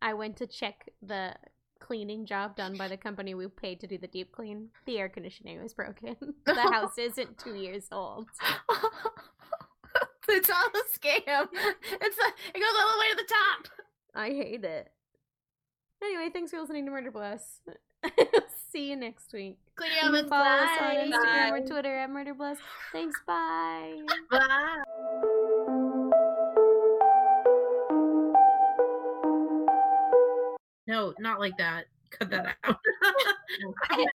I 0.00 0.14
went 0.14 0.36
to 0.38 0.46
check 0.46 0.90
the 1.02 1.34
cleaning 1.80 2.26
job 2.26 2.56
done 2.56 2.76
by 2.76 2.88
the 2.88 2.96
company 2.96 3.34
we 3.34 3.46
paid 3.48 3.80
to 3.80 3.86
do 3.86 3.98
the 3.98 4.06
deep 4.06 4.32
clean. 4.32 4.68
The 4.86 4.98
air 4.98 5.08
conditioning 5.08 5.62
was 5.62 5.74
broken. 5.74 6.16
the 6.46 6.54
house 6.72 6.98
isn't 6.98 7.38
two 7.38 7.54
years 7.54 7.86
old. 7.92 8.28
it's 10.28 10.50
all 10.50 10.66
a 10.66 10.98
scam. 10.98 11.46
It's 11.52 12.18
a, 12.18 12.28
it 12.54 12.60
goes 12.60 12.76
all 12.80 12.92
the 12.92 13.00
way 13.00 13.10
to 13.10 13.16
the 13.16 13.28
top. 13.28 13.68
I 14.14 14.28
hate 14.28 14.64
it. 14.64 14.88
Anyway, 16.02 16.30
thanks 16.32 16.50
for 16.50 16.60
listening 16.60 16.84
to 16.86 16.90
Murder 16.90 17.10
Blows. 17.10 17.60
See 18.70 18.90
you 18.90 18.96
next 18.96 19.32
week. 19.32 19.58
Clean 19.76 19.90
You 19.90 19.96
your 19.96 20.04
can 20.04 20.14
ovens. 20.14 20.28
follow 20.28 20.44
us 20.44 20.70
on 20.80 21.10
Bye. 21.10 21.16
Instagram 21.18 21.52
or 21.52 21.66
Twitter 21.66 21.96
at 21.96 22.10
Murder 22.10 22.34
Blows. 22.34 22.58
Thanks, 22.92 23.18
bye. 23.26 23.96
Bye. 24.30 25.32
No, 30.86 31.14
not 31.18 31.40
like 31.40 31.56
that. 31.58 31.86
Cut 32.10 32.30
that 32.30 32.56
out. 32.64 32.78